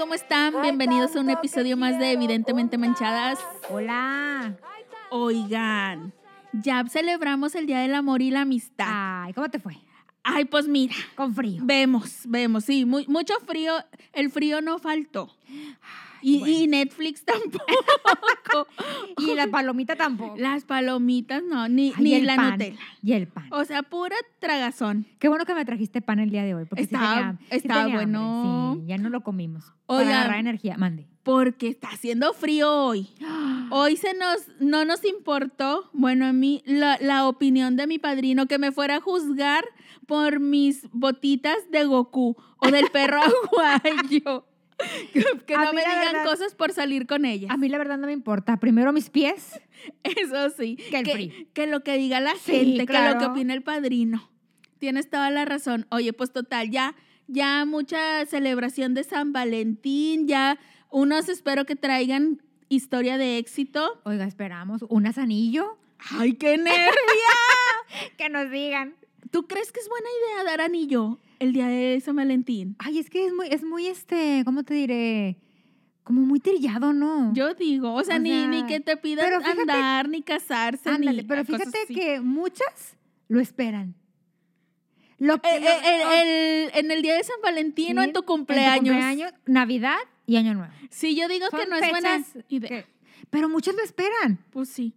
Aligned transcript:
¿cómo 0.00 0.14
están? 0.14 0.54
Bienvenidos 0.62 1.14
a 1.14 1.20
un 1.20 1.28
episodio 1.28 1.76
más 1.76 1.98
de 1.98 2.12
Evidentemente 2.12 2.78
Manchadas. 2.78 3.38
Hola. 3.68 4.56
Oigan, 5.10 6.14
ya 6.54 6.82
celebramos 6.88 7.54
el 7.54 7.66
Día 7.66 7.80
del 7.80 7.94
Amor 7.94 8.22
y 8.22 8.30
la 8.30 8.40
Amistad. 8.40 8.86
Ay, 8.88 9.34
¿cómo 9.34 9.50
te 9.50 9.58
fue? 9.58 9.76
Ay, 10.22 10.46
pues 10.46 10.68
mira, 10.68 10.94
Con 11.16 11.34
frío. 11.34 11.60
vemos, 11.64 12.20
vemos, 12.24 12.64
sí, 12.64 12.86
muy- 12.86 13.06
mucho 13.08 13.34
frío, 13.46 13.74
el 14.14 14.30
frío 14.30 14.62
no 14.62 14.78
faltó. 14.78 15.30
Y, 16.22 16.44
y 16.46 16.66
Netflix 16.66 17.24
tampoco. 17.24 18.68
Y 19.18 19.34
la 19.34 19.46
palomita 19.48 19.96
tampoco. 19.96 20.36
Las 20.36 20.64
palomitas 20.64 21.42
no, 21.42 21.68
ni, 21.68 21.92
Ay, 21.96 22.02
ni 22.02 22.14
el 22.14 22.26
la 22.26 22.36
pan. 22.36 22.50
Nutella. 22.52 22.78
Y 23.02 23.12
el 23.12 23.28
pan. 23.28 23.48
O 23.50 23.64
sea, 23.64 23.82
pura 23.82 24.16
tragazón. 24.38 25.06
Qué 25.18 25.28
bueno 25.28 25.44
que 25.44 25.54
me 25.54 25.64
trajiste 25.64 26.00
pan 26.02 26.18
el 26.20 26.30
día 26.30 26.44
de 26.44 26.54
hoy. 26.54 26.64
Porque 26.64 26.84
sí 26.84 26.90
sí 26.90 26.96
hambre. 26.96 27.94
bueno. 27.94 28.76
Sí, 28.78 28.86
ya 28.86 28.98
no 28.98 29.08
lo 29.08 29.22
comimos. 29.22 29.72
Oigan. 29.86 30.06
Para 30.06 30.20
agarrar 30.20 30.40
energía. 30.40 30.76
Mande. 30.76 31.06
Porque 31.22 31.68
está 31.68 31.88
haciendo 31.88 32.32
frío 32.32 32.72
hoy. 32.72 33.08
Hoy 33.72 33.96
se 33.96 34.14
nos, 34.14 34.48
no 34.58 34.84
nos 34.84 35.04
importó, 35.04 35.90
bueno, 35.92 36.26
a 36.26 36.32
mí, 36.32 36.60
la, 36.66 36.98
la 37.00 37.28
opinión 37.28 37.76
de 37.76 37.86
mi 37.86 38.00
padrino 38.00 38.46
que 38.46 38.58
me 38.58 38.72
fuera 38.72 38.96
a 38.96 39.00
juzgar 39.00 39.64
por 40.08 40.40
mis 40.40 40.88
botitas 40.90 41.56
de 41.70 41.84
Goku 41.84 42.36
o 42.58 42.70
del 42.72 42.90
perro 42.90 43.20
aguayo. 43.52 44.44
Que, 45.12 45.24
que 45.46 45.56
no 45.56 45.72
me 45.72 45.80
digan 45.80 46.12
verdad- 46.12 46.24
cosas 46.24 46.54
por 46.54 46.72
salir 46.72 47.06
con 47.06 47.24
ellas. 47.24 47.50
A 47.50 47.56
mí 47.56 47.68
la 47.68 47.78
verdad 47.78 47.98
no 47.98 48.06
me 48.06 48.12
importa. 48.12 48.56
Primero 48.58 48.92
mis 48.92 49.10
pies. 49.10 49.60
Eso 50.04 50.50
sí. 50.50 50.76
Que 50.90 50.98
el 50.98 51.10
frío. 51.10 51.32
que 51.52 51.66
lo 51.66 51.82
que 51.82 51.96
diga 51.98 52.20
la 52.20 52.34
Sí, 52.36 52.52
gente, 52.52 52.86
que 52.86 52.92
lo 52.92 53.08
que 53.12 53.16
claro. 53.18 53.32
opine 53.32 53.52
el 53.54 53.62
padrino. 53.62 54.30
Tienes 54.78 55.10
toda 55.10 55.30
la 55.30 55.44
razón. 55.44 55.86
Oye, 55.90 56.12
pues 56.12 56.32
total, 56.32 56.70
ya, 56.70 56.94
ya 57.26 57.64
mucha 57.64 58.24
celebración 58.26 58.94
de 58.94 59.04
San 59.04 59.32
Valentín, 59.32 60.26
ya 60.26 60.58
unos 60.90 61.28
espero 61.28 61.66
que 61.66 61.76
traigan 61.76 62.42
historia 62.68 63.18
de 63.18 63.38
éxito. 63.38 64.00
Oiga, 64.04 64.24
esperamos. 64.26 64.84
¿Unas 64.88 65.18
anillo? 65.18 65.76
¡Ay, 66.18 66.34
qué 66.34 66.56
nervio! 66.56 66.72
Que 68.16 68.28
nos 68.28 68.50
digan. 68.50 68.94
¿Tú 69.30 69.46
crees 69.46 69.72
que 69.72 69.80
es 69.80 69.88
buena 69.88 70.06
idea 70.08 70.44
dar 70.44 70.60
anillo 70.60 71.18
el 71.40 71.52
día 71.52 71.66
de 71.66 72.00
San 72.00 72.14
Valentín? 72.16 72.76
Ay, 72.78 72.98
es 73.00 73.10
que 73.10 73.26
es 73.26 73.32
muy, 73.32 73.48
es 73.48 73.64
muy 73.64 73.86
este, 73.88 74.42
¿cómo 74.44 74.62
te 74.62 74.74
diré? 74.74 75.36
Como 76.04 76.20
muy 76.22 76.38
trillado, 76.40 76.92
¿no? 76.92 77.32
Yo 77.34 77.54
digo, 77.54 77.92
o 77.94 78.02
sea, 78.04 78.16
O 78.16 78.18
ni, 78.20 78.30
sea, 78.30 78.46
ni 78.46 78.64
que 78.66 78.80
te 78.80 78.96
pidan 78.96 79.26
fíjate- 79.42 79.60
andar, 79.62 80.08
ni 80.08 80.22
casarse, 80.22 80.88
Ándale, 80.88 81.22
ni 81.22 81.28
pero 81.28 81.44
fíjate 81.44 81.78
que 81.88 82.20
muchas 82.20 82.96
lo 83.28 83.40
esperan. 83.40 83.94
Lo 85.18 85.40
que, 85.42 85.48
Eh, 85.50 85.60
eh, 85.62 85.80
el- 85.84 86.28
el- 86.28 86.78
en 86.84 86.90
el 86.90 87.02
día 87.02 87.14
de 87.14 87.22
San 87.24 87.36
Valentín 87.42 87.98
o 87.98 88.02
en 88.02 88.12
tu 88.12 88.22
cumpleaños. 88.22 88.94
cumpleaños, 88.94 89.32
Navidad 89.44 89.98
y 90.26 90.36
Año 90.36 90.54
Nuevo. 90.54 90.72
Sí, 90.88 91.14
yo 91.14 91.28
digo 91.28 91.46
que 91.50 91.66
no 91.66 91.76
es 91.76 91.90
buena 91.90 92.24
idea. 92.48 92.68
que- 92.68 92.86
pero 93.28 93.48
muchos 93.48 93.74
lo 93.74 93.82
esperan. 93.82 94.38
Pues 94.50 94.70
sí. 94.70 94.94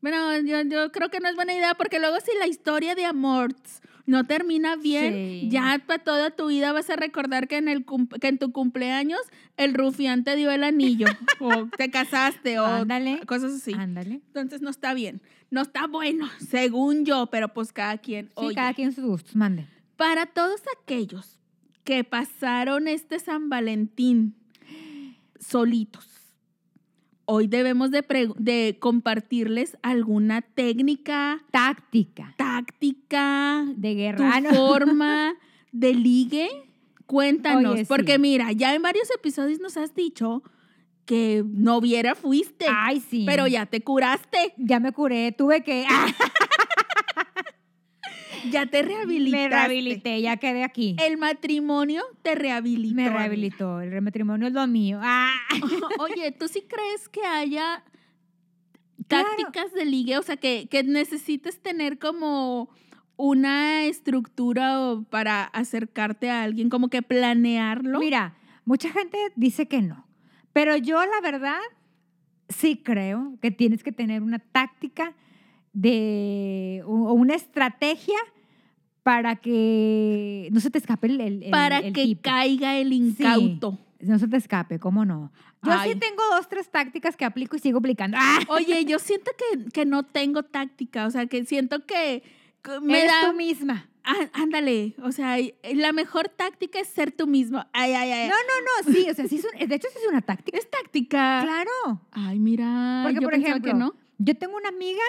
Bueno, 0.00 0.36
yo, 0.40 0.62
yo 0.62 0.90
creo 0.92 1.10
que 1.10 1.20
no 1.20 1.28
es 1.28 1.34
buena 1.36 1.52
idea 1.54 1.74
porque 1.74 1.98
luego 2.00 2.16
si 2.20 2.30
la 2.38 2.46
historia 2.46 2.94
de 2.94 3.04
amor 3.04 3.54
no 4.06 4.24
termina 4.24 4.76
bien, 4.76 5.12
Sí. 5.14 5.48
ya 5.50 5.82
para 5.86 6.02
toda 6.02 6.30
tu 6.30 6.46
vida 6.46 6.72
vas 6.72 6.88
a 6.90 6.96
recordar 6.96 7.48
que 7.48 7.56
en, 7.58 7.68
el 7.68 7.84
que 8.20 8.28
en 8.28 8.38
tu 8.38 8.52
cumpleaños 8.52 9.20
el 9.56 9.74
rufián 9.74 10.22
te 10.24 10.36
dio 10.36 10.50
el 10.50 10.62
anillo 10.64 11.06
o 11.40 11.66
te 11.76 11.90
casaste 11.90 12.58
o 12.60 12.64
Ándale. 12.66 13.20
cosas 13.26 13.52
así. 13.54 13.72
Ándale. 13.74 14.20
Entonces 14.28 14.62
no 14.62 14.70
está 14.70 14.94
bien. 14.94 15.20
No 15.50 15.62
está 15.62 15.86
bueno, 15.86 16.28
según 16.48 17.04
yo, 17.04 17.26
pero 17.26 17.52
pues 17.52 17.72
cada 17.72 17.98
quien. 17.98 18.26
Sí, 18.26 18.32
Oye, 18.36 18.54
cada 18.54 18.74
quien 18.74 18.92
sus 18.92 19.04
gustos, 19.04 19.36
mande. 19.36 19.66
para 19.96 20.26
todos 20.26 20.60
aquellos 20.80 21.38
que 21.84 22.02
pasaron 22.04 22.88
este 22.88 23.18
San 23.20 23.48
Valentín 23.48 24.34
solitos, 25.38 26.08
hoy 27.26 27.46
debemos 27.48 27.90
de, 27.90 28.78
compartirles 28.80 29.76
alguna 29.82 30.42
técnica, 30.42 31.42
Táctica 31.50 32.34
táctica, 32.36 33.64
de 33.76 33.90
tu 33.90 33.96
guerra. 33.96 34.30
Ah, 34.34 34.40
no. 34.40 34.50
forma 34.54 35.34
de 35.72 35.94
ligue. 35.94 36.48
Cuéntanos, 37.06 37.74
Oye, 37.74 37.84
sí. 37.84 37.88
porque 37.88 38.18
mira, 38.18 38.50
ya 38.52 38.74
en 38.74 38.82
varios 38.82 39.08
episodios 39.12 39.60
nos 39.60 39.76
has 39.76 39.94
dicho 39.94 40.42
que 41.04 41.44
noviera 41.46 42.16
fuiste, 42.16 42.66
Ay, 42.68 43.00
sí. 43.00 43.22
pero 43.26 43.46
ya 43.46 43.66
te 43.66 43.80
curaste, 43.80 44.54
Ya 44.56 44.80
me 44.80 44.92
curé, 44.92 45.30
tuve 45.32 45.62
que... 45.62 45.86
Ya 48.50 48.66
te 48.66 48.82
rehabilitaste. 48.82 49.48
me 49.48 49.48
rehabilité, 49.48 50.20
ya 50.20 50.36
quedé 50.36 50.64
aquí. 50.64 50.96
El 51.00 51.16
matrimonio 51.18 52.02
te 52.22 52.34
rehabilitó. 52.34 52.94
me 52.94 53.08
rehabilitó, 53.10 53.80
el 53.80 54.02
matrimonio 54.02 54.46
es 54.48 54.52
lo 54.54 54.66
mío. 54.66 55.00
Ah. 55.02 55.34
Oye, 56.00 56.32
¿tú 56.32 56.48
sí 56.48 56.62
crees 56.68 57.08
que 57.08 57.22
haya 57.24 57.84
Claro. 59.08 59.28
tácticas 59.36 59.72
de 59.72 59.84
ligue? 59.84 60.18
O 60.18 60.22
sea, 60.22 60.36
que, 60.36 60.66
que 60.70 60.82
necesites 60.82 61.60
tener 61.60 61.98
como 61.98 62.68
una 63.16 63.84
estructura 63.84 64.96
para 65.10 65.44
acercarte 65.44 66.28
a 66.30 66.42
alguien, 66.42 66.68
como 66.68 66.88
que 66.88 67.02
planearlo. 67.02 67.98
Mira, 68.00 68.36
mucha 68.64 68.90
gente 68.90 69.16
dice 69.36 69.68
que 69.68 69.80
no, 69.80 70.06
pero 70.52 70.76
yo 70.76 71.00
la 71.04 71.20
verdad 71.22 71.60
sí 72.48 72.76
creo 72.82 73.38
que 73.40 73.50
tienes 73.50 73.82
que 73.82 73.92
tener 73.92 74.22
una 74.22 74.38
táctica 74.38 75.14
de 75.72 76.82
o 76.86 77.12
una 77.12 77.34
estrategia 77.34 78.16
para 79.06 79.36
que 79.36 80.48
no 80.50 80.58
se 80.58 80.68
te 80.68 80.78
escape 80.78 81.06
el, 81.06 81.46
para 81.52 81.78
el 81.78 81.92
que 81.92 82.02
tipo. 82.06 82.22
caiga 82.22 82.76
el 82.76 82.92
incauto. 82.92 83.78
No 84.00 84.18
se 84.18 84.26
te 84.26 84.36
escape, 84.36 84.80
¿cómo 84.80 85.04
no? 85.04 85.30
Yo 85.62 85.70
Ay. 85.70 85.92
sí 85.92 85.98
tengo 86.00 86.24
dos, 86.32 86.48
tres 86.48 86.68
tácticas 86.68 87.16
que 87.16 87.24
aplico 87.24 87.54
y 87.54 87.60
sigo 87.60 87.78
aplicando. 87.78 88.16
¡Ah! 88.20 88.40
Oye, 88.48 88.84
yo 88.84 88.98
siento 88.98 89.30
que, 89.38 89.70
que 89.70 89.84
no 89.86 90.02
tengo 90.02 90.42
táctica, 90.42 91.06
o 91.06 91.10
sea, 91.12 91.26
que 91.26 91.44
siento 91.44 91.86
que 91.86 92.24
me 92.82 92.98
Eres 92.98 93.12
da... 93.12 93.30
tú 93.30 93.36
misma. 93.36 93.88
Ah, 94.02 94.28
ándale, 94.32 94.96
o 95.00 95.12
sea, 95.12 95.36
la 95.74 95.92
mejor 95.92 96.28
táctica 96.28 96.80
es 96.80 96.88
ser 96.88 97.12
tú 97.12 97.28
mismo. 97.28 97.64
Ay, 97.72 97.92
ay, 97.92 98.10
ay. 98.10 98.28
No, 98.28 98.34
no, 98.34 98.88
no, 98.88 98.92
sí, 98.92 99.08
o 99.08 99.14
sea, 99.14 99.28
sí 99.28 99.36
es 99.36 99.44
un- 99.44 99.68
de 99.68 99.72
hecho 99.76 99.86
sí 99.92 99.98
es 100.02 100.08
una 100.08 100.20
táctica. 100.22 100.58
Es 100.58 100.68
táctica. 100.68 101.42
Claro. 101.44 102.00
Ay, 102.10 102.40
mira, 102.40 103.02
Porque, 103.04 103.20
yo 103.20 103.22
por 103.22 103.34
ejemplo, 103.34 103.72
que 103.72 103.78
no. 103.78 103.94
yo 104.18 104.34
tengo 104.36 104.56
una 104.56 104.70
amiga, 104.70 105.02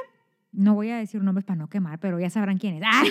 no 0.51 0.73
voy 0.75 0.89
a 0.89 0.97
decir 0.97 1.21
nombres 1.23 1.45
para 1.45 1.57
no 1.57 1.69
quemar, 1.69 1.99
pero 1.99 2.19
ya 2.19 2.29
sabrán 2.29 2.57
quién 2.57 2.75
es. 2.75 2.83
¡Ah! 2.85 3.03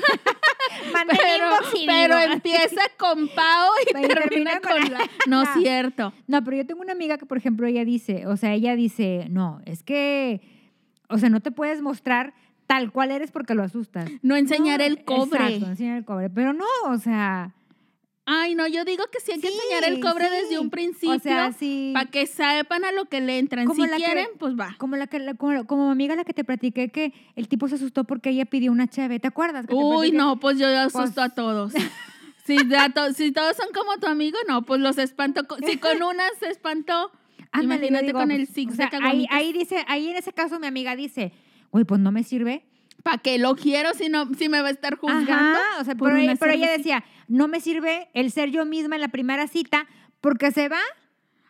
Pero, 1.87 2.19
empieza 2.19 2.81
con 2.99 3.29
Pau 3.29 3.71
y 3.83 3.93
termina 3.93 4.15
termina 4.21 4.61
con 4.61 4.83
con- 4.83 4.93
la... 4.93 5.01
No 5.27 5.43
es 5.43 5.49
cierto. 5.59 6.13
No, 6.27 6.43
pero 6.45 6.57
yo 6.57 6.67
tengo 6.67 6.81
una 6.81 6.93
amiga 6.93 7.19
que, 7.19 7.27
por 7.27 7.39
ejemplo, 7.39 7.67
ella 7.67 7.85
dice, 7.85 8.27
o 8.27 8.37
sea, 8.37 8.53
ella 8.53 8.77
dice, 8.77 9.27
no, 9.31 9.61
es 9.65 9.83
que, 9.83 10.41
o 11.09 11.19
sea, 11.19 11.29
no 11.29 11.41
te 11.41 11.51
puedes 11.51 11.83
mostrar 11.83 12.35
tal 12.67 12.91
cual 12.93 13.11
eres 13.11 13.31
porque 13.31 13.55
lo 13.55 13.63
asustas. 13.63 14.11
No 14.23 14.37
enseñar 14.37 14.81
No, 14.81 14.87
el 14.87 15.05
cobre. 15.05 15.45
Exacto, 15.45 15.67
enseñar 15.71 15.99
el 15.99 16.05
cobre. 16.05 16.31
Pero 16.31 16.53
no, 16.53 16.65
o 16.89 16.99
sea. 16.99 17.55
Ay, 18.29 18.57
no, 18.57 18.67
yo 18.67 18.85
digo 18.85 19.05
que 19.13 19.21
sí 19.21 19.31
hay 19.33 19.41
que 19.41 19.49
sí, 19.49 19.55
enseñar 19.55 19.85
el 19.85 20.01
cobre 20.01 20.27
sí. 20.29 20.35
desde 20.43 20.59
un 20.59 20.69
principio 20.69 21.15
O 21.15 21.19
sea, 21.21 21.53
sí. 21.53 21.93
para 21.95 22.11
que 22.11 22.27
sepan 22.27 22.85
a 22.85 22.91
lo 22.91 23.05
que 23.07 23.21
le 23.21 23.39
entran. 23.39 23.67
Como 23.67 23.85
Si 23.85 23.89
que- 23.91 23.97
quieren, 23.97 24.27
pues 24.39 24.55
va. 24.59 24.75
Como 24.79 24.97
la 24.97 25.07
que 25.07 25.21
la- 25.21 25.35
como, 25.35 25.65
como 25.67 25.87
mi 25.87 25.93
amiga 25.93 26.17
la 26.17 26.25
que 26.25 26.35
te 26.35 26.43
platiqué 26.43 26.89
que 26.91 27.13
el 27.37 27.47
tipo 27.49 27.69
se 27.69 27.77
asustó 27.77 28.03
porque 28.05 28.31
ella 28.31 28.45
pidió 28.45 28.73
una 28.73 28.89
cheve, 28.89 29.21
¿te 29.21 29.29
acuerdas? 29.29 29.67
Que 29.67 29.75
Uy, 29.75 30.11
no, 30.11 30.41
pues 30.41 30.59
yo 30.59 30.67
asusto 30.67 30.99
Pues- 31.15 31.19
a 31.19 31.29
todos. 31.31 31.73
Si, 32.47 32.57
a 32.77 32.91
to- 32.91 33.13
si 33.13 33.33
todos 33.33 33.57
son 33.57 33.67
como 33.75 33.97
tu 33.99 34.07
amigo, 34.07 34.39
no, 34.47 34.63
pues 34.63 34.81
los 34.81 34.99
espanto. 34.99 35.43
Si 35.67 35.79
con 35.79 36.01
una 36.01 36.23
se 36.39 36.49
espantó, 36.49 37.11
Ándale, 37.51 37.87
imagínate 37.89 38.07
digo, 38.07 38.21
con 38.21 38.31
el 38.31 38.45
pues, 38.47 38.55
six 38.55 38.73
o 38.75 38.77
sea, 38.77 38.89
ahí, 39.03 39.27
ahí 39.31 39.53
dice, 39.53 39.85
ahí 39.89 40.11
en 40.11 40.17
ese 40.17 40.33
caso 40.33 40.61
mi 40.61 40.69
amiga 40.69 40.95
dice, 40.95 41.33
uy, 41.73 41.83
pues 41.83 42.01
no 42.01 42.13
me 42.13 42.23
sirve. 42.23 42.63
¿Para 43.07 43.19
qué 43.19 43.39
lo 43.39 43.55
quiero 43.55 43.95
si, 43.95 44.09
no, 44.09 44.35
si 44.35 44.49
me 44.49 44.61
va 44.61 44.67
a 44.67 44.73
estar 44.73 44.97
juzgando? 44.97 45.33
Ajá, 45.33 45.81
o 45.81 45.85
sea, 45.85 45.95
pero, 45.95 46.17
ella, 46.17 46.35
pero 46.35 46.59
decía, 46.59 47.05
no 47.29 47.47
me 47.47 47.61
sirve 47.61 48.09
el 48.15 48.33
ser 48.33 48.51
yo 48.51 48.65
misma 48.67 48.97
en 48.97 49.01
la 49.01 49.07
primera 49.11 49.47
cita 49.47 49.87
porque 50.21 50.51
se 50.51 50.69
va. 50.69 50.81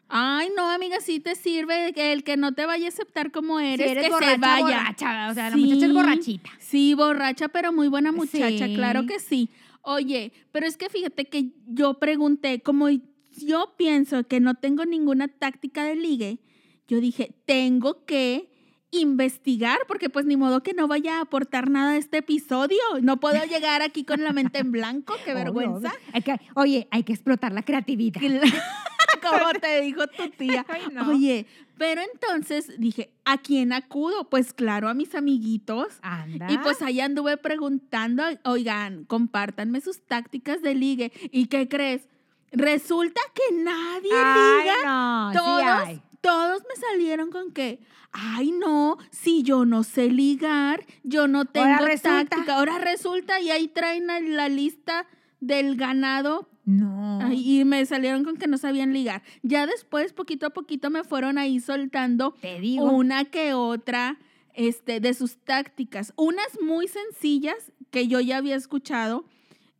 Ay, 0.06 0.50
no, 0.54 0.68
amiga, 0.70 1.00
sí 1.00 1.18
te 1.18 1.34
sirve 1.34 1.94
el 2.12 2.24
que 2.24 2.36
no 2.36 2.52
te 2.52 2.66
vaya 2.66 2.84
a 2.84 2.88
aceptar 2.90 3.32
como 3.32 3.58
Si 3.58 3.64
eres, 3.64 4.04
que 4.04 4.10
borracha, 4.10 4.32
se 4.34 4.38
vaya. 4.38 4.64
borracha, 4.64 5.28
o 5.30 5.34
sea, 5.34 5.48
la 5.48 5.56
muchacha 5.56 5.86
es 5.86 5.92
borrachita. 5.94 6.50
Sí, 6.58 6.92
borracha, 6.92 7.48
pero 7.48 7.72
muy 7.72 7.88
buena 7.88 8.12
muchacha, 8.12 8.66
Sí. 8.66 8.74
claro 8.74 9.06
que 9.06 9.18
sí. 9.18 9.48
Oye, 9.80 10.32
pero 10.52 10.66
es 10.66 10.76
que 10.76 10.90
fíjate 10.90 11.24
que 11.24 11.52
yo 11.68 11.94
pregunté, 11.98 12.60
como 12.60 12.90
yo 12.90 13.74
pienso 13.78 14.24
que 14.28 14.40
no 14.40 14.56
tengo 14.56 14.84
ninguna 14.84 15.28
táctica 15.28 15.84
de 15.84 15.96
ligue, 15.96 16.38
yo 16.86 17.00
dije, 17.00 17.34
tengo 17.46 18.04
que 18.04 18.50
investigar, 18.90 19.78
porque 19.88 20.08
pues 20.08 20.24
ni 20.26 20.36
modo 20.36 20.62
que 20.62 20.72
no 20.74 20.88
vaya 20.88 21.18
a 21.18 21.22
aportar 21.22 21.70
nada 21.70 21.92
a 21.92 21.96
este 21.96 22.18
episodio. 22.18 22.78
No 23.02 23.18
puedo 23.18 23.42
llegar 23.46 23.82
aquí 23.82 24.04
con 24.04 24.22
la 24.22 24.32
mente 24.32 24.58
en 24.58 24.72
blanco, 24.72 25.14
qué 25.24 25.34
vergüenza. 25.34 25.88
obvio. 25.88 26.00
Hay 26.12 26.22
que- 26.22 26.40
oye, 26.54 26.88
hay 26.90 27.02
que 27.02 27.12
explotar 27.12 27.52
la 27.52 27.62
creatividad. 27.62 28.20
Como 29.22 29.50
te 29.60 29.80
dijo 29.80 30.06
tu 30.06 30.28
tía. 30.30 30.64
Ay, 30.68 30.82
no. 30.92 31.08
Oye, 31.10 31.46
pero 31.78 32.00
entonces 32.12 32.72
dije, 32.78 33.10
¿a 33.24 33.38
quién 33.38 33.72
acudo? 33.72 34.28
Pues 34.28 34.52
claro, 34.52 34.88
a 34.88 34.94
mis 34.94 35.14
amiguitos. 35.14 35.98
Anda. 36.02 36.46
Y 36.50 36.58
pues 36.58 36.80
ahí 36.82 37.00
anduve 37.00 37.36
preguntando, 37.36 38.22
oigan, 38.44 39.04
compártanme 39.04 39.80
sus 39.80 40.00
tácticas 40.06 40.62
de 40.62 40.74
ligue. 40.74 41.12
¿Y 41.32 41.46
qué 41.46 41.66
crees? 41.68 42.08
Resulta 42.52 43.20
que 43.34 43.56
nadie 43.56 44.10
Ay, 44.14 44.62
liga. 44.64 44.74
no, 44.84 45.32
todos, 45.32 45.62
hay. 45.64 46.02
Todos 46.26 46.62
me 46.68 46.76
salieron 46.76 47.30
con 47.30 47.52
que, 47.52 47.80
ay 48.12 48.52
no, 48.52 48.98
si 49.10 49.42
yo 49.42 49.64
no 49.64 49.82
sé 49.82 50.10
ligar, 50.10 50.84
yo 51.02 51.28
no 51.28 51.44
tengo 51.44 51.66
Ahora 51.66 51.96
táctica. 51.96 52.56
Ahora 52.56 52.78
resulta 52.78 53.40
y 53.40 53.50
ahí 53.50 53.68
traen 53.68 54.06
la 54.36 54.48
lista 54.48 55.06
del 55.40 55.76
ganado 55.76 56.48
No. 56.64 57.20
ay, 57.22 57.60
y 57.60 57.64
me 57.64 57.84
salieron 57.86 58.24
con 58.24 58.36
que 58.36 58.48
no 58.48 58.58
sabían 58.58 58.92
ligar. 58.92 59.22
Ya 59.42 59.66
después, 59.66 60.12
poquito 60.12 60.46
a 60.46 60.50
poquito, 60.50 60.90
me 60.90 61.04
fueron 61.04 61.38
ahí 61.38 61.60
soltando 61.60 62.34
te 62.40 62.58
digo. 62.60 62.90
una 62.90 63.24
que 63.24 63.54
otra 63.54 64.18
este, 64.54 65.00
de 65.00 65.14
sus 65.14 65.36
tácticas. 65.36 66.12
Unas 66.16 66.60
muy 66.60 66.88
sencillas 66.88 67.72
que 67.90 68.08
yo 68.08 68.20
ya 68.20 68.38
había 68.38 68.56
escuchado 68.56 69.24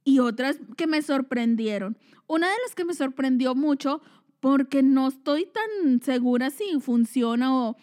y 0.05 0.21
otras 0.21 0.59
que 0.77 0.87
me 0.87 1.03
sorprendieron. 1.03 1.97
Una 2.29 2.49
de 2.49 2.57
las 2.65 2.75
que 2.75 2.85
me 2.85 2.95
sorprendió 2.95 3.55
mucho 3.55 4.01
porque 4.41 4.83
no 4.83 5.09
estoy 5.09 5.47
tan 5.47 6.03
segura 6.03 6.51
si 6.51 6.81
funciona 6.81 7.55
o 7.55 7.77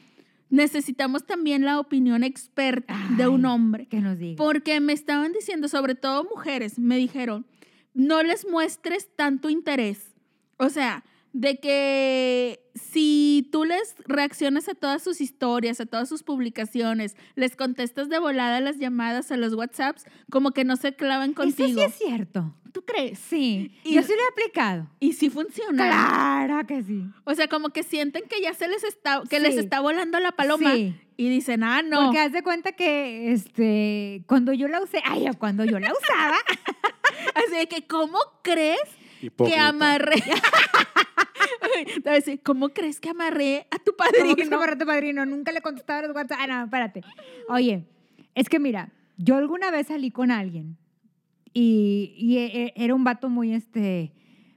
necesitamos 0.49 1.25
también 1.25 1.65
la 1.65 1.79
opinión 1.79 2.23
experta 2.23 2.95
de 3.17 3.27
un 3.27 3.45
hombre. 3.45 3.87
que 3.87 4.01
nos 4.01 4.19
diga. 4.19 4.37
Porque 4.37 4.79
me 4.79 4.93
estaban 4.93 5.33
diciendo, 5.33 5.67
sobre 5.67 5.95
todo 5.95 6.23
mujeres, 6.23 6.77
me 6.77 6.97
dijeron, 6.97 7.45
no 7.93 8.21
les 8.21 8.47
muestres 8.47 9.09
tanto 9.15 9.49
interés. 9.49 10.13
O 10.57 10.69
sea, 10.69 11.03
de 11.33 11.59
que 11.59 12.59
si 12.75 13.49
tú 13.51 13.65
les 13.65 13.95
reaccionas 14.05 14.69
a 14.69 14.75
todas 14.75 15.03
sus 15.03 15.19
historias, 15.19 15.79
a 15.81 15.85
todas 15.85 16.07
sus 16.07 16.23
publicaciones, 16.23 17.15
les 17.35 17.55
contestas 17.55 18.07
de 18.09 18.19
volada 18.19 18.59
las 18.61 18.77
llamadas 18.77 19.31
a 19.31 19.37
los 19.37 19.53
WhatsApps, 19.55 20.05
como 20.31 20.51
que 20.51 20.63
no 20.63 20.75
se 20.75 20.95
clavan 20.95 21.31
Eso 21.31 21.41
contigo. 21.41 21.79
sí 21.79 21.85
es 21.85 21.95
cierto. 21.95 22.55
¿Tú 22.71 22.83
crees? 22.85 23.19
Sí. 23.19 23.75
Y- 23.83 23.93
Yo 23.95 24.01
sí 24.03 24.11
lo 24.15 24.19
he 24.19 24.27
aplicado. 24.31 24.87
Y 24.99 25.13
sí 25.13 25.29
funciona. 25.29 25.85
Claro 25.87 26.65
que 26.67 26.81
sí. 26.83 27.03
O 27.23 27.35
sea, 27.35 27.47
como 27.47 27.69
que 27.69 27.83
sienten 27.83 28.23
que 28.27 28.41
ya 28.41 28.53
se 28.55 28.67
les 28.67 28.83
está, 28.83 29.21
que 29.29 29.39
les 29.39 29.55
está 29.57 29.79
volando 29.79 30.19
la 30.19 30.31
paloma 30.31 30.73
Sí. 30.73 30.95
y 31.17 31.29
dicen, 31.29 31.63
ah, 31.63 31.81
no. 31.83 32.05
Porque 32.05 32.19
haz 32.19 32.31
de 32.31 32.41
cuenta 32.43 32.71
que 32.71 33.31
este, 33.31 34.23
cuando 34.27 34.53
yo 34.53 34.67
la 34.67 34.81
usé, 34.81 35.01
ay, 35.05 35.27
cuando 35.37 35.65
yo 35.65 35.79
la 35.79 35.91
usaba, 35.93 36.37
Así 37.35 37.55
de 37.57 37.67
que, 37.67 37.85
¿cómo 37.87 38.17
crees 38.43 38.79
que 39.37 39.55
amarré. 39.55 40.15
¿Cómo 42.43 42.69
crees 42.69 42.99
que 42.99 43.09
amarré 43.09 43.67
a 43.71 43.77
tu 43.79 43.91
¿cómo 43.95 43.97
padrino? 43.97 44.35
es 44.37 44.49
que 44.49 44.55
amarré 44.55 44.73
a 44.73 44.77
tu 44.77 44.85
padrino? 44.85 45.25
Nunca 45.25 45.51
le 45.51 45.61
contestaba 45.61 46.01
los 46.01 46.15
WhatsApp. 46.15 46.39
Ah, 46.41 46.47
no, 46.47 46.63
espérate. 46.65 47.01
Oye, 47.49 47.85
es 48.35 48.49
que 48.49 48.59
mira, 48.59 48.91
yo 49.17 49.35
alguna 49.35 49.71
vez 49.71 49.87
salí 49.87 50.11
con 50.11 50.31
alguien 50.31 50.77
y, 51.53 52.13
y 52.17 52.37
e- 52.37 52.63
e- 52.65 52.73
era 52.75 52.95
un 52.95 53.03
vato 53.03 53.29
muy, 53.29 53.53
este, 53.53 54.11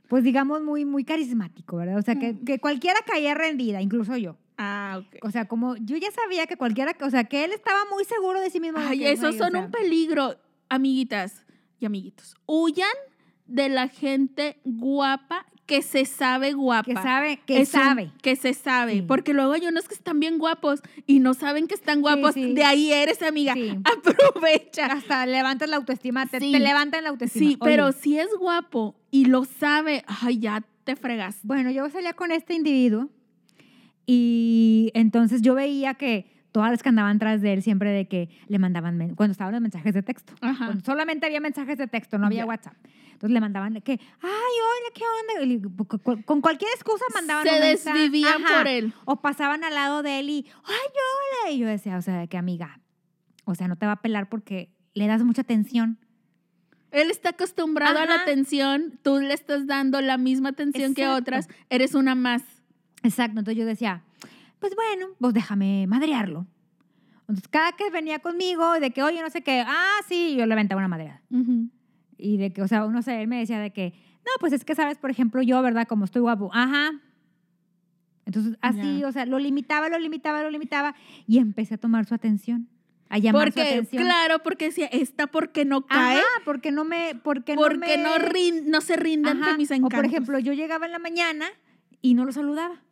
pues 0.08 0.24
digamos, 0.24 0.62
muy, 0.62 0.84
muy 0.84 1.04
carismático, 1.04 1.76
¿verdad? 1.76 1.98
O 1.98 2.02
sea, 2.02 2.16
que, 2.18 2.38
que 2.44 2.58
cualquiera 2.58 3.00
caía 3.06 3.34
rendida, 3.34 3.82
incluso 3.82 4.16
yo. 4.16 4.36
Ah, 4.58 5.02
ok. 5.04 5.16
O 5.22 5.30
sea, 5.30 5.46
como 5.46 5.76
yo 5.76 5.96
ya 5.98 6.10
sabía 6.10 6.46
que 6.46 6.56
cualquiera, 6.56 6.96
o 7.02 7.10
sea, 7.10 7.24
que 7.24 7.44
él 7.44 7.52
estaba 7.52 7.80
muy 7.92 8.04
seguro 8.04 8.40
de 8.40 8.48
sí 8.50 8.60
mismo. 8.60 8.78
Ay, 8.80 9.00
que, 9.00 9.12
esos 9.12 9.34
o 9.34 9.38
son 9.38 9.52
sea, 9.52 9.60
un 9.60 9.70
peligro, 9.70 10.36
amiguitas 10.70 11.44
y 11.78 11.84
amiguitos. 11.84 12.34
Huyan 12.46 12.88
de 13.46 13.68
la 13.68 13.88
gente 13.88 14.58
guapa 14.64 15.46
que 15.66 15.82
se 15.82 16.04
sabe 16.04 16.52
guapa. 16.52 16.84
Que 16.84 16.94
sabe, 16.94 17.40
que 17.44 17.60
Es 17.60 17.74
un- 17.74 17.80
sabe. 17.80 18.10
que 18.22 18.36
se 18.36 18.54
sabe. 18.54 18.92
Sí. 18.94 19.02
Porque 19.02 19.32
luego 19.34 19.52
hay 19.52 19.66
unos 19.66 19.88
que 19.88 19.94
están 19.94 20.20
bien 20.20 20.38
guapos 20.38 20.80
y 21.06 21.18
no 21.18 21.34
saben 21.34 21.66
que 21.66 21.74
están 21.74 22.00
guapos. 22.02 22.34
sí. 22.34 22.54
De 22.54 22.62
ahí 22.64 22.92
eres, 22.92 23.20
amiga. 23.22 23.54
Aprovecha. 23.84 24.86
Hasta 24.86 25.26
levantas 25.26 25.68
la 25.68 25.76
autoestima, 25.76 26.26
te, 26.26 26.38
te 26.38 26.60
levantan 26.60 27.02
la 27.04 27.10
autoestima. 27.10 27.40
Sí, 27.50 27.56
Oye, 27.60 27.70
pero 27.70 27.90
si 27.92 28.18
es 28.18 28.28
guapo 28.38 28.94
y 29.10 29.24
lo 29.24 29.44
sabe, 29.44 30.04
ay, 30.06 30.38
ya 30.38 30.62
te 30.84 30.94
fregas. 30.94 31.38
Bueno, 31.42 31.70
yo 31.72 31.90
salía 31.90 32.12
con 32.12 32.30
este 32.30 32.54
individuo 32.54 33.08
y 34.06 34.90
entonces 34.94 35.42
yo 35.42 35.54
veía 35.54 35.94
que 35.94 36.30
todas 36.56 36.70
las 36.70 36.82
que 36.82 36.88
andaban 36.88 37.18
tras 37.18 37.42
de 37.42 37.52
él 37.52 37.62
siempre 37.62 37.90
de 37.90 38.08
que 38.08 38.30
le 38.48 38.58
mandaban, 38.58 39.14
cuando 39.14 39.32
estaban 39.32 39.52
los 39.52 39.60
mensajes 39.60 39.92
de 39.92 40.02
texto. 40.02 40.32
Ajá. 40.40 40.72
Solamente 40.86 41.26
había 41.26 41.38
mensajes 41.38 41.76
de 41.76 41.86
texto, 41.86 42.16
no 42.16 42.24
había 42.28 42.44
Ya. 42.44 42.46
WhatsApp. 42.46 42.72
Entonces 43.12 43.30
le 43.30 43.40
mandaban 43.40 43.74
de 43.74 43.82
que, 43.82 43.92
ay, 43.92 43.98
hola, 44.22 44.94
¿qué 44.94 45.02
onda? 45.04 45.44
Le- 45.44 46.22
con- 46.24 46.40
cualquier 46.40 46.70
excusa 46.74 47.04
mandaban 47.12 47.46
Se 47.46 47.60
desvivían 47.60 48.42
Ajá. 48.42 48.56
por 48.60 48.68
él. 48.68 48.94
O 49.04 49.16
pasaban 49.20 49.64
al 49.64 49.74
lado 49.74 50.02
de 50.02 50.20
él 50.20 50.30
y, 50.30 50.46
ay, 50.64 50.88
hola. 51.44 51.52
Y 51.52 51.58
yo 51.58 51.66
decía, 51.66 51.98
o 51.98 52.00
sea, 52.00 52.16
de 52.20 52.26
que 52.28 52.38
amiga, 52.38 52.80
o 53.44 53.54
sea, 53.54 53.68
no 53.68 53.76
te 53.76 53.84
va 53.84 53.92
a 53.92 54.00
pelar 54.00 54.30
porque 54.30 54.70
le 54.94 55.06
das 55.08 55.22
mucha 55.24 55.42
atención. 55.42 55.98
Él 56.90 57.10
está 57.10 57.28
acostumbrado 57.30 57.98
a 57.98 58.06
la 58.06 58.14
Ajá. 58.14 58.22
atención, 58.22 58.98
tú 59.02 59.18
le 59.20 59.34
estás 59.34 59.66
dando 59.66 60.00
la 60.00 60.16
misma 60.16 60.48
atención 60.48 60.94
que 60.94 61.02
Exacto. 61.02 61.20
otras, 61.20 61.48
eres 61.68 61.94
una 61.94 62.14
más. 62.14 62.42
Exacto, 63.02 63.40
entonces 63.40 63.58
yo 63.60 63.66
decía, 63.66 64.04
pues 64.58 64.74
bueno, 64.74 65.08
pues 65.18 65.34
déjame 65.34 65.86
madrearlo. 65.86 66.46
Entonces 67.20 67.48
cada 67.48 67.72
que 67.72 67.90
venía 67.90 68.20
conmigo, 68.20 68.74
de 68.80 68.90
que, 68.92 69.02
oye, 69.02 69.20
no 69.20 69.30
sé 69.30 69.42
qué, 69.42 69.64
ah, 69.66 69.98
sí, 70.08 70.36
yo 70.36 70.46
le 70.46 70.52
aventaba 70.52 70.78
una 70.78 70.88
madreada. 70.88 71.22
Y 72.18 72.36
de 72.38 72.52
que, 72.52 72.62
o 72.62 72.68
sea, 72.68 72.86
no 72.86 73.02
sé, 73.02 73.20
él 73.22 73.28
me 73.28 73.38
decía 73.38 73.58
de 73.60 73.72
que, 73.72 73.92
no, 74.24 74.30
pues 74.40 74.52
es 74.52 74.64
que 74.64 74.74
sabes, 74.74 74.96
por 74.98 75.10
ejemplo, 75.10 75.42
yo, 75.42 75.60
¿verdad? 75.62 75.86
Como 75.88 76.04
estoy 76.04 76.22
guapo, 76.22 76.50
ajá. 76.54 76.92
Entonces 78.24 78.56
así, 78.60 79.00
Ya. 79.00 79.08
o 79.08 79.12
sea, 79.12 79.26
lo 79.26 79.38
limitaba, 79.38 79.88
lo 79.88 79.98
limitaba, 79.98 80.42
lo 80.42 80.50
limitaba 80.50 80.94
y 81.26 81.38
empecé 81.38 81.74
a 81.74 81.78
tomar 81.78 82.06
su 82.06 82.14
atención, 82.14 82.68
a 83.08 83.18
llamar 83.18 83.48
su 83.52 83.54
Porque, 83.54 83.70
atención. 83.70 84.02
claro, 84.02 84.38
porque 84.42 84.64
decía, 84.66 84.86
esta 84.86 85.26
porque 85.28 85.64
no 85.64 85.86
cae, 85.86 86.18
Ajá, 86.18 86.26
porque 86.44 86.72
no 86.72 86.84
me, 86.84 87.14
porque, 87.22 87.54
porque 87.54 87.98
no, 87.98 88.18
no, 88.18 88.18
me... 88.18 88.28
rin- 88.30 88.68
no 88.68 88.80
se 88.80 88.96
rinde 88.96 89.30
ante 89.30 89.56
mis 89.56 89.70
O 89.70 89.74
encantos. 89.74 89.96
por 89.98 90.04
ejemplo, 90.06 90.38
yo 90.40 90.52
llegaba 90.54 90.86
en 90.86 90.92
la 90.92 90.98
mañana 90.98 91.46
y 92.02 92.14
no 92.14 92.24
lo 92.24 92.32
saludaba. 92.32 92.82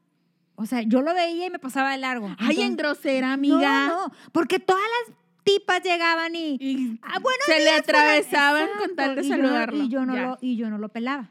O 0.56 0.66
sea, 0.66 0.82
yo 0.82 1.02
lo 1.02 1.12
veía 1.14 1.46
y 1.46 1.50
me 1.50 1.58
pasaba 1.58 1.90
de 1.92 1.98
largo. 1.98 2.34
Ay, 2.38 2.60
en 2.62 2.76
grosera, 2.76 3.32
amiga. 3.32 3.88
No, 3.88 4.06
no, 4.08 4.12
porque 4.32 4.58
todas 4.60 4.82
las 5.08 5.16
tipas 5.42 5.82
llegaban 5.82 6.34
y, 6.34 6.56
Y 6.60 6.98
ah, 7.02 7.20
se 7.44 7.58
le 7.58 7.64
días, 7.64 7.82
fulano". 7.84 7.98
atravesaban 8.04 8.68
con 8.78 8.96
tal 8.96 9.16
de 9.16 9.22
yo 9.22 9.28
saludarlo. 9.28 9.84
Y 9.84 9.88
yo, 9.88 10.06
no 10.06 10.14
lo, 10.16 10.38
y 10.40 10.56
yo 10.56 10.70
no 10.70 10.78
lo 10.78 10.88
pelaba. 10.90 11.30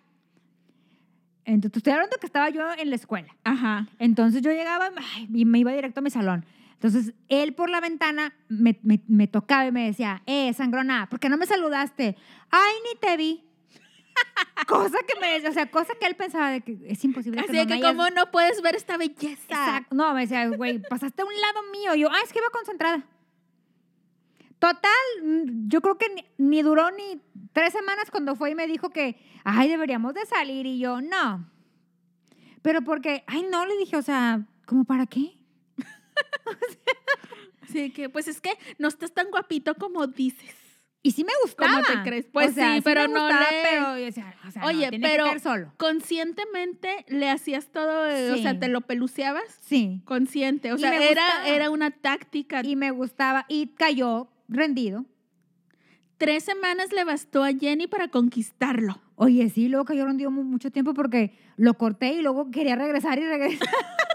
Entonces, 1.45 1.71
te 1.73 1.79
estoy 1.79 1.93
hablando 1.93 2.17
que 2.19 2.25
estaba 2.25 2.49
yo 2.49 2.61
en 2.77 2.89
la 2.89 2.95
escuela. 2.95 3.35
Ajá. 3.43 3.87
Entonces 3.99 4.41
yo 4.41 4.51
llegaba 4.51 4.89
ay, 5.15 5.27
y 5.33 5.45
me 5.45 5.59
iba 5.59 5.71
directo 5.73 5.99
a 5.99 6.03
mi 6.03 6.09
salón. 6.09 6.45
Entonces 6.73 7.13
él 7.29 7.53
por 7.53 7.69
la 7.69 7.79
ventana 7.81 8.33
me, 8.49 8.77
me- 8.83 9.01
me 9.07 9.27
tocaba 9.27 9.65
y 9.65 9.71
me 9.71 9.85
decía, 9.85 10.21
eh, 10.25 10.53
sangrona, 10.53 11.07
¿por 11.09 11.19
qué 11.19 11.29
no 11.29 11.37
me 11.37 11.45
saludaste? 11.45 12.15
Ay, 12.49 12.73
ni 12.91 12.99
te 12.99 13.17
vi. 13.17 13.43
Cosa 14.67 14.97
que 15.07 15.19
me 15.19 15.33
decía, 15.33 15.49
o 15.49 15.53
sea, 15.53 15.69
cosa 15.69 15.93
que 15.99 16.05
él 16.05 16.15
pensaba 16.15 16.49
de 16.51 16.61
que 16.61 16.77
es 16.85 17.03
imposible 17.03 17.39
Así 17.41 17.47
que 17.51 17.53
de 17.53 17.63
no 17.63 17.67
que 17.67 17.73
me 17.73 17.79
hayas- 17.87 17.95
cómo 17.95 18.09
no 18.09 18.31
puedes 18.31 18.61
ver 18.61 18.75
esta 18.75 18.97
belleza. 18.97 19.41
Exacto. 19.49 19.95
No, 19.95 20.13
me 20.13 20.21
decía, 20.21 20.47
güey, 20.49 20.79
pasaste 20.79 21.21
a 21.21 21.25
un 21.25 21.33
lado 21.39 21.61
mío. 21.71 21.95
Yo, 21.95 22.09
ah, 22.11 22.21
es 22.23 22.31
que 22.31 22.39
iba 22.39 22.49
concentrada. 22.49 23.03
Total, 24.59 24.91
mm, 25.21 25.67
yo 25.67 25.81
creo 25.81 25.97
que 25.97 26.07
ni, 26.09 26.25
ni 26.37 26.61
duró 26.61 26.89
ni 26.91 27.21
tres 27.51 27.73
semanas 27.73 28.09
cuando 28.11 28.35
fue 28.35 28.51
y 28.51 28.55
me 28.55 28.65
dijo 28.67 28.89
que, 28.91 29.17
ay, 29.43 29.67
deberíamos 29.69 30.13
de 30.13 30.25
salir. 30.25 30.65
Y 30.65 30.79
yo, 30.79 31.01
no. 31.01 31.49
Pero 32.61 32.81
porque, 32.81 33.23
ay, 33.27 33.45
no, 33.51 33.65
le 33.65 33.77
dije, 33.77 33.97
o 33.97 34.01
sea, 34.01 34.45
¿cómo 34.65 34.85
para 34.85 35.05
qué? 35.05 35.37
Así 37.61 37.91
que, 37.91 38.07
pues 38.09 38.27
es 38.27 38.39
que 38.39 38.51
no 38.77 38.87
estás 38.87 39.13
tan 39.13 39.29
guapito 39.31 39.75
como 39.75 40.07
dices. 40.07 40.55
Y 41.05 41.11
sí 41.11 41.25
me 41.25 41.33
gustaba. 41.43 41.83
¿Cómo 41.83 41.83
te 42.01 42.09
crees? 42.09 42.25
Pues 42.31 42.51
O 42.51 42.53
sea, 42.53 42.75
sí, 42.75 42.81
pero 42.81 43.01
me 43.01 43.07
no 43.09 43.19
gustaba, 43.25 43.45
le- 43.51 43.63
Pero, 43.69 44.07
o 44.07 44.11
sea, 44.13 44.35
o 44.47 44.51
sea, 44.51 44.61
no, 44.61 44.67
Oye, 44.69 44.89
tiene 44.89 45.07
pero- 45.07 45.39
solo. 45.39 45.73
Conscientemente 45.77 47.05
le 47.09 47.29
hacías 47.29 47.67
todo, 47.71 48.07
eh, 48.09 48.31
o 48.31 48.37
sea, 48.37 48.53
Sí. 48.53 48.59
te 48.59 48.67
lo 48.69 48.81
peluceabas. 48.81 49.43
Sí. 49.61 50.01
Consciente, 50.05 50.71
o 50.71 50.77
Y 50.77 50.79
sea, 50.79 50.95
era, 50.95 51.21
gustaba. 51.23 51.47
era 51.49 51.69
una 51.69 51.91
táctica. 51.91 52.61
Y 52.63 52.75
me 52.77 52.91
gustaba. 52.91 53.45
Y 53.49 53.67
cayó 53.75 54.29
rendido. 54.47 55.05
Tres 56.17 56.43
semanas 56.45 56.93
le 56.93 57.03
bastó 57.03 57.43
a 57.43 57.51
Jenny 57.51 57.87
para 57.87 58.07
conquistarlo. 58.07 59.01
Oye, 59.15 59.49
sí, 59.49 59.67
luego 59.67 59.83
cayó 59.83 60.05
rendido 60.05 60.31
mu- 60.31 60.43
mucho 60.43 60.71
tiempo 60.71 60.93
porque 60.93 61.37
lo 61.57 61.73
corté 61.73 62.13
y 62.13 62.21
luego 62.21 62.49
quería 62.49 62.75
regresar 62.77 63.19
y 63.19 63.25
regresar. 63.27 63.67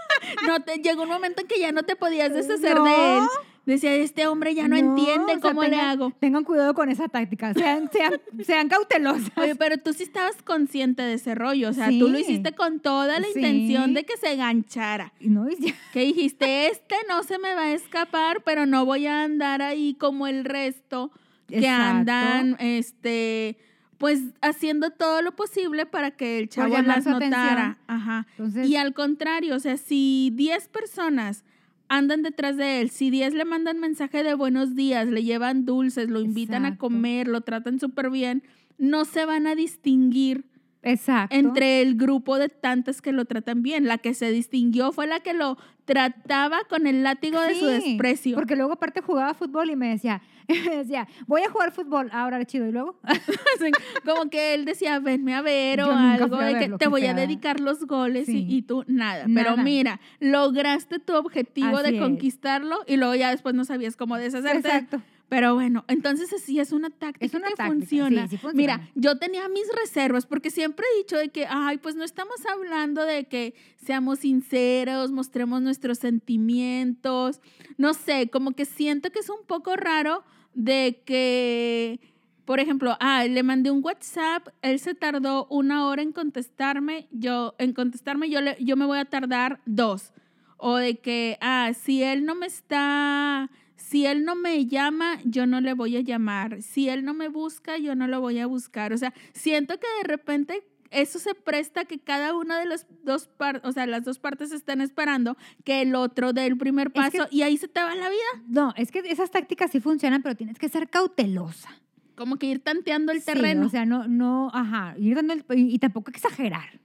No 0.45 0.59
te, 0.61 0.77
llegó 0.77 1.03
un 1.03 1.09
momento 1.09 1.41
en 1.41 1.47
que 1.47 1.59
ya 1.59 1.71
no 1.71 1.83
te 1.83 1.95
podías 1.95 2.31
deshacer 2.33 2.75
No. 2.75 2.83
de 2.83 3.17
él. 3.17 3.23
Decía, 3.73 3.93
este 3.95 4.27
hombre 4.27 4.55
ya 4.55 4.67
no, 4.67 4.75
entiende 4.75 5.33
o 5.35 5.39
sea, 5.39 5.51
cómo 5.51 5.63
le 5.63 5.75
hago. 5.79 6.11
Tengan 6.19 6.43
cuidado 6.43 6.73
con 6.73 6.89
esa 6.89 7.07
táctica. 7.07 7.53
Sean, 7.53 7.89
sean, 7.91 8.13
sean 8.45 8.67
cautelosas. 8.69 9.31
Oye, 9.37 9.55
pero 9.55 9.77
tú 9.77 9.93
sí 9.93 10.03
estabas 10.03 10.41
consciente 10.43 11.01
de 11.03 11.13
ese 11.13 11.35
rollo. 11.35 11.69
O 11.69 11.73
sea, 11.73 11.89
tú 11.89 12.09
lo 12.09 12.17
hiciste 12.19 12.53
con 12.53 12.79
toda 12.79 13.19
la 13.19 13.27
Sí. 13.27 13.33
intención 13.35 13.93
de 13.93 14.03
que 14.05 14.17
se 14.17 14.35
ganchara. 14.35 15.13
No, 15.19 15.47
ya- 15.49 15.73
Que 15.93 16.01
dijiste, 16.01 16.67
este 16.67 16.95
no 17.07 17.23
se 17.23 17.37
me 17.39 17.53
va 17.53 17.63
a 17.65 17.73
escapar, 17.73 18.41
pero 18.43 18.65
no 18.65 18.85
voy 18.85 19.05
a 19.07 19.23
andar 19.23 19.61
ahí 19.61 19.93
como 19.93 20.27
el 20.27 20.45
resto 20.45 21.11
que 21.47 21.57
Exacto. 21.59 22.11
andan, 22.11 22.55
este, 22.59 23.57
pues 23.97 24.21
haciendo 24.41 24.91
todo 24.91 25.21
lo 25.21 25.35
posible 25.35 25.85
para 25.85 26.11
que 26.11 26.39
el 26.39 26.47
chavo 26.49 26.69
las 26.77 27.05
atención. 27.05 27.19
notara. 27.19 27.77
Ajá. 27.87 28.27
Entonces, 28.37 28.67
Y 28.67 28.75
al 28.77 28.93
contrario, 28.93 29.55
o 29.55 29.59
sea, 29.59 29.77
si 29.77 30.31
10 30.35 30.67
personas 30.69 31.43
andan 31.89 32.21
detrás 32.21 32.55
de 32.55 32.81
él, 32.81 32.89
si 32.91 33.09
10 33.09 33.33
le 33.33 33.45
mandan 33.45 33.79
mensaje 33.79 34.23
de 34.23 34.35
buenos 34.35 34.75
días, 34.75 35.07
le 35.07 35.23
llevan 35.23 35.65
dulces, 35.65 36.09
lo 36.09 36.21
invitan 36.21 36.65
a 36.65 36.77
comer, 36.77 37.27
lo 37.27 37.41
tratan 37.41 37.79
súper 37.79 38.09
bien, 38.09 38.43
no 38.77 39.05
se 39.05 39.25
van 39.25 39.47
a 39.47 39.55
distinguir 39.55 40.45
Exacto. 40.81 41.35
entre 41.35 41.81
el 41.81 41.95
grupo 41.95 42.37
de 42.39 42.49
tantas 42.49 43.01
que 43.01 43.11
lo 43.11 43.25
tratan 43.25 43.61
bien. 43.63 43.85
La 43.85 43.97
que 43.97 44.13
se 44.13 44.31
distinguió 44.31 44.91
fue 44.91 45.07
la 45.07 45.19
que 45.19 45.33
lo 45.33 45.57
trataba 45.85 46.59
con 46.69 46.87
el 46.87 47.03
látigo 47.03 47.39
de 47.41 47.55
su 47.55 47.65
desprecio. 47.65 48.35
Porque 48.35 48.55
luego 48.55 48.73
aparte 48.73 49.01
jugaba 49.01 49.33
fútbol 49.33 49.69
y 49.71 49.75
me 49.75 49.89
decía, 49.89 50.21
me 50.47 50.77
decía, 50.77 51.07
voy 51.27 51.41
a 51.41 51.49
jugar 51.49 51.71
fútbol, 51.71 52.09
ahora 52.13 52.43
chido, 52.45 52.67
y 52.67 52.71
luego. 52.71 52.99
Como 54.05 54.29
que 54.29 54.53
él 54.53 54.65
decía, 54.65 54.99
venme 54.99 55.35
a 55.35 55.41
ver 55.41 55.81
o 55.81 55.87
Yo 55.87 55.93
algo, 55.95 56.37
de 56.37 56.59
que 56.59 56.69
te 56.69 56.87
voy 56.87 57.05
a 57.05 57.13
dedicar 57.13 57.59
los 57.59 57.85
goles 57.85 58.25
Sí. 58.27 58.45
y, 58.47 58.57
y 58.57 58.61
tú 58.61 58.83
nada. 58.87 59.25
Pero 59.33 59.57
mira, 59.57 59.99
lograste 60.19 60.99
tu 60.99 61.15
objetivo 61.15 61.77
Así 61.77 61.91
de 61.91 61.97
es. 61.97 62.01
conquistarlo 62.03 62.77
y 62.87 62.97
luego 62.97 63.15
ya 63.15 63.31
después 63.31 63.55
no 63.55 63.65
sabías 63.65 63.95
cómo 63.95 64.15
deshacerte. 64.17 64.67
Exacto. 64.67 65.01
Pero 65.29 65.53
bueno, 65.53 65.85
entonces 65.87 66.29
sí 66.41 66.59
es 66.59 66.71
una 66.71 66.89
táctica 66.89 67.23
Es 67.23 67.33
una 67.35 67.49
que 67.49 67.55
táctica, 67.55 67.67
funciona. 67.75 68.23
sí, 68.23 68.29
sí 68.29 68.37
funciona. 68.37 68.57
Mira, 68.57 68.89
yo 68.95 69.17
tenía 69.19 69.47
mis 69.47 69.67
reservas 69.79 70.25
porque 70.25 70.49
siempre 70.49 70.85
he 70.93 70.97
dicho 70.97 71.17
de 71.17 71.29
que, 71.29 71.45
ay, 71.47 71.77
pues 71.77 71.95
no 71.95 72.03
estamos 72.03 72.43
hablando 72.47 73.05
de 73.05 73.25
que 73.25 73.53
seamos 73.77 74.19
sinceros, 74.19 75.11
mostremos 75.11 75.61
nuestros 75.61 75.99
sentimientos. 75.99 77.41
No 77.77 77.93
sé, 77.93 78.29
como 78.29 78.51
que 78.53 78.65
siento 78.65 79.11
que 79.11 79.19
es 79.19 79.29
un 79.29 79.45
poco 79.45 79.75
raro 79.75 80.23
de 80.55 81.03
que, 81.05 81.99
por 82.45 82.59
ejemplo, 82.59 82.97
ah, 82.99 83.23
le 83.25 83.43
mandé 83.43 83.69
un 83.69 83.83
WhatsApp, 83.83 84.47
él 84.63 84.79
se 84.79 84.95
tardó 84.95 85.45
una 85.51 85.85
hora 85.85 86.01
en 86.01 86.11
contestarme, 86.11 87.07
yo 87.11 87.53
en 87.59 87.73
contestarme 87.73 88.29
yo 88.31 88.41
le, 88.41 88.57
yo 88.59 88.75
me 88.75 88.85
voy 88.85 88.97
a 88.97 89.05
tardar 89.05 89.61
dos. 89.67 90.11
O 90.57 90.75
de 90.75 90.97
que, 90.97 91.37
ah, 91.39 91.71
si 91.79 92.03
él 92.03 92.25
no 92.25 92.35
me 92.35 92.47
está, 92.47 93.49
si 93.89 94.05
él 94.05 94.23
no 94.23 94.35
me 94.35 94.65
llama, 94.67 95.17
yo 95.25 95.47
no 95.47 95.61
le 95.61 95.73
voy 95.73 95.97
a 95.97 96.01
llamar. 96.01 96.61
Si 96.61 96.89
él 96.89 97.03
no 97.03 97.13
me 97.13 97.27
busca, 97.27 97.77
yo 97.77 97.95
no 97.95 98.07
lo 98.07 98.21
voy 98.21 98.37
a 98.39 98.45
buscar. 98.45 98.93
O 98.93 98.97
sea, 98.97 99.13
siento 99.33 99.79
que 99.79 99.87
de 100.01 100.07
repente 100.07 100.63
eso 100.91 101.17
se 101.19 101.33
presta 101.35 101.85
que 101.85 101.99
cada 101.99 102.35
una 102.35 102.59
de 102.59 102.65
las 102.65 102.85
dos 103.03 103.27
partes, 103.27 103.67
o 103.67 103.71
sea, 103.71 103.85
las 103.87 104.03
dos 104.05 104.19
partes 104.19 104.51
están 104.51 104.81
esperando 104.81 105.37
que 105.63 105.81
el 105.81 105.95
otro 105.95 106.33
dé 106.33 106.45
el 106.45 106.57
primer 106.57 106.87
Es 106.87 106.93
que- 107.11 107.17
paso 107.19 107.27
y 107.31 107.41
ahí 107.41 107.57
se 107.57 107.67
te 107.67 107.81
va 107.81 107.93
la 107.95 108.09
vida. 108.09 108.43
No, 108.47 108.73
es 108.75 108.91
que 108.91 108.99
esas 108.99 109.31
tácticas 109.31 109.71
sí 109.71 109.79
funcionan, 109.79 110.21
pero 110.21 110.35
tienes 110.35 110.57
que 110.59 110.69
ser 110.69 110.87
cautelosa. 110.89 111.69
Como 112.15 112.37
que 112.37 112.47
ir 112.47 112.59
tanteando 112.59 113.11
el 113.11 113.19
Sí, 113.21 113.25
terreno. 113.27 113.65
o 113.65 113.69
sea, 113.69 113.85
no, 113.85 114.07
no, 114.07 114.51
ajá, 114.53 114.93
ir 114.97 115.15
dando 115.15 115.33
el- 115.33 115.45
y, 115.57 115.73
y 115.73 115.79
tampoco 115.79 116.11
exagerar. 116.11 116.79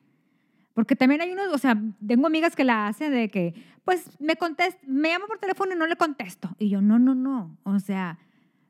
Porque 0.74 0.96
también 0.96 1.20
hay 1.20 1.30
unos, 1.32 1.48
o 1.52 1.58
sea, 1.58 1.80
tengo 2.06 2.26
amigas 2.26 2.56
que 2.56 2.64
la 2.64 2.86
hacen 2.88 3.12
de 3.12 3.28
que, 3.30 3.54
pues, 3.84 4.08
me 4.20 4.36
contest, 4.36 4.82
me 4.84 5.10
llama 5.10 5.26
por 5.26 5.38
teléfono 5.38 5.74
y 5.74 5.76
no 5.78 5.86
le 5.86 5.96
contesto. 5.96 6.54
Y 6.58 6.68
yo, 6.70 6.80
no, 6.80 6.98
no, 6.98 7.14
no. 7.14 7.56
O 7.64 7.78
sea, 7.78 8.18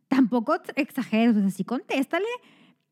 tampoco 0.09 0.57
exageres, 0.77 1.37
o 1.37 1.41
sea, 1.41 1.51
sí 1.51 1.65
contéstale. 1.65 2.27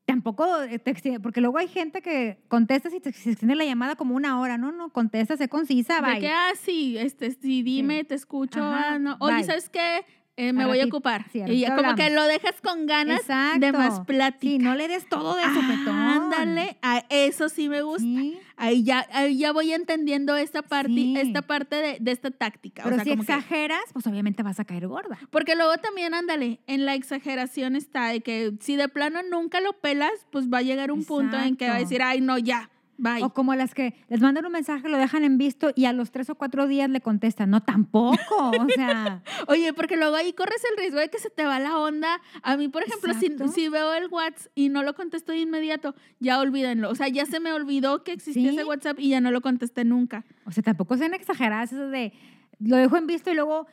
Tampoco 0.05 0.45
te 0.83 0.91
extiende- 0.91 1.21
porque 1.21 1.39
luego 1.39 1.57
hay 1.57 1.69
gente 1.69 2.01
que 2.01 2.43
contestas 2.49 2.93
y 2.93 2.99
te, 2.99 3.09
extiende 3.09 3.55
la 3.55 3.63
llamada 3.63 3.95
como 3.95 4.15
una 4.15 4.39
hora. 4.39 4.57
No, 4.57 4.71
no, 4.73 4.89
contesta, 4.91 5.37
sé 5.37 5.47
concisa, 5.47 6.01
de 6.01 6.11
bye. 6.11 6.19
que, 6.19 6.29
ah, 6.29 6.51
sí, 6.61 6.97
este, 6.97 7.31
sí, 7.31 7.63
dime, 7.63 8.03
te 8.03 8.15
escucho. 8.15 8.59
Ajá, 8.61 8.93
ah, 8.95 8.99
no. 8.99 9.15
Oye, 9.21 9.35
bye. 9.35 9.43
¿sabes 9.45 9.69
qué? 9.69 10.05
Eh, 10.35 10.51
me 10.51 10.65
voy 10.65 10.79
a 10.79 10.85
ocupar. 10.85 11.25
y 11.33 11.59
ya 11.59 11.75
como 11.75 11.93
que 11.93 12.09
lo 12.09 12.23
dejas 12.23 12.55
con 12.61 12.87
ganas 12.87 13.19
Exacto. 13.21 13.59
de 13.59 13.71
más 13.71 13.99
plática. 14.01 14.51
Sí, 14.51 14.57
no 14.57 14.73
le 14.73 14.87
des 14.87 15.07
todo 15.07 15.35
de 15.35 15.43
sopetón. 15.43 15.89
Ándale, 15.95 16.77
a 16.81 17.03
eso 17.09 17.49
sí 17.49 17.69
me 17.69 17.83
gusta. 17.83 18.01
Sí. 18.03 18.39
Ahí 18.57 18.83
ya, 18.83 19.07
ahí 19.11 19.37
ya 19.37 19.51
voy 19.51 19.73
entendiendo 19.73 20.35
esta 20.35 20.63
parte, 20.63 20.87
Sí. 20.93 21.13
esta 21.17 21.43
parte 21.43 21.75
de, 21.75 21.97
de 21.99 22.11
esta 22.11 22.31
táctica. 22.31 22.81
o 22.81 22.85
Pero 22.85 22.95
sea, 22.97 23.03
si 23.03 23.09
como 23.11 23.23
que- 23.25 23.31
exageras, 23.33 23.81
pues 23.93 24.07
obviamente 24.07 24.41
vas 24.41 24.59
a 24.59 24.65
caer 24.65 24.87
gorda. 24.87 25.19
porque 25.29 25.55
luego 25.55 25.77
también, 25.77 26.15
ándale, 26.15 26.61
en 26.65 26.85
la 26.85 26.95
exageración 26.95 27.75
está 27.75 28.07
de 28.07 28.21
que 28.21 28.53
si 28.59 28.75
de 28.75 28.89
plano 28.89 29.19
nunca 29.29 29.61
lo 29.61 29.73
pelas, 29.73 30.11
pues 30.31 30.51
va 30.51 30.59
a 30.59 30.61
llegar 30.63 30.91
un 30.91 31.03
punto 31.05 31.37
en 31.37 31.55
que 31.57 31.69
va 31.69 31.75
a 31.75 31.79
decir, 31.79 32.01
ay, 32.01 32.21
no, 32.21 32.39
ya, 32.39 32.71
bye. 32.97 33.23
O 33.23 33.33
como 33.33 33.55
las 33.55 33.73
que 33.73 33.93
les 34.09 34.21
mandan 34.21 34.45
un 34.45 34.51
mensaje, 34.51 34.87
lo 34.89 34.97
dejan 34.97 35.23
en 35.23 35.37
visto 35.37 35.71
y 35.75 35.85
a 35.85 35.93
los 35.93 36.11
tres 36.11 36.29
o 36.29 36.35
cuatro 36.35 36.67
días 36.67 36.89
le 36.89 37.01
contestan. 37.01 37.49
No, 37.49 37.61
tampoco. 37.63 38.17
O 38.59 38.69
sea, 38.75 39.21
Oye, 39.47 39.73
porque 39.73 39.95
luego 39.97 40.15
ahí 40.15 40.33
corres 40.33 40.61
el 40.71 40.77
riesgo 40.77 40.99
de 40.99 41.09
que 41.09 41.19
se 41.19 41.29
te 41.29 41.45
va 41.45 41.59
la 41.59 41.77
onda. 41.77 42.21
A 42.41 42.57
mí, 42.57 42.67
por 42.67 42.83
ejemplo, 42.83 43.13
si 43.13 43.69
veo 43.69 43.93
el 43.93 44.07
WhatsApp 44.09 44.51
y 44.55 44.69
no 44.69 44.83
lo 44.83 44.93
contesto 44.95 45.31
de 45.31 45.39
inmediato, 45.39 45.95
ya 46.19 46.39
olvídenlo. 46.39 46.89
O 46.89 46.95
sea, 46.95 47.07
ya 47.07 47.25
se 47.25 47.39
me 47.39 47.51
olvidó 47.53 48.03
que 48.03 48.11
existía 48.13 48.49
Sí. 48.51 48.55
ese 48.57 48.63
WhatsApp 48.65 48.99
y 48.99 49.09
ya 49.09 49.21
no 49.21 49.31
lo 49.31 49.41
contesté 49.41 49.83
nunca. 49.85 50.25
o 50.45 50.51
sea, 50.51 50.63
tampoco 50.63 50.97
sean 50.97 51.13
exageradas 51.13 51.71
eso 51.73 51.87
de 51.89 52.13
lo 52.59 52.77
dejo 52.77 52.95
en 52.97 53.07
visto 53.07 53.29
y 53.31 53.35
luego, 53.35 53.67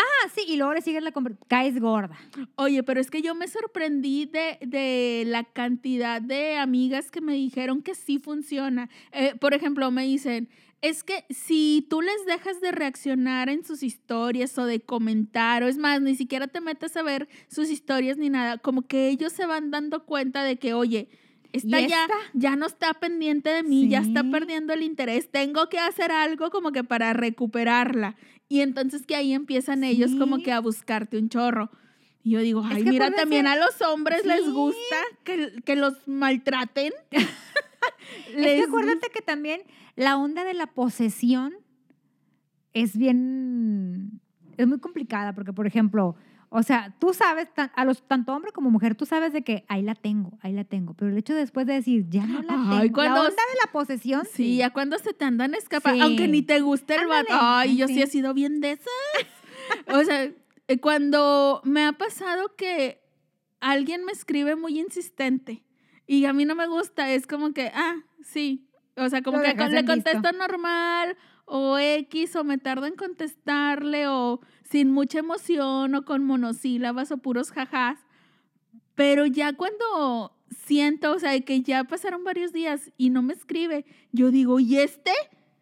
ah, 0.00 0.28
sí, 0.34 0.42
y 0.46 0.56
luego 0.56 0.74
le 0.74 0.82
sigues 0.82 1.02
la 1.02 1.12
Caes 1.48 1.78
gorda. 1.80 2.16
Oye, 2.56 2.82
pero 2.82 3.00
es 3.00 3.10
que 3.10 3.22
yo 3.22 3.34
me 3.34 3.48
sorprendí 3.48 4.26
de, 4.26 4.58
de 4.66 5.24
la 5.26 5.44
cantidad 5.44 6.20
de 6.22 6.56
amigas 6.56 7.10
que 7.10 7.20
me 7.20 7.34
dijeron 7.34 7.82
que 7.82 7.94
sí 7.94 8.18
funciona. 8.18 8.88
Eh, 9.12 9.34
por 9.40 9.54
ejemplo, 9.54 9.90
me 9.90 10.04
dicen, 10.04 10.48
es 10.82 11.04
que 11.04 11.24
si 11.30 11.86
tú 11.90 12.00
les 12.00 12.24
dejas 12.26 12.60
de 12.60 12.72
reaccionar 12.72 13.48
en 13.48 13.64
sus 13.64 13.82
historias 13.82 14.56
o 14.58 14.64
de 14.64 14.80
comentar, 14.80 15.62
o 15.62 15.68
es 15.68 15.76
más, 15.76 16.00
ni 16.00 16.16
siquiera 16.16 16.46
te 16.48 16.60
metes 16.60 16.96
a 16.96 17.02
ver 17.02 17.28
sus 17.48 17.70
historias 17.70 18.16
ni 18.16 18.30
nada, 18.30 18.58
como 18.58 18.82
que 18.82 19.08
ellos 19.08 19.32
se 19.32 19.46
van 19.46 19.70
dando 19.70 20.04
cuenta 20.06 20.42
de 20.42 20.56
que, 20.58 20.72
oye, 20.72 21.08
esta 21.52 21.80
¿Y 21.80 21.88
ya, 21.88 22.04
esta? 22.04 22.14
ya 22.32 22.56
no 22.56 22.66
está 22.66 22.94
pendiente 22.94 23.50
de 23.50 23.62
mí, 23.64 23.88
ya 23.88 24.00
está 24.00 24.22
Sí. 24.22 24.30
perdiendo 24.30 24.72
el 24.72 24.82
interés, 24.82 25.30
tengo 25.30 25.68
que 25.68 25.78
hacer 25.80 26.12
algo 26.12 26.50
como 26.50 26.70
que 26.72 26.84
para 26.84 27.12
recuperarla. 27.12 28.16
Y 28.50 28.62
entonces 28.62 29.06
que 29.06 29.14
ahí 29.14 29.32
empiezan 29.32 29.84
ellos 29.84 30.10
como 30.18 30.38
que 30.38 30.50
a 30.50 30.58
buscarte 30.58 31.16
un 31.16 31.28
chorro. 31.28 31.70
Y 32.24 32.32
yo 32.32 32.40
digo, 32.40 32.62
Es 32.68 32.78
ay, 32.78 32.82
que 32.84 32.90
mira, 32.90 33.08
también 33.12 33.46
a 33.46 33.54
los 33.54 33.80
hombres 33.80 34.26
les 34.26 34.50
gusta 34.52 34.96
que, 35.22 35.62
que 35.64 35.76
los 35.76 35.94
maltraten. 36.08 36.92
es 37.12 38.34
Les 38.34 38.56
que 38.56 38.64
acuérdate 38.64 39.08
que 39.14 39.22
también 39.22 39.62
la 39.94 40.16
onda 40.16 40.42
de 40.42 40.54
la 40.54 40.66
posesión 40.66 41.54
es 42.72 42.96
bien, 42.96 44.20
es 44.56 44.66
muy 44.66 44.80
complicada 44.80 45.32
porque, 45.32 45.52
por 45.52 45.68
ejemplo, 45.68 46.16
o 46.52 46.62
sea, 46.64 46.92
tú 46.98 47.14
sabes, 47.14 47.48
a 47.56 47.84
los, 47.84 48.02
tanto 48.06 48.34
hombre 48.34 48.50
como 48.52 48.70
mujer, 48.70 48.94
tú 48.96 49.06
sabes 49.06 49.32
de 49.32 49.42
que 49.42 49.64
ahí 49.68 49.82
la 49.82 49.94
tengo, 49.94 50.36
ahí 50.42 50.52
la 50.52 50.64
tengo, 50.64 50.94
pero 50.94 51.10
el 51.10 51.16
hecho 51.16 51.34
después 51.34 51.66
de 51.66 51.74
decir, 51.74 52.06
ya 52.08 52.26
no 52.26 52.42
la 52.42 52.54
Ay, 52.54 52.80
tengo, 52.88 52.94
cuando- 52.94 53.14
la 53.22 53.28
onda 53.28 53.42
de 53.52 53.58
la 53.64 53.72
posesión, 53.72 54.26
Sí, 54.32 54.56
ya 54.56 54.70
cuando 54.70 54.98
se 54.98 55.14
te 55.14 55.24
andan 55.24 55.54
escapando, 55.54 55.98
Sí. 55.98 56.02
aunque 56.10 56.28
ni 56.28 56.42
te 56.42 56.60
guste 56.60 56.96
el 56.96 57.06
vato. 57.06 57.28
Ay, 57.30 57.76
yo 57.76 57.86
sí. 57.86 58.02
he 58.02 58.06
sido 58.08 58.34
bien 58.34 58.60
de 58.60 58.72
esas. 58.72 58.88
o 59.94 60.02
sea, 60.04 60.24
eh, 60.24 60.80
cuando 60.80 61.60
me 61.64 61.84
ha 61.86 61.92
pasado 61.92 62.54
que 62.56 63.00
alguien 63.60 64.04
me 64.04 64.12
escribe 64.12 64.56
muy 64.56 64.78
insistente 64.80 65.62
y 66.06 66.24
a 66.24 66.32
mí 66.32 66.44
no 66.44 66.54
me 66.54 66.66
gusta, 66.66 67.10
es 67.12 67.26
como 67.26 67.52
que, 67.52 67.70
ah, 67.74 67.96
sí. 68.24 68.66
O 68.96 69.08
sea, 69.08 69.22
como 69.22 69.38
Lo 69.38 69.44
que 69.44 69.54
le 69.54 69.68
visto. 69.82 69.86
contesto 69.86 70.32
normal 70.32 71.16
o 71.44 71.78
X 71.78 72.36
o 72.36 72.44
me 72.44 72.58
tardo 72.58 72.86
en 72.86 72.94
contestarle 72.96 74.06
o 74.08 74.40
sin 74.68 74.90
mucha 74.92 75.18
emoción 75.18 75.94
o 75.94 76.04
con 76.04 76.24
monosílabas 76.24 77.10
o 77.10 77.18
puros 77.18 77.50
jajás. 77.50 77.98
Pero 78.94 79.26
ya 79.26 79.52
cuando 79.54 80.36
siento, 80.66 81.12
o 81.12 81.18
sea, 81.18 81.38
que 81.40 81.62
ya 81.62 81.84
pasaron 81.84 82.24
varios 82.24 82.52
días 82.52 82.90
y 82.96 83.10
no 83.10 83.22
me 83.22 83.32
escribe, 83.32 83.84
yo 84.12 84.30
digo, 84.30 84.60
¿y 84.60 84.76
este? 84.78 85.12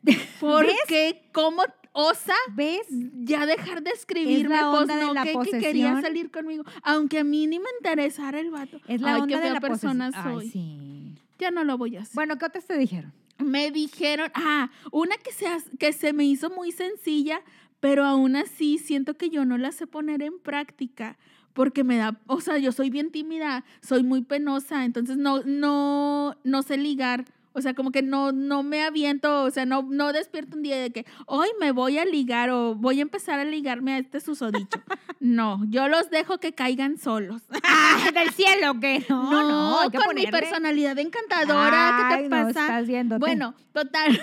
¿Por 0.41 0.67
¿Ves? 0.67 0.77
qué? 0.87 1.23
¿Cómo 1.33 1.63
osa 1.93 2.35
¿ves? 2.55 2.87
ya 2.91 3.47
dejar 3.47 3.83
de 3.83 3.91
escribirme? 3.91 4.55
la 4.57 4.71
Pues 4.71 4.83
onda 4.83 4.97
de 4.97 5.05
no, 5.05 5.15
la 5.15 5.25
que, 5.25 5.35
que 5.51 5.59
quería 5.59 6.01
salir 6.01 6.31
conmigo. 6.31 6.65
Aunque 6.83 7.19
a 7.21 7.25
mí 7.25 7.47
ni 7.47 7.59
me 7.59 7.67
interesara 7.81 8.41
el 8.41 8.51
vato. 8.51 8.81
Es 8.87 9.01
la 9.01 9.15
Ay, 9.15 9.21
onda 9.23 9.41
qué 9.41 9.45
de 9.49 9.53
la 9.55 9.61
persona 9.61 10.11
posesión. 10.11 10.35
soy. 10.35 10.45
Ay, 10.45 10.51
sí. 10.51 11.15
Ya 11.39 11.51
no 11.51 11.65
lo 11.65 11.79
voy 11.79 11.97
a 11.97 12.01
hacer. 12.03 12.15
Bueno, 12.15 12.37
¿qué 12.39 12.47
otras 12.47 12.67
te 12.67 12.77
dijeron? 12.77 13.13
Me 13.39 13.71
dijeron, 13.71 14.31
ah, 14.35 14.71
una 14.91 15.17
que 15.17 15.33
se, 15.33 15.47
que 15.79 15.93
se 15.93 16.13
me 16.13 16.25
hizo 16.25 16.51
muy 16.51 16.73
sencilla, 16.73 17.41
pero 17.81 18.05
aún 18.05 18.37
así 18.37 18.79
siento 18.79 19.17
que 19.17 19.31
yo 19.31 19.45
no 19.45 19.59
la 19.59 19.73
sé 19.73 19.87
poner 19.87 20.23
en 20.23 20.39
práctica 20.39 21.19
porque 21.53 21.83
me 21.83 21.97
da, 21.97 22.21
o 22.29 22.41
sea, 22.41 22.59
yo 22.59 22.71
soy 22.71 22.89
bien 22.89 23.11
tímida, 23.11 23.65
soy 23.83 24.05
muy 24.05 24.23
penosa, 24.23 24.85
entonces 24.85 25.17
no, 25.17 25.43
no, 25.43 26.37
no 26.45 26.63
sé 26.63 26.77
ligar. 26.77 27.25
O 27.53 27.61
sea, 27.61 27.75
como 27.75 27.91
que 27.91 28.03
no, 28.03 28.31
no 28.31 28.63
me 28.63 28.85
aviento, 28.85 29.43
o 29.43 29.51
sea, 29.51 29.67
no, 29.67 29.83
no 29.83 30.13
despierto 30.13 30.57
un 30.57 30.63
día 30.63 30.77
de 30.81 30.91
que 30.91 31.07
hoy 31.27 31.49
me 31.59 31.73
voy 31.73 31.99
a 31.99 32.05
ligar 32.05 32.51
o 32.51 32.75
voy 32.75 32.99
a 33.01 33.03
empezar 33.03 33.41
a 33.41 33.45
ligarme 33.45 33.95
a 33.95 33.99
este 33.99 34.21
susodicho. 34.21 34.81
No, 35.21 35.61
yo 35.69 35.89
los 35.89 36.11
dejo 36.11 36.39
que 36.39 36.53
caigan 36.53 36.97
solos. 36.97 37.43
¡Ah, 37.65 38.09
del 38.15 38.31
cielo 38.31 38.79
que 38.81 39.05
no! 39.09 39.33
No, 39.33 39.81
hay 39.81 39.91
que 39.91 39.99
con 39.99 40.15
mi 40.15 40.29
personalidad 40.29 40.97
encantadora, 40.97 42.09
¿qué 42.11 42.23
te 42.23 42.29
no, 42.29 42.37
pasa? 42.47 42.61
estás 42.61 42.87
viéndote. 42.87 43.19
Bueno, 43.19 43.55
total, 43.73 44.23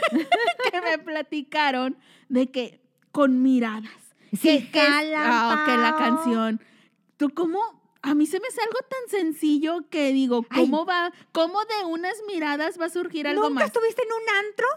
que 0.71 0.81
me 0.81 0.97
platicaron 0.99 1.97
de 2.29 2.49
que 2.49 2.79
con 3.11 3.41
miradas. 3.41 3.91
Sí, 4.31 4.59
que, 4.65 4.71
que 4.71 4.79
es- 4.83 4.87
jala, 4.89 5.21
ah, 5.51 5.63
que 5.65 5.77
la 5.77 5.95
canción. 5.97 6.61
¿Tú 7.17 7.29
cómo? 7.31 7.59
A 8.05 8.15
mí 8.15 8.25
se 8.25 8.39
me 8.39 8.47
hace 8.47 8.61
algo 8.61 8.79
tan 8.89 9.09
sencillo 9.09 9.85
que 9.89 10.11
digo, 10.13 10.45
Ay. 10.49 10.61
¿cómo 10.63 10.85
va? 10.85 11.11
¿Cómo 11.31 11.59
de 11.61 11.85
unas 11.87 12.15
miradas 12.27 12.79
va 12.79 12.85
a 12.85 12.89
surgir 12.89 13.27
algo 13.27 13.43
¿Nunca 13.49 13.61
más? 13.61 13.65
estuviste 13.67 14.01
en 14.03 14.09
un 14.09 14.45
antro? 14.45 14.67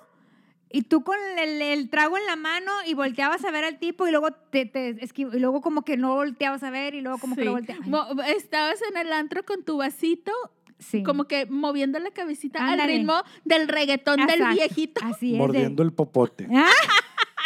Y 0.70 0.82
tú 0.82 1.02
con 1.02 1.16
el, 1.38 1.62
el 1.62 1.88
trago 1.88 2.18
en 2.18 2.26
la 2.26 2.36
mano 2.36 2.70
y 2.86 2.92
volteabas 2.94 3.44
a 3.44 3.50
ver 3.50 3.64
al 3.64 3.78
tipo 3.78 4.06
y 4.06 4.10
luego 4.10 4.32
te, 4.32 4.66
te 4.66 4.96
y 5.16 5.24
luego 5.38 5.60
como 5.62 5.82
que 5.82 5.96
no 5.96 6.14
volteabas 6.14 6.62
a 6.62 6.70
ver 6.70 6.94
y 6.94 7.00
luego 7.00 7.18
como 7.18 7.36
que 7.36 7.44
lo 7.44 7.52
volteabas. 7.52 7.86
Estabas 8.28 8.80
en 8.90 8.96
el 8.98 9.12
antro 9.12 9.44
con 9.44 9.62
tu 9.62 9.78
vasito 9.78 10.32
Sí. 10.78 11.02
como 11.02 11.24
que 11.24 11.44
moviendo 11.46 11.98
la 11.98 12.12
cabecita 12.12 12.64
al 12.64 12.78
ritmo 12.86 13.14
del 13.44 13.66
reggaetón 13.66 14.26
del 14.26 14.46
viejito. 14.54 15.00
Así 15.04 15.26
es. 15.28 15.32
de- 15.32 15.38
Mordiendo 15.38 15.82
el 15.82 15.92
popote. 15.92 16.46
¡Ah! 16.54 16.70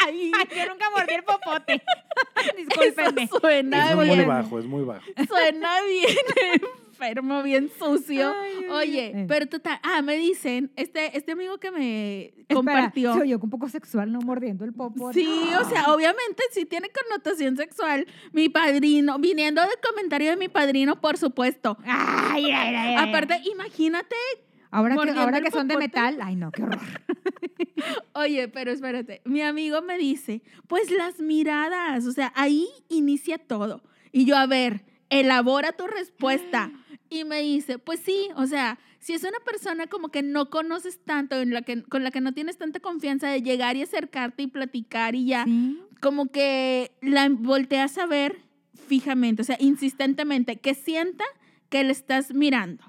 Ay, 0.07 0.33
yo 0.57 0.69
nunca 0.69 0.91
mordí 0.91 1.15
el 1.15 1.25
popote. 1.25 1.83
Discúlpenme. 2.57 3.23
eso 3.25 3.39
suena 3.41 3.91
Es 3.91 3.97
muy 3.97 4.07
bien. 4.11 4.29
bajo, 4.29 4.59
es 4.59 4.65
muy 4.67 4.85
bajo. 4.85 5.03
Suena 5.29 5.83
bien 5.83 6.17
enfermo, 6.89 7.43
bien 7.43 7.71
sucio. 7.79 8.33
Ay, 8.41 8.67
Oye, 8.71 9.13
ay. 9.15 9.25
pero 9.27 9.47
total, 9.47 9.81
ah, 9.83 10.03
me 10.03 10.17
dicen, 10.17 10.71
este, 10.77 11.17
este 11.17 11.33
amigo 11.33 11.59
que 11.59 11.71
me 11.73 12.25
Espera, 12.27 12.55
compartió. 12.55 13.15
Se 13.15 13.21
oyó 13.23 13.39
un 13.43 13.51
poco 13.51 13.69
sexual, 13.69 14.13
no 14.13 14.21
mordiendo 14.21 14.65
el 14.65 14.73
popote. 14.73 15.15
Sí, 15.19 15.27
o 15.61 15.65
sea, 15.69 15.87
obviamente 15.93 16.43
sí 16.53 16.65
tiene 16.65 16.91
connotación 16.91 17.57
sexual. 17.57 18.07
Mi 18.33 18.49
padrino, 18.49 19.19
viniendo 19.19 19.61
del 19.63 19.79
comentario 19.87 20.31
de 20.31 20.37
mi 20.37 20.49
padrino, 20.49 21.01
por 21.01 21.17
supuesto. 21.19 21.77
Ay, 21.85 22.51
ay, 22.53 22.75
ay. 22.75 22.95
Aparte, 23.09 23.41
imagínate, 23.53 24.15
ahora 24.71 24.97
que, 24.97 25.11
ahora 25.11 25.41
que 25.41 25.51
son 25.51 25.67
de 25.69 25.77
metal, 25.77 26.19
ay 26.23 26.37
no, 26.37 26.53
qué 26.53 26.63
horror. 26.63 26.79
oye, 28.15 28.49
pero 28.49 28.71
espérate, 28.73 29.23
mi 29.25 29.43
amigo 29.43 29.83
me 29.83 29.99
dice, 29.99 30.43
pues 30.69 30.91
las 30.91 31.21
miradas, 31.21 32.07
o 32.07 32.13
sea, 32.13 32.33
ahí 32.37 32.69
inicia 32.89 33.39
todo. 33.39 33.83
Y 34.13 34.25
yo, 34.25 34.37
a 34.37 34.47
ver, 34.47 34.85
elabora 35.11 35.73
tu 35.73 35.87
respuesta. 35.87 36.71
Y 37.13 37.25
me 37.25 37.43
dice, 37.43 37.79
pues 37.79 38.01
sí, 38.01 38.29
o 38.37 38.47
sea, 38.47 38.79
si 38.99 39.13
es 39.13 39.23
una 39.23 39.39
persona 39.45 39.87
como 39.87 40.09
que 40.09 40.23
no 40.23 40.49
conoces 40.49 40.99
tanto, 41.05 41.39
en 41.43 41.53
la 41.53 41.61
que, 41.61 41.83
con 41.83 42.05
la 42.05 42.11
que 42.11 42.23
no 42.23 42.33
tienes 42.33 42.57
tanta 42.57 42.81
confianza 42.81 43.29
de 43.29 43.43
llegar 43.43 43.77
y 43.77 43.83
acercarte 43.83 44.45
y 44.45 44.47
platicar 44.47 45.15
y 45.15 45.27
ya, 45.27 45.45
Sí. 45.45 45.79
como 46.01 46.31
que 46.33 46.93
la 47.03 47.29
volteas 47.29 47.99
a 47.99 48.07
ver 48.07 48.39
fijamente, 48.89 49.43
o 49.43 49.45
sea, 49.45 49.59
insistentemente, 49.61 50.57
que 50.57 50.73
sienta 50.73 51.25
que 51.69 51.85
le 51.85 51.93
estás 51.93 52.33
mirando. 52.33 52.83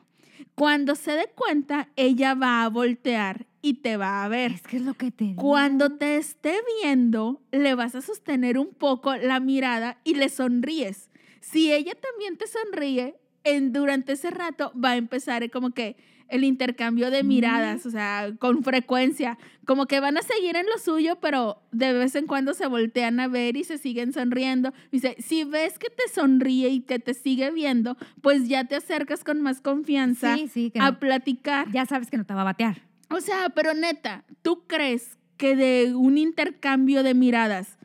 Cuando 0.56 0.96
se 0.96 1.12
dé 1.12 1.30
cuenta, 1.36 1.89
ella 1.98 2.34
va 2.34 2.63
a 2.63 2.70
voltear 2.70 3.46
y 3.63 3.75
te 3.75 3.98
va 3.98 4.24
a 4.24 4.27
ver. 4.27 4.51
Es 4.51 4.62
que 4.62 4.77
es 4.77 4.84
lo 4.84 4.93
que 4.93 5.10
te 5.10 5.24
digo. 5.24 5.41
Cuando 5.41 5.89
te 5.98 6.17
esté 6.17 6.55
viendo, 6.84 7.41
le 7.51 7.74
vas 7.74 7.96
a 7.96 8.01
sostener 8.01 8.60
un 8.60 8.74
poco 8.75 9.15
la 9.15 9.39
mirada 9.39 9.98
y 10.03 10.13
le 10.13 10.29
sonríes. 10.29 11.10
Si 11.39 11.74
ella 11.74 11.93
también 11.96 12.38
te 12.38 12.46
sonríe, 12.46 13.15
en, 13.46 13.74
durante 13.74 14.13
ese 14.13 14.29
rato 14.29 14.72
va 14.79 14.91
a 14.91 14.96
empezar 14.98 15.50
como 15.50 15.72
que 15.72 15.96
el 16.29 16.43
intercambio 16.46 17.12
de 17.12 17.22
miradas, 17.24 17.86
o 17.86 17.91
sea, 17.91 18.34
con 18.39 18.63
frecuencia, 18.63 19.38
como 19.65 19.86
que 19.86 20.00
van 20.00 20.17
a 20.17 20.22
seguir 20.24 20.55
en 20.55 20.65
lo 20.65 20.77
suyo, 20.79 21.17
pero 21.22 21.62
de 21.72 21.93
vez 21.93 22.15
en 22.15 22.25
cuando 22.27 22.53
se 22.53 22.65
voltean 22.67 23.20
a 23.20 23.27
ver 23.27 23.55
y 23.58 23.63
se 23.65 23.77
siguen 23.77 24.13
sonriendo. 24.13 24.74
Dice, 24.91 25.15
si 25.20 25.43
ves 25.43 25.77
que 25.77 25.89
te 25.89 26.08
sonríe 26.13 26.70
y 26.70 26.79
que 26.82 26.98
te 27.00 27.13
sigue 27.13 27.51
viendo, 27.51 27.98
pues 28.22 28.48
ya 28.48 28.63
te 28.65 28.75
acercas 28.75 29.24
con 29.24 29.41
más 29.41 29.62
confianza 29.62 30.36
Sí, 30.38 30.48
sí, 30.48 30.72
que 30.72 30.79
a 30.79 30.91
no- 30.91 31.00
platicar. 31.00 31.70
ya 31.72 31.86
sabes 31.86 32.10
que 32.10 32.17
no 32.17 32.25
te 32.25 32.34
va 32.34 32.41
a 32.41 32.46
batear. 32.46 32.82
O 33.13 33.22
sea, 33.22 33.50
pero 33.50 33.74
neta, 33.74 34.24
¿tú 34.41 34.65
crees 34.67 35.17
que 35.38 35.55
de 35.55 35.93
un 35.96 36.17
intercambio 36.17 37.03
de 37.03 37.13
miradas 37.13 37.77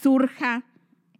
surja? 0.00 0.64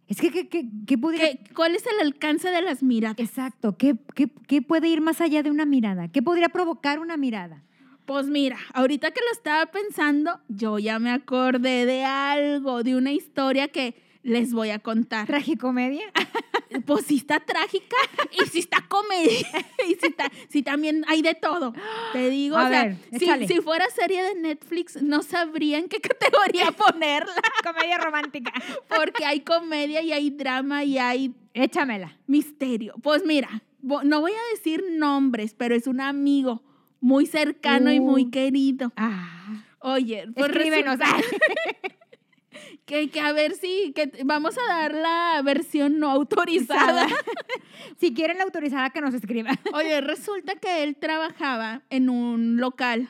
Es 0.07 0.19
que, 0.19 0.31
¿qué, 0.31 0.49
qué, 0.49 0.67
qué 0.85 0.97
podría- 0.97 1.31
¿Qué, 1.37 1.53
¿Cuál 1.55 1.75
es 1.75 1.83
el 1.87 2.05
alcance 2.05 2.49
de 2.49 2.61
las 2.61 2.83
miradas? 2.83 3.19
Exacto, 3.19 3.77
¿qué, 3.77 3.95
qué, 4.15 4.29
qué 4.47 4.61
puede 4.61 4.89
ir 4.89 5.01
más 5.01 5.21
allá 5.21 5.43
de 5.43 5.49
una 5.49 5.65
mirada? 5.65 6.09
¿Qué 6.09 6.21
podría 6.21 6.49
provocar 6.49 6.99
una 6.99 7.15
mirada? 7.17 7.63
Pues 8.05 8.27
mira, 8.27 8.57
ahorita 8.73 9.11
que 9.11 9.21
lo 9.21 9.31
estaba 9.31 9.65
pensando, 9.67 10.41
yo 10.49 10.77
ya 10.77 10.99
me 10.99 11.09
acordé 11.11 11.85
de 11.85 12.03
algo, 12.03 12.83
de 12.83 12.97
una 12.97 13.13
historia 13.13 13.69
que 13.69 13.95
les 14.23 14.53
voy 14.53 14.69
a 14.71 14.79
contar. 14.79 15.27
¿Tragicomedia? 15.27 16.03
Pues 16.87 17.05
sí 17.05 17.17
está 17.17 17.39
trágica 17.39 17.95
y 18.31 18.47
sí 18.49 18.57
está 18.57 18.83
comedia 18.87 19.47
y 19.87 19.93
sí, 19.93 20.07
está- 20.07 20.31
también 20.65 21.05
hay 21.07 21.21
de 21.21 21.35
todo. 21.35 21.71
Te 22.13 22.31
digo, 22.31 22.57
A 22.57 22.65
o 22.65 22.67
sea, 22.67 22.97
si, 23.15 23.45
si 23.47 23.61
fuera 23.61 23.85
serie 23.91 24.23
de 24.23 24.33
Netflix, 24.33 24.99
no 24.99 25.21
sabría 25.21 25.77
en 25.77 25.87
qué 25.87 26.01
categoría 26.01 26.71
ponerla. 26.71 27.35
Comedia 27.63 27.99
romántica. 27.99 28.51
Porque 28.87 29.23
hay 29.23 29.41
comedia 29.41 30.01
y 30.01 30.13
hay 30.13 30.31
drama 30.31 30.83
y 30.83 30.97
hay 30.97 31.35
Échamela. 31.53 32.17
misterio. 32.25 32.95
Pues 33.03 33.23
mira, 33.23 33.61
no 33.83 34.21
voy 34.21 34.31
a 34.31 34.55
decir 34.55 34.83
nombres, 34.93 35.53
pero 35.53 35.75
es 35.75 35.85
un 35.85 36.01
amigo 36.01 36.63
muy 36.99 37.27
cercano 37.27 37.91
y 37.91 37.99
muy 37.99 38.23
Uh. 38.25 38.31
querido. 38.31 38.91
Ah, 38.97 39.63
Oye, 39.77 40.25
pues 40.33 40.49
escríbenos. 40.49 40.97
resulta 40.97 41.21
que, 42.85 43.09
que 43.09 43.19
a 43.19 43.31
ver 43.31 43.53
si 43.55 43.93
que 43.95 44.11
vamos 44.25 44.57
a 44.57 44.73
dar 44.73 44.93
la 44.93 45.41
versión 45.43 45.99
no 45.99 46.09
autorizada. 46.09 47.07
si 47.99 48.13
quieren 48.13 48.37
la 48.37 48.43
autorizada, 48.43 48.89
que 48.89 49.01
nos 49.01 49.13
escriba. 49.13 49.51
Oye, 49.73 50.01
resulta 50.01 50.55
que 50.55 50.83
él 50.83 50.95
trabajaba 50.95 51.83
en 51.89 52.09
un 52.09 52.57
local 52.57 53.09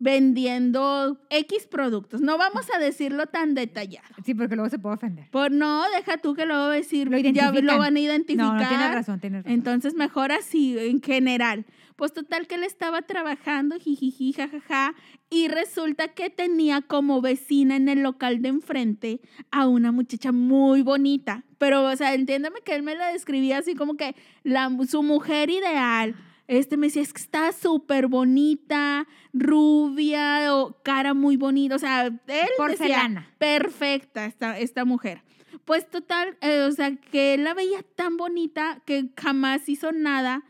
vendiendo 0.00 1.20
X 1.28 1.68
productos. 1.68 2.20
No 2.20 2.38
vamos 2.38 2.66
a 2.74 2.78
decirlo 2.78 3.26
tan 3.26 3.54
detallado. 3.54 4.08
Sí, 4.24 4.34
porque 4.34 4.56
luego 4.56 4.70
se 4.70 4.78
puede 4.78 4.96
ofender. 4.96 5.30
Por 5.30 5.52
no, 5.52 5.84
deja 5.94 6.16
tú 6.16 6.34
que 6.34 6.42
a 6.42 6.68
decir, 6.70 7.08
Lo 7.08 7.18
ya 7.18 7.52
lo 7.52 7.78
van 7.78 7.96
a 7.96 8.00
identificar. 8.00 8.46
No, 8.46 8.54
no 8.54 8.68
tienes 8.68 8.92
razón, 8.92 9.20
tienes 9.20 9.44
razón. 9.44 9.52
Entonces, 9.52 9.94
mejor 9.94 10.32
así, 10.32 10.76
en 10.78 11.00
general. 11.02 11.66
Pues 12.00 12.14
total 12.14 12.46
que 12.46 12.54
él 12.54 12.64
estaba 12.64 13.02
trabajando, 13.02 13.78
jijiji, 13.78 14.32
jajaja, 14.32 14.94
y 15.28 15.48
resulta 15.48 16.08
que 16.08 16.30
tenía 16.30 16.80
como 16.80 17.20
vecina 17.20 17.76
en 17.76 17.90
el 17.90 18.02
local 18.02 18.40
de 18.40 18.48
enfrente 18.48 19.20
a 19.50 19.68
una 19.68 19.92
muchacha 19.92 20.32
muy 20.32 20.80
bonita. 20.80 21.44
Pero, 21.58 21.84
o 21.84 21.94
sea, 21.94 22.14
entiéndame 22.14 22.60
que 22.64 22.74
él 22.74 22.82
me 22.82 22.94
la 22.94 23.12
describía 23.12 23.58
así 23.58 23.74
como 23.74 23.98
que 23.98 24.16
la, 24.44 24.74
su 24.88 25.02
mujer 25.02 25.50
ideal. 25.50 26.14
Este 26.48 26.78
me 26.78 26.86
decía, 26.86 27.02
es 27.02 27.12
que 27.12 27.20
está 27.20 27.52
súper 27.52 28.06
bonita, 28.06 29.06
rubia, 29.34 30.54
o 30.54 30.80
cara 30.82 31.12
muy 31.12 31.36
bonita. 31.36 31.74
O 31.74 31.78
sea, 31.78 32.06
él 32.06 32.18
decía, 32.26 32.48
Porcelana. 32.56 33.30
perfecta 33.36 34.24
esta, 34.24 34.58
esta 34.58 34.86
mujer. 34.86 35.22
Pues 35.66 35.86
total, 35.90 36.38
eh, 36.40 36.62
o 36.62 36.72
sea, 36.72 36.96
que 36.96 37.34
él 37.34 37.44
la 37.44 37.52
veía 37.52 37.82
tan 37.94 38.16
bonita 38.16 38.80
que 38.86 39.10
jamás 39.18 39.68
hizo 39.68 39.92
nada 39.92 40.44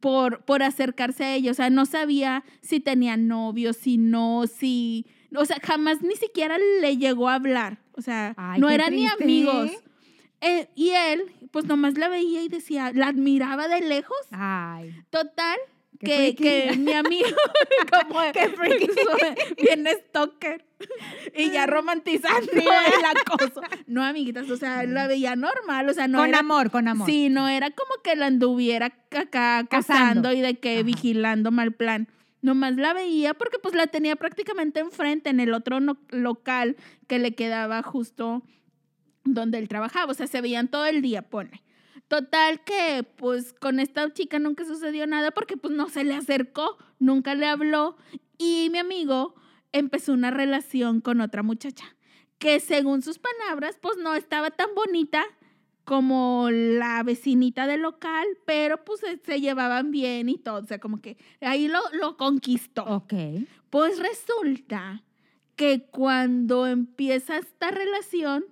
por, 0.00 0.44
por 0.44 0.62
acercarse 0.62 1.24
a 1.24 1.34
ella. 1.34 1.50
O 1.50 1.54
sea, 1.54 1.70
no 1.70 1.86
sabía 1.86 2.44
si 2.60 2.80
tenía 2.80 3.16
novio, 3.16 3.72
si 3.72 3.98
no, 3.98 4.46
si... 4.46 5.06
O 5.34 5.44
sea, 5.44 5.58
jamás 5.62 6.02
ni 6.02 6.14
siquiera 6.16 6.56
le 6.80 6.96
llegó 6.96 7.28
a 7.28 7.34
hablar. 7.34 7.78
O 7.92 8.02
sea, 8.02 8.34
Ay, 8.36 8.60
no 8.60 8.70
eran 8.70 8.94
ni 8.94 9.06
amigos. 9.06 9.70
Eh, 10.40 10.68
y 10.74 10.90
él, 10.90 11.22
pues 11.50 11.64
nomás 11.64 11.96
la 11.98 12.08
veía 12.08 12.42
y 12.42 12.48
decía, 12.48 12.92
la 12.94 13.08
admiraba 13.08 13.68
de 13.68 13.80
lejos. 13.80 14.16
Ay. 14.30 14.94
Total, 15.10 15.58
que, 15.98 16.34
que 16.34 16.76
mi 16.76 16.92
amigo, 16.92 17.28
como 18.08 18.20
Qué 18.32 18.48
freaky. 18.50 18.88
bien 19.62 19.86
stalker, 20.08 20.64
y 21.34 21.50
ya 21.50 21.66
romantizando 21.66 22.50
el 22.52 23.04
acoso. 23.04 23.60
No, 23.86 24.04
amiguitas, 24.04 24.50
o 24.50 24.56
sea, 24.56 24.84
la 24.84 25.06
veía 25.06 25.36
normal, 25.36 25.88
o 25.88 25.94
sea, 25.94 26.08
no 26.08 26.18
con 26.18 26.28
era... 26.28 26.38
amor, 26.40 26.70
con 26.70 26.88
amor. 26.88 27.08
Sí, 27.08 27.28
no 27.28 27.48
era 27.48 27.70
como 27.70 27.90
que 28.02 28.16
la 28.16 28.26
anduviera 28.26 28.86
acá 28.86 29.26
Cazando. 29.30 29.68
cazando 29.68 30.32
y 30.32 30.40
de 30.40 30.58
que 30.58 30.74
Ajá. 30.74 30.82
vigilando 30.82 31.50
mal 31.50 31.72
plan. 31.72 32.08
Nomás 32.42 32.76
la 32.76 32.92
veía 32.92 33.34
porque 33.34 33.58
pues 33.58 33.74
la 33.74 33.86
tenía 33.88 34.14
prácticamente 34.14 34.78
enfrente 34.80 35.30
en 35.30 35.40
el 35.40 35.52
otro 35.54 35.80
no- 35.80 35.98
local 36.10 36.76
que 37.08 37.18
le 37.18 37.34
quedaba 37.34 37.82
justo 37.82 38.42
donde 39.24 39.58
él 39.58 39.68
trabajaba. 39.68 40.12
O 40.12 40.14
sea, 40.14 40.26
se 40.28 40.40
veían 40.40 40.68
todo 40.68 40.86
el 40.86 41.02
día, 41.02 41.22
pone. 41.22 41.62
Total 42.08 42.62
que 42.62 43.04
pues 43.16 43.52
con 43.52 43.80
esta 43.80 44.12
chica 44.12 44.38
nunca 44.38 44.64
sucedió 44.64 45.06
nada 45.06 45.32
porque 45.32 45.56
pues 45.56 45.74
no 45.74 45.88
se 45.88 46.04
le 46.04 46.14
acercó, 46.14 46.78
nunca 46.98 47.34
le 47.34 47.46
habló 47.46 47.96
y 48.38 48.68
mi 48.70 48.78
amigo 48.78 49.34
empezó 49.72 50.12
una 50.12 50.30
relación 50.30 51.00
con 51.00 51.20
otra 51.20 51.42
muchacha 51.42 51.96
que 52.38 52.60
según 52.60 53.02
sus 53.02 53.18
palabras 53.18 53.78
pues 53.80 53.96
no 53.98 54.14
estaba 54.14 54.50
tan 54.50 54.74
bonita 54.74 55.24
como 55.84 56.48
la 56.50 57.02
vecinita 57.04 57.68
del 57.68 57.82
local, 57.82 58.26
pero 58.44 58.84
pues 58.84 59.00
se, 59.24 59.40
llevaban 59.40 59.92
bien 59.92 60.28
y 60.28 60.36
todo, 60.36 60.60
o 60.60 60.66
sea, 60.66 60.80
como 60.80 61.00
que 61.00 61.16
ahí 61.40 61.68
lo, 61.68 61.78
lo 61.92 62.16
conquistó. 62.16 62.82
Ok. 62.84 63.14
Pues 63.70 64.00
resulta 64.00 65.04
que 65.54 65.86
cuando 65.86 66.66
empieza 66.66 67.38
esta 67.38 67.70
relación, 67.70 68.44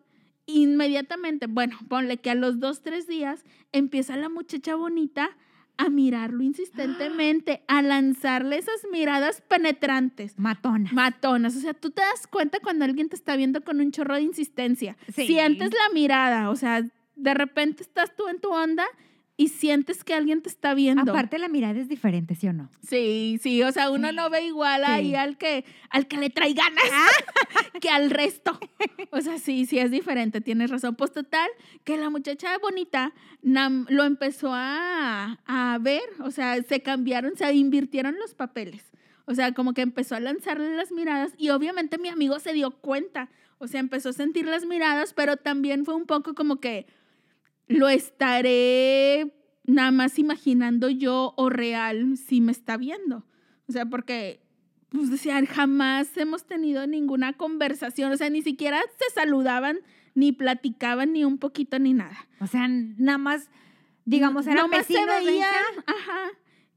inmediatamente, 0.47 1.47
bueno, 1.47 1.79
ponle 1.89 2.19
que 2.19 2.31
a 2.31 2.35
los 2.35 2.61
dos, 2.61 2.83
tres 2.83 3.07
días, 3.07 3.45
empieza 3.73 4.17
la 4.17 4.29
muchacha 4.29 4.75
bonita 4.75 5.31
a 5.77 5.89
mirarlo 5.89 6.43
insistentemente, 6.43 7.63
a 7.69 7.83
lanzarle 7.83 8.59
esas 8.59 8.87
miradas 8.93 9.43
penetrantes. 9.43 10.39
Matona. 10.39 10.91
Matonas, 10.93 11.57
o 11.57 11.61
sea, 11.61 11.75
tú 11.75 11.91
te 11.91 12.03
das 12.03 12.27
cuenta 12.27 12.61
cuando 12.61 12.85
alguien 12.85 13.09
te 13.09 13.17
está 13.17 13.37
viendo 13.37 13.63
con 13.63 13.81
un 13.81 13.91
chorro 13.91 14.15
de 14.15 14.23
insistencia. 14.23 14.97
Sí. 15.15 15.27
Sientes 15.27 15.71
la 15.71 15.93
mirada, 15.93 16.51
o 16.51 16.57
sea, 16.57 16.83
de 17.17 17.35
repente 17.35 17.83
estás 17.83 18.15
tú 18.17 18.29
en 18.29 18.41
tu 18.41 18.51
onda 18.51 18.85
y 19.37 19.49
sientes 19.49 20.05
que 20.05 20.15
alguien 20.15 20.43
te 20.43 20.49
está 20.49 20.75
viendo. 20.75 21.11
Aparte 21.11 21.39
la 21.39 21.49
mirada 21.49 21.81
es 21.81 21.89
diferente, 21.89 22.35
¿sí 22.37 22.47
o 22.47 22.53
no? 22.53 22.71
Sí, 22.87 23.39
sí, 23.43 23.63
o 23.65 23.73
sea, 23.73 23.91
uno 23.91 24.13
no 24.13 24.31
ve 24.31 24.47
igual 24.47 24.85
ahí 24.85 25.15
al 25.17 25.37
que 25.39 25.65
al 25.91 26.07
que 26.07 26.17
le 26.19 26.31
trae 26.31 26.53
ganas 26.55 26.85
que 27.81 27.89
al 27.91 28.11
resto. 28.11 28.59
O 29.11 29.21
sea, 29.21 29.39
sí, 29.39 29.65
sí 29.67 29.79
es 29.79 29.93
diferente, 29.93 30.41
tienes 30.41 30.71
razón. 30.71 30.97
Pues 30.97 31.13
total, 31.13 31.49
que 31.85 31.97
la 31.97 32.11
muchacha 32.11 32.59
bonita 32.59 33.13
nam- 33.45 33.87
lo 33.89 34.03
empezó 34.05 34.51
a, 34.53 35.39
a 35.47 35.79
ver, 35.81 36.03
o 36.21 36.33
sea, 36.33 36.61
se 36.63 36.81
cambiaron, 36.83 37.37
se 37.37 37.53
invirtieron 37.55 38.17
los 38.19 38.35
papeles. 38.35 38.91
O 39.27 39.35
sea, 39.35 39.53
como 39.55 39.73
que 39.73 39.83
empezó 39.83 40.17
a 40.17 40.21
lanzarle 40.21 40.75
las 40.77 40.91
miradas 40.91 41.33
y 41.39 41.51
obviamente 41.51 41.97
mi 41.99 42.09
amigo 42.09 42.41
se 42.41 42.53
dio 42.53 42.73
cuenta. 42.73 43.29
O 43.59 43.69
sea, 43.69 43.79
empezó 43.79 44.09
a 44.09 44.13
sentir 44.15 44.47
las 44.47 44.67
miradas, 44.67 45.15
pero 45.15 45.37
también 45.37 45.85
fue 45.85 45.95
un 45.95 46.07
poco 46.07 46.35
como 46.35 46.57
que 46.57 46.87
lo 47.69 47.89
estaré 47.89 49.33
nada 49.67 49.91
más 49.91 50.19
imaginando 50.19 50.89
yo 50.91 51.35
o 51.37 51.49
real 51.51 52.17
si 52.17 52.41
me 52.41 52.53
está 52.53 52.77
viendo. 52.77 53.25
O 53.69 53.73
sea, 53.73 53.87
porque, 53.87 54.41
pues 54.91 55.11
decía, 55.11 55.41
jamás 55.47 56.17
hemos 56.17 56.45
tenido 56.47 56.87
ninguna 56.87 57.33
conversación, 57.33 58.13
o 58.13 58.17
sea, 58.17 58.29
ni 58.31 58.43
siquiera 58.43 58.81
se 58.99 59.15
saludaban, 59.15 59.79
ni 60.15 60.33
platicaban, 60.33 61.13
ni 61.13 61.25
un 61.25 61.39
poquito, 61.39 61.79
ni 61.79 61.95
nada. 61.95 62.29
O 62.41 62.47
sea, 62.47 62.69
nada 62.69 63.19
más, 63.19 63.51
digamos, 64.05 64.47
eran 64.47 64.59
Nomás 64.71 64.87
se 64.87 64.93
vecinos. 64.95 65.25
veían, 65.25 65.51
¿verdad? 65.77 65.85
ajá. 65.87 66.21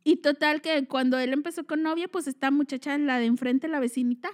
Y 0.06 0.16
total 0.18 0.62
que 0.62 0.86
cuando 0.88 1.20
él 1.20 1.34
empezó 1.34 1.66
con 1.68 1.84
novia, 1.84 2.08
pues 2.08 2.28
esta 2.28 2.50
muchacha, 2.50 2.98
la 2.98 3.20
de 3.20 3.26
enfrente, 3.26 3.68
la 3.68 3.82
vecinita, 3.82 4.30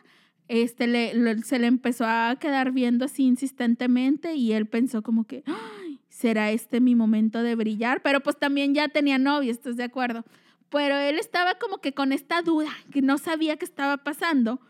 este, 0.47 0.85
le, 0.85 1.15
le- 1.15 1.41
se 1.41 1.57
le 1.57 1.65
empezó 1.65 2.05
a 2.05 2.37
quedar 2.39 2.71
viendo 2.71 3.05
así 3.05 3.23
insistentemente 3.23 4.35
y 4.35 4.51
él 4.53 4.67
pensó 4.67 5.01
como 5.01 5.25
que, 5.25 5.43
"Ay, 5.47 5.82
¿será 6.13 6.51
este 6.51 6.79
mi 6.79 6.93
momento 6.93 7.41
de 7.41 7.55
brillar? 7.55 8.01
Pero 8.03 8.21
pues 8.21 8.37
también 8.37 8.75
ya 8.75 8.87
tenía 8.87 9.17
novia, 9.17 9.51
¿estás 9.51 9.77
de 9.77 9.83
acuerdo? 9.83 10.23
Pero 10.69 10.95
él 10.95 11.17
estaba 11.17 11.55
como 11.55 11.79
que 11.79 11.93
con 11.93 12.11
esta 12.11 12.43
duda, 12.43 12.69
que 12.91 13.01
no 13.01 13.17
sabía 13.17 13.57
qué 13.57 13.65
estaba 13.65 13.97
pasando 13.97 14.61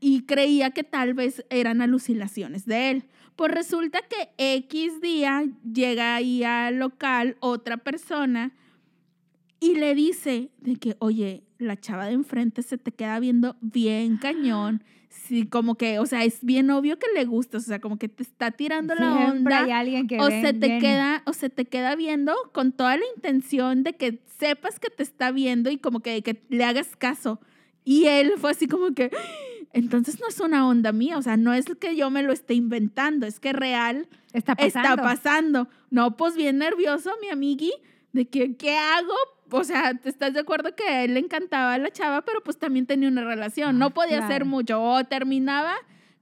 y 0.00 0.22
creía 0.22 0.70
que 0.70 0.82
tal 0.82 1.12
vez 1.12 1.44
eran 1.50 1.82
alucinaciones 1.82 2.64
de 2.64 2.90
él. 2.90 3.04
Pues 3.36 3.52
resulta 3.52 4.00
que 4.00 4.30
X 4.38 5.00
día 5.02 5.44
llega 5.62 6.16
ahí 6.16 6.42
al 6.42 6.78
local 6.78 7.36
otra 7.40 7.76
persona 7.76 8.52
y 9.60 9.74
le 9.74 9.94
dice 9.94 10.50
de 10.58 10.76
que, 10.76 10.96
oye, 11.00 11.44
la 11.58 11.78
chava 11.78 12.06
de 12.06 12.12
enfrente 12.12 12.62
se 12.62 12.78
te 12.78 12.92
queda 12.92 13.20
viendo 13.20 13.56
bien 13.60 14.16
cañón. 14.16 14.82
Sí, 15.12 15.46
como 15.46 15.74
que, 15.74 15.98
o 15.98 16.06
sea, 16.06 16.24
es 16.24 16.42
bien 16.42 16.70
obvio 16.70 16.98
que 16.98 17.06
le 17.14 17.26
gusta, 17.26 17.58
o 17.58 17.60
sea, 17.60 17.80
como 17.80 17.98
que 17.98 18.08
te 18.08 18.22
está 18.22 18.50
tirando 18.50 18.94
la 18.94 19.30
onda 19.30 19.64
hay 19.64 19.70
alguien 19.70 20.06
que 20.06 20.18
o 20.18 20.26
se 20.26 20.54
te 20.54 20.66
viene. 20.66 20.80
queda 20.80 21.22
o 21.26 21.34
se 21.34 21.50
te 21.50 21.66
queda 21.66 21.94
viendo 21.96 22.34
con 22.52 22.72
toda 22.72 22.96
la 22.96 23.04
intención 23.14 23.82
de 23.82 23.92
que 23.92 24.22
sepas 24.38 24.80
que 24.80 24.88
te 24.88 25.02
está 25.02 25.30
viendo 25.30 25.70
y 25.70 25.76
como 25.76 26.00
que, 26.00 26.22
que 26.22 26.42
le 26.48 26.64
hagas 26.64 26.96
caso. 26.96 27.40
Y 27.84 28.06
él 28.06 28.32
fue 28.38 28.52
así 28.52 28.66
como 28.66 28.94
que, 28.94 29.10
entonces 29.74 30.18
no 30.18 30.28
es 30.28 30.40
una 30.40 30.66
onda 30.66 30.92
mía, 30.92 31.18
o 31.18 31.22
sea, 31.22 31.36
no 31.36 31.52
es 31.52 31.66
que 31.78 31.94
yo 31.94 32.10
me 32.10 32.22
lo 32.22 32.32
esté 32.32 32.54
inventando, 32.54 33.26
es 33.26 33.38
que 33.38 33.52
real 33.52 34.08
Está 34.32 34.54
pasando. 34.54 34.88
está 34.88 35.02
pasando. 35.02 35.68
No, 35.90 36.16
pues 36.16 36.36
bien 36.36 36.56
nervioso, 36.56 37.10
mi 37.20 37.28
amigui, 37.28 37.72
de 38.12 38.28
que, 38.28 38.56
¿qué 38.56 38.76
hago? 38.76 39.14
O 39.50 39.64
sea, 39.64 39.94
¿te 39.94 40.08
estás 40.08 40.32
de 40.34 40.40
acuerdo 40.40 40.74
que 40.74 40.84
a 40.84 41.04
él 41.04 41.14
le 41.14 41.20
encantaba 41.20 41.74
a 41.74 41.78
la 41.78 41.90
chava, 41.90 42.22
pero 42.22 42.42
pues 42.42 42.58
también 42.58 42.86
tenía 42.86 43.08
una 43.08 43.24
relación? 43.24 43.78
No 43.78 43.86
Ah, 43.86 43.90
podía 43.90 44.24
hacer 44.24 44.44
mucho. 44.44 44.82
O 44.82 45.04
terminaba 45.04 45.74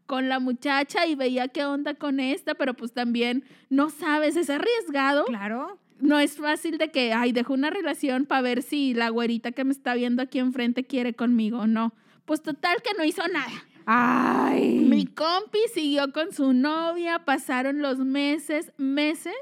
con 0.06 0.28
la 0.28 0.40
muchacha 0.40 1.06
y 1.06 1.14
veía 1.14 1.46
qué 1.48 1.64
onda 1.64 1.94
con 1.94 2.18
esta, 2.18 2.54
pero 2.54 2.74
pues 2.74 2.92
también 2.92 3.44
no 3.68 3.90
sabes, 3.90 4.34
es 4.36 4.50
arriesgado. 4.50 5.24
Claro. 5.26 5.78
No 6.00 6.18
es 6.18 6.36
fácil 6.38 6.78
de 6.78 6.90
que, 6.90 7.12
ay, 7.12 7.30
dejo 7.32 7.52
una 7.52 7.70
relación 7.70 8.24
para 8.24 8.40
ver 8.42 8.62
si 8.62 8.94
la 8.94 9.10
güerita 9.10 9.52
que 9.52 9.64
me 9.64 9.72
está 9.72 9.94
viendo 9.94 10.22
aquí 10.22 10.38
enfrente 10.38 10.84
quiere 10.84 11.14
conmigo 11.14 11.58
o 11.60 11.66
no. 11.66 11.92
Pues 12.24 12.42
total 12.42 12.82
que 12.82 12.94
no 12.96 13.04
hizo 13.04 13.22
nada. 13.28 13.52
Ay. 13.86 14.78
Mi 14.88 15.04
compi 15.06 15.58
siguió 15.74 16.12
con 16.12 16.32
su 16.32 16.52
novia, 16.52 17.24
pasaron 17.24 17.82
los 17.82 17.98
meses, 17.98 18.72
meses 18.78 19.34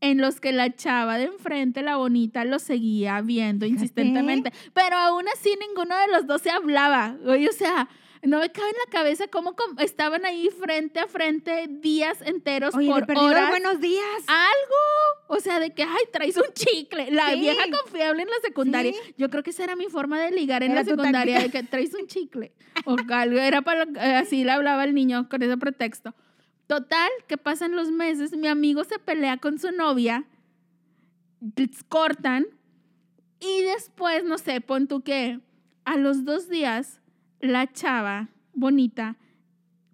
en 0.00 0.20
los 0.20 0.40
que 0.40 0.52
la 0.52 0.74
chava 0.74 1.18
de 1.18 1.24
enfrente, 1.24 1.82
la 1.82 1.96
bonita, 1.96 2.44
lo 2.44 2.58
seguía 2.58 3.20
viendo 3.20 3.66
Fíjate. 3.66 3.82
insistentemente. 3.82 4.52
Pero 4.72 4.96
aún 4.96 5.24
así 5.34 5.54
ninguno 5.68 5.96
de 5.96 6.08
los 6.08 6.26
dos 6.26 6.42
se 6.42 6.50
hablaba. 6.50 7.16
Oye, 7.26 7.48
o 7.48 7.52
sea, 7.52 7.88
no 8.22 8.40
me 8.40 8.50
cabe 8.50 8.68
en 8.68 8.76
la 8.84 8.90
cabeza 8.92 9.26
cómo 9.28 9.54
estaban 9.78 10.24
ahí 10.24 10.48
frente 10.50 10.98
a 11.00 11.06
frente 11.08 11.66
días 11.68 12.20
enteros 12.22 12.74
Oye, 12.74 12.88
por 12.88 13.04
horas. 13.16 13.50
buenos 13.50 13.80
días. 13.80 14.04
Algo, 14.26 15.36
o 15.36 15.40
sea, 15.40 15.58
de 15.60 15.70
que, 15.72 15.82
ay, 15.82 16.04
traes 16.12 16.36
un 16.36 16.52
chicle. 16.52 17.10
La 17.10 17.30
Sí. 17.32 17.40
vieja 17.40 17.64
confiable 17.82 18.22
en 18.22 18.28
la 18.28 18.36
secundaria. 18.42 18.92
Sí. 18.92 19.14
Yo 19.18 19.30
creo 19.30 19.42
que 19.42 19.50
esa 19.50 19.64
era 19.64 19.76
mi 19.76 19.86
forma 19.86 20.20
de 20.20 20.30
ligar 20.32 20.62
en 20.62 20.72
Era 20.72 20.82
la 20.82 20.88
secundaria, 20.88 21.40
de 21.40 21.50
que 21.50 21.62
traes 21.62 21.94
un 21.94 22.06
chicle. 22.06 22.52
O 22.84 22.96
algo, 23.10 23.38
era 23.38 23.62
para, 23.62 23.84
lo- 23.84 23.98
eh, 24.00 24.16
así 24.16 24.44
le 24.44 24.50
hablaba 24.52 24.84
el 24.84 24.94
niño 24.94 25.28
con 25.28 25.42
ese 25.42 25.56
pretexto. 25.56 26.14
Total, 26.68 27.10
que 27.26 27.38
pasan 27.38 27.74
los 27.74 27.90
meses, 27.90 28.36
mi 28.36 28.46
amigo 28.46 28.84
se 28.84 28.98
pelea 28.98 29.38
con 29.38 29.58
su 29.58 29.72
novia, 29.72 30.24
cortan 31.88 32.46
y 33.40 33.62
después, 33.62 34.22
no 34.24 34.36
sé, 34.36 34.60
pon 34.60 34.86
tú 34.86 35.00
que 35.00 35.40
a 35.84 35.96
los 35.96 36.24
dos 36.24 36.48
días 36.48 37.00
la 37.40 37.72
chava 37.72 38.28
bonita 38.52 39.16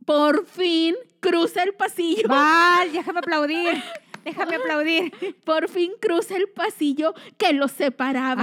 por 0.04 0.46
fin 0.46 0.96
cruza 1.20 1.62
el 1.62 1.74
pasillo. 1.74 2.28
Val, 2.28 2.92
déjame 2.92 3.20
aplaudir. 3.20 3.82
Déjame 4.24 4.56
aplaudir. 4.56 5.12
por 5.44 5.68
fin 5.68 5.92
cruza 6.00 6.36
el 6.36 6.48
pasillo 6.48 7.14
que 7.36 7.52
los 7.52 7.70
separaba, 7.72 8.42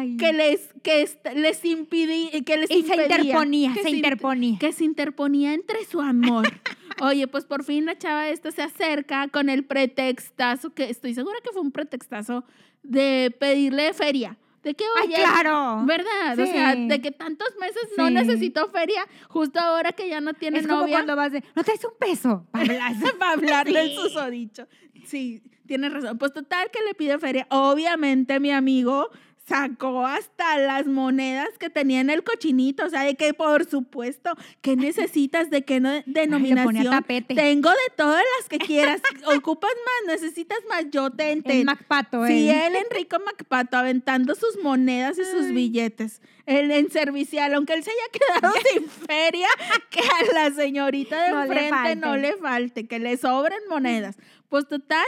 Ay. 0.00 0.16
que 0.16 0.32
les, 0.32 0.68
que 0.82 1.08
les 1.34 1.64
impidía, 1.64 2.30
que 2.44 2.56
les 2.56 2.70
y 2.70 2.82
se 2.82 2.94
interponía, 2.96 3.72
que 3.74 3.82
se 3.82 3.90
interponía. 3.90 4.58
que 4.58 4.72
se 4.72 4.84
interponía 4.84 5.54
entre 5.54 5.84
su 5.84 6.00
amor. 6.00 6.46
Oye, 7.00 7.26
pues 7.28 7.44
por 7.44 7.64
fin 7.64 7.86
la 7.86 7.96
chava 7.96 8.28
esta 8.28 8.50
se 8.50 8.62
acerca 8.62 9.28
con 9.28 9.48
el 9.48 9.64
pretextazo, 9.64 10.74
que 10.74 10.90
estoy 10.90 11.14
segura 11.14 11.38
que 11.42 11.50
fue 11.52 11.62
un 11.62 11.72
pretextazo 11.72 12.44
de 12.82 13.34
pedirle 13.38 13.92
feria. 13.94 14.36
De 14.62 14.74
que, 14.74 14.84
Ay, 15.00 15.06
oye, 15.08 15.16
claro. 15.16 15.84
¿verdad? 15.86 16.38
O 16.38 16.44
sea, 16.44 16.74
de 16.76 17.00
que 17.00 17.10
tantos 17.12 17.48
meses 17.58 17.80
no 17.96 18.10
necesito 18.10 18.68
feria, 18.68 19.06
justo 19.30 19.58
ahora 19.58 19.92
que 19.92 20.06
ya 20.06 20.20
no 20.20 20.34
tiene 20.34 20.58
Es 20.58 20.66
como 20.66 20.82
novia. 20.82 20.96
cuando 20.96 21.16
vas 21.16 21.32
de, 21.32 21.42
no 21.56 21.64
traes 21.64 21.82
un 21.82 21.92
peso. 21.98 22.46
para 22.50 22.64
hablar". 22.88 22.92
para 23.18 23.32
hablarle 23.32 23.80
el 23.80 23.88
Sí. 23.90 23.96
susodicho. 23.96 24.66
Sí, 25.06 25.42
tienes 25.66 25.90
razón. 25.94 26.18
Pues 26.18 26.34
total 26.34 26.70
que 26.70 26.80
le 26.86 26.94
pide 26.94 27.18
feria. 27.18 27.46
Obviamente 27.50 28.38
mi 28.38 28.50
amigo 28.50 29.08
sacó 29.50 30.06
hasta 30.06 30.58
las 30.58 30.86
monedas 30.86 31.48
que 31.58 31.70
tenía 31.70 32.00
en 32.00 32.08
el 32.08 32.22
cochinito. 32.22 32.84
O 32.86 32.88
sea, 32.88 33.02
de 33.02 33.16
que 33.16 33.34
por 33.34 33.64
supuesto, 33.68 34.30
¿qué 34.60 34.76
necesitas? 34.76 35.50
¿De 35.50 35.64
qué 35.64 35.80
no- 35.80 35.88
Ay, 35.90 36.02
denominación? 36.06 36.90
tapete. 36.90 37.34
Tengo 37.34 37.68
de 37.68 37.76
todas 37.96 38.22
las 38.38 38.48
que 38.48 38.58
quieras. 38.58 39.02
Ocupas 39.36 39.72
más, 40.06 40.14
necesitas 40.20 40.58
más, 40.68 40.84
yo 40.92 41.10
te 41.10 41.32
El 41.32 41.38
entiendo. 41.38 41.72
Macpato, 41.72 42.24
Sí, 42.26 42.48
eh. 42.48 42.68
él, 42.68 42.76
Enrico 42.76 43.16
Macpato, 43.24 43.76
aventando 43.76 44.36
sus 44.36 44.56
monedas 44.62 45.18
y 45.18 45.24
sus 45.24 45.46
Ay. 45.46 45.52
billetes. 45.52 46.22
Él 46.46 46.70
en 46.70 46.88
servicial, 46.90 47.52
aunque 47.54 47.74
él 47.74 47.82
se 47.82 47.90
haya 47.90 48.40
quedado 48.40 48.54
sin 48.72 48.88
feria, 48.88 49.48
que 49.90 50.00
a 50.00 50.32
la 50.32 50.54
señorita 50.54 51.22
de 51.24 51.30
No 51.30 51.44
le 51.44 51.68
enfrente 51.68 51.96
no 51.96 52.16
le 52.16 52.36
falte, 52.36 52.86
que 52.86 53.00
le 53.00 53.16
sobren 53.16 53.58
monedas. 53.68 54.16
Pues 54.48 54.68
total, 54.68 55.06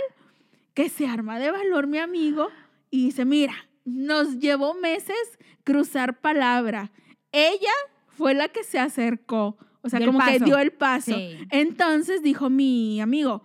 que 0.74 0.88
se 0.88 1.07
arma 1.07 1.38
de 1.38 1.50
valor 1.52 1.87
mi 1.87 1.98
amigo 1.98 2.48
y 2.90 3.07
dice, 3.07 3.24
mira, 3.24 3.55
nos 3.84 4.38
llevó 4.38 4.74
meses 4.74 5.38
cruzar 5.64 6.20
palabra. 6.20 6.92
Ella 7.32 7.72
fue 8.08 8.34
la 8.34 8.48
que 8.48 8.64
se 8.64 8.78
acercó, 8.78 9.56
o 9.82 9.88
sea, 9.88 10.04
como 10.04 10.20
que 10.24 10.38
dio 10.38 10.58
el 10.58 10.72
paso. 10.72 11.14
Sí. 11.16 11.38
Entonces 11.50 12.22
dijo 12.22 12.50
mi 12.50 13.00
amigo, 13.00 13.42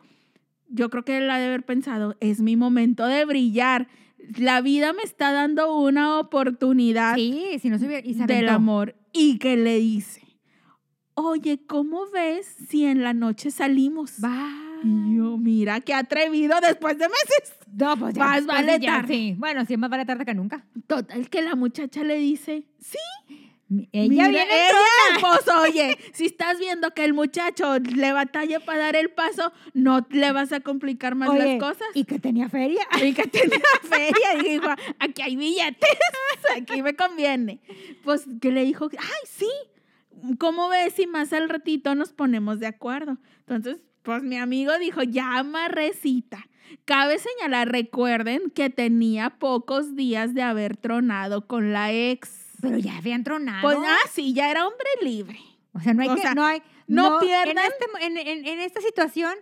yo 0.70 0.90
creo 0.90 1.04
que 1.04 1.18
él 1.18 1.30
ha 1.32 1.40
de 1.40 1.46
haber 1.46 1.66
pensado, 1.66 2.16
es 2.20 2.42
mi 2.42 2.56
momento 2.56 3.06
de 3.06 3.26
brillar. 3.26 3.88
La 4.38 4.62
vida 4.62 4.94
me 4.94 5.04
está 5.04 5.32
dando 5.32 5.74
una 5.74 6.20
oportunidad 6.20 7.16
Sí, 7.16 7.60
si 7.62 7.70
no 7.70 7.80
se 7.80 7.88
hubiera. 7.88 8.06
Y 8.06 8.16
se 8.16 8.26
del 8.26 8.50
amor. 8.50 8.96
Y 9.14 9.38
que 9.40 9.56
le 9.56 9.78
dice, 9.78 10.22
oye, 11.14 11.66
¿cómo 11.66 12.10
ves 12.12 12.46
si 12.68 12.86
en 12.86 13.04
la 13.04 13.14
noche 13.14 13.52
salimos? 13.52 14.16
Va. 14.24 14.67
Y 14.84 15.16
yo, 15.18 15.38
mira, 15.38 15.82
qué 15.82 15.94
atrevido 15.94 16.58
después 16.62 16.98
de 16.98 17.08
meses. 17.08 17.58
No, 17.74 17.98
pues 17.98 18.16
ya. 18.16 18.24
Más 18.24 18.36
pues 18.38 18.46
vale 18.48 18.80
ya, 18.80 19.02
tarde. 19.02 19.14
Sí. 19.14 19.36
Bueno, 19.38 19.66
sí, 19.66 19.78
más 19.78 19.90
vale 19.90 20.06
tarde 20.06 20.26
que 20.26 20.34
nunca. 20.34 20.66
Total, 20.88 21.30
que 21.30 21.42
la 21.42 21.56
muchacha 21.56 22.04
le 22.04 22.18
dice, 22.18 22.64
sí. 22.80 22.98
Ella 23.92 24.10
mira, 24.10 24.28
viene 24.30 24.70
ella, 24.70 25.20
pues 25.20 25.46
oye, 25.50 25.98
si 26.14 26.26
estás 26.26 26.58
viendo 26.58 26.92
que 26.92 27.04
el 27.04 27.14
muchacho 27.14 27.80
le 27.80 28.14
batalla 28.14 28.62
para 28.62 28.80
dar 28.80 28.96
el 28.96 29.10
paso, 29.10 29.52
no 29.74 30.08
le 30.10 30.32
vas 30.32 30.54
a 30.54 30.62
complicar 30.62 31.16
más 31.16 31.30
Oye, 31.30 31.58
las 31.58 31.60
cosas. 31.60 31.88
Y 31.94 32.06
que 32.06 32.18
tenía 32.18 32.48
feria. 32.48 32.88
Y 33.04 33.14
que 33.14 33.28
tenía 33.28 33.60
feria 33.84 34.36
y 34.40 34.50
dijo, 34.52 34.68
aquí 35.00 35.22
hay 35.22 35.36
billetes, 35.36 35.90
aquí 36.56 36.82
me 36.82 36.96
conviene. 36.96 37.60
Pues 38.06 38.26
que 38.40 38.52
le 38.52 38.64
dijo, 38.64 38.88
ay, 38.92 39.28
sí, 39.30 39.50
¿cómo 40.40 40.70
ves 40.70 40.94
si 40.94 41.06
más 41.06 41.34
al 41.34 41.50
ratito 41.50 41.94
nos 41.94 42.14
ponemos 42.14 42.62
de 42.62 42.68
acuerdo? 42.68 43.18
Entonces, 43.40 43.84
pues 44.08 44.24
mi 44.24 44.38
amigo 44.38 44.72
dijo, 44.80 45.04
ya 45.04 45.38
amarrecita. 45.38 46.48
Cabe 46.86 47.20
señalar, 47.20 47.70
recuerden 47.70 48.50
que 48.56 48.70
tenía 48.70 49.32
pocos 49.32 49.98
días 49.98 50.34
de 50.34 50.42
haber 50.44 50.78
tronado 50.78 51.46
con 51.46 51.74
la 51.74 51.92
ex. 51.92 52.30
Pero 52.62 52.78
ya 52.78 52.96
habían 52.98 53.26
tronado. 53.26 53.62
Pues, 53.62 53.78
ah, 53.86 53.98
sí, 54.12 54.34
ya 54.34 54.50
era 54.50 54.66
hombre 54.66 54.88
libre. 55.02 55.38
o 55.74 55.80
sea, 55.82 55.94
no 55.94 56.02
hay 56.04 56.08
o 56.10 56.16
que, 56.16 56.22
sea, 56.22 56.34
no 56.36 56.46
hay, 56.46 56.62
no 56.88 57.20
En, 57.22 57.28
pierdan- 57.28 57.66
este- 57.68 58.06
en- 58.06 58.18
en- 58.18 58.46
en 58.48 58.60
esta 58.62 58.80
situación, 58.80 59.34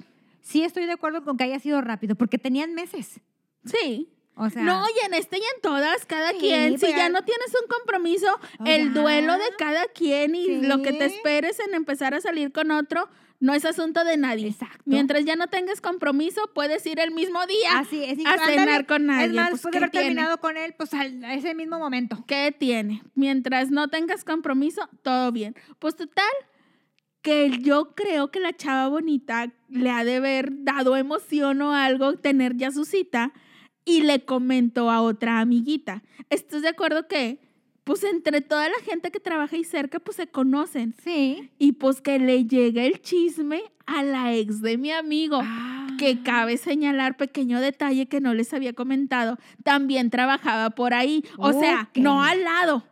sí 0.42 0.64
estoy 0.64 0.86
de 0.86 0.94
acuerdo 0.94 1.24
con 1.24 1.38
que 1.38 1.44
haya 1.44 1.60
sido 1.60 1.80
rápido, 1.82 2.16
porque 2.16 2.40
tenían 2.40 2.74
meses. 2.74 3.20
Sí. 3.66 4.10
O 4.38 4.50
sea, 4.50 4.64
no, 4.64 4.84
y 5.02 5.06
en 5.06 5.14
este 5.14 5.38
y 5.38 5.42
en 5.42 5.62
todas, 5.62 6.06
cada 6.06 6.32
Sí, 6.32 6.38
quien. 6.40 6.78
Si 6.78 6.88
ya 6.88 7.08
no 7.10 7.22
tienes 7.24 7.48
un 7.62 7.68
compromiso, 7.70 8.28
Oh, 8.60 8.64
el 8.66 8.94
duelo 8.94 9.34
de 9.34 9.46
cada 9.58 9.86
quien 9.88 10.36
y 10.36 10.62
lo 10.62 10.82
que 10.82 10.92
te 10.94 11.06
esperes 11.06 11.60
en 11.60 11.74
empezar 11.74 12.14
a 12.14 12.22
salir 12.22 12.52
con 12.52 12.72
otro, 12.72 13.08
no 13.40 13.54
es 13.54 13.64
asunto 13.66 14.04
de 14.04 14.18
nadie. 14.18 14.48
Exacto. 14.48 14.82
Mientras 14.86 15.24
ya 15.26 15.36
no 15.36 15.48
tengas 15.48 15.80
compromiso, 15.82 16.42
puedes 16.54 16.86
ir 16.86 17.00
el 17.00 17.12
mismo 17.12 17.46
día 17.48 17.80
así 17.80 18.04
es. 18.04 18.26
a 18.26 18.32
ándale, 18.34 18.54
cenar 18.58 18.86
con 18.86 19.06
nadie. 19.06 19.26
Es 19.28 19.34
más, 19.34 19.50
Pues, 19.52 19.62
después 19.62 19.72
¿qué 19.74 19.80
de 19.80 19.86
haber 19.86 19.92
tiene? 19.92 20.06
terminado 20.08 20.38
con 20.40 20.58
él, 20.58 20.74
pues 20.78 20.94
al, 20.94 21.24
a 21.24 21.34
ese 21.34 21.54
mismo 21.56 21.78
momento. 21.80 22.24
¿Qué 22.28 22.54
tiene? 22.58 23.04
Mientras 23.14 23.72
no 23.72 23.90
tengas 23.90 24.24
compromiso, 24.26 24.90
todo 25.02 25.32
bien. 25.32 25.56
Pues 25.80 25.96
total, 25.96 26.26
que 27.22 27.52
yo 27.62 27.94
creo 27.96 28.32
que 28.32 28.40
la 28.40 28.54
chava 28.56 28.88
bonita 28.88 29.52
le 29.70 29.90
ha 29.92 30.04
de 30.04 30.18
haber 30.18 30.50
dado 30.64 30.96
emoción 30.96 31.62
o 31.62 31.74
algo 31.74 32.16
tener 32.18 32.56
ya 32.56 32.72
su 32.72 32.86
cita 32.86 33.34
y 33.86 34.02
le 34.02 34.26
comentó 34.26 34.90
a 34.92 35.02
otra 35.02 35.40
amiguita. 35.40 36.04
¿Estás 36.30 36.64
de 36.64 36.70
acuerdo 36.70 37.08
que, 37.08 37.40
pues 37.84 38.04
entre 38.04 38.42
toda 38.42 38.68
la 38.68 38.80
gente 38.84 39.12
que 39.12 39.20
trabaja 39.20 39.56
ahí 39.56 39.64
cerca, 39.64 40.00
pues 40.00 40.18
se 40.18 40.28
conocen? 40.28 40.96
Sí. 41.04 41.52
Y 41.60 41.74
pues 41.74 42.02
que 42.02 42.18
le 42.18 42.46
llega 42.46 42.84
el 42.84 43.00
chisme 43.02 43.62
a 43.86 44.04
la 44.04 44.34
ex 44.34 44.62
de 44.62 44.78
mi 44.78 44.92
amigo. 44.92 45.42
Que 46.00 46.24
cabe 46.24 46.58
señalar, 46.58 47.16
pequeño 47.16 47.62
detalle 47.62 48.08
que 48.08 48.20
no 48.20 48.34
les 48.34 48.54
había 48.54 48.74
comentado, 48.74 49.38
también 49.64 50.10
trabajaba 50.10 50.72
por 50.72 50.94
ahí. 50.94 51.24
O 51.38 51.54
sea, 51.54 51.90
no 51.96 52.24
al 52.24 52.44
lado, 52.44 52.84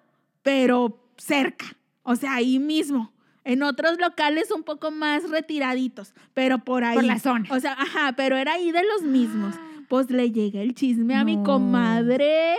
pero 0.44 1.04
cerca. 1.18 1.76
O 2.04 2.16
sea, 2.16 2.36
ahí 2.36 2.60
mismo. 2.60 3.12
En 3.46 3.62
otros 3.62 3.98
locales 4.00 4.52
un 4.52 4.64
poco 4.64 4.90
más 4.92 5.30
retiraditos, 5.30 6.14
pero 6.34 6.60
por 6.60 6.86
ahí. 6.86 6.96
Por 6.96 7.04
la 7.04 7.20
zona. 7.20 7.50
O 7.52 7.60
sea, 7.60 7.74
ajá, 7.74 8.14
pero 8.16 8.38
era 8.38 8.54
ahí 8.54 8.72
de 8.72 8.84
los 8.84 9.02
mismos. 9.02 9.56
Ah. 9.58 9.73
Pues 9.94 10.10
le 10.10 10.32
llega 10.32 10.60
el 10.60 10.74
chisme 10.74 11.14
a 11.14 11.24
mi 11.24 11.44
comadre 11.44 12.56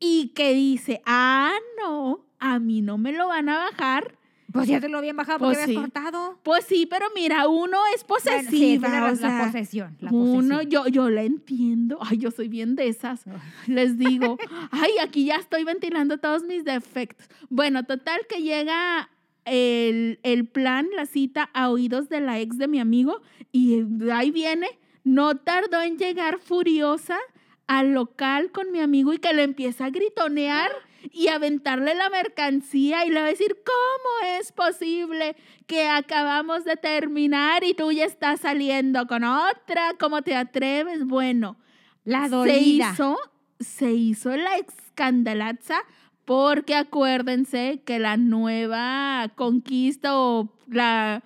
y 0.00 0.28
que 0.28 0.54
dice, 0.54 1.02
ah, 1.04 1.52
no, 1.78 2.24
a 2.38 2.58
mí 2.58 2.80
no 2.80 2.96
me 2.96 3.12
lo 3.12 3.28
van 3.28 3.50
a 3.50 3.58
bajar. 3.58 4.16
Pues 4.50 4.66
ya 4.66 4.80
te 4.80 4.88
lo 4.88 4.96
habían 4.96 5.14
bajado 5.14 5.40
porque 5.40 5.56
Pues 5.56 5.64
habías 5.64 5.76
sí. 5.84 5.90
cortado. 5.92 6.38
Pues 6.42 6.64
sí, 6.64 6.86
pero 6.88 7.04
mira, 7.14 7.48
uno 7.48 7.76
es 7.94 8.06
Bueno, 8.06 8.24
sí, 8.24 8.30
posesiva. 8.48 8.88
tiene 8.88 8.98
o 8.98 9.00
razón, 9.08 9.16
sea, 9.18 9.38
la 9.40 9.44
posesión. 9.44 9.96
La 10.00 10.10
uno, 10.10 10.54
posesión. 10.56 10.70
yo, 10.70 10.88
yo 10.88 11.10
la 11.10 11.22
entiendo. 11.22 11.98
Ay, 12.00 12.16
yo 12.16 12.30
soy 12.30 12.48
bien 12.48 12.76
de 12.76 12.88
esas. 12.88 13.24
Les 13.66 13.98
digo, 13.98 14.38
ay, 14.70 14.92
aquí 15.02 15.26
ya 15.26 15.36
estoy 15.36 15.64
ventilando 15.64 16.16
todos 16.16 16.44
mis 16.44 16.64
defectos. 16.64 17.28
Bueno, 17.50 17.84
total 17.84 18.20
que 18.26 18.40
llega 18.40 19.10
el, 19.44 20.18
el 20.22 20.46
plan, 20.46 20.86
la 20.96 21.04
cita 21.04 21.50
a 21.52 21.68
oídos 21.68 22.08
de 22.08 22.22
la 22.22 22.40
ex 22.40 22.56
de 22.56 22.68
mi 22.68 22.80
amigo 22.80 23.20
y 23.52 23.82
ahí 24.10 24.30
viene. 24.30 24.66
No 25.04 25.36
tardó 25.36 25.80
en 25.82 25.98
llegar 25.98 26.38
furiosa 26.38 27.18
al 27.66 27.92
local 27.92 28.50
con 28.52 28.70
mi 28.70 28.80
amigo 28.80 29.12
y 29.12 29.18
que 29.18 29.32
le 29.32 29.42
empieza 29.42 29.86
a 29.86 29.90
gritonear 29.90 30.70
y 31.10 31.28
aventarle 31.28 31.94
la 31.94 32.08
mercancía 32.10 33.04
y 33.04 33.10
le 33.10 33.20
va 33.20 33.26
a 33.26 33.30
decir, 33.30 33.56
¿cómo 33.64 34.38
es 34.38 34.52
posible 34.52 35.36
que 35.66 35.88
acabamos 35.88 36.64
de 36.64 36.76
terminar 36.76 37.64
y 37.64 37.74
tú 37.74 37.90
ya 37.92 38.04
estás 38.04 38.40
saliendo 38.40 39.06
con 39.06 39.24
otra? 39.24 39.94
¿Cómo 39.98 40.22
te 40.22 40.36
atreves? 40.36 41.04
Bueno, 41.04 41.56
La 42.04 42.28
se 42.28 42.58
hizo, 42.58 43.18
se 43.58 43.92
hizo 43.92 44.36
la 44.36 44.56
escandalaza 44.56 45.82
porque 46.24 46.74
acuérdense 46.74 47.82
que 47.84 47.98
la 47.98 48.16
nueva 48.16 49.30
conquista 49.34 50.16
o 50.16 50.52
la, 50.68 51.22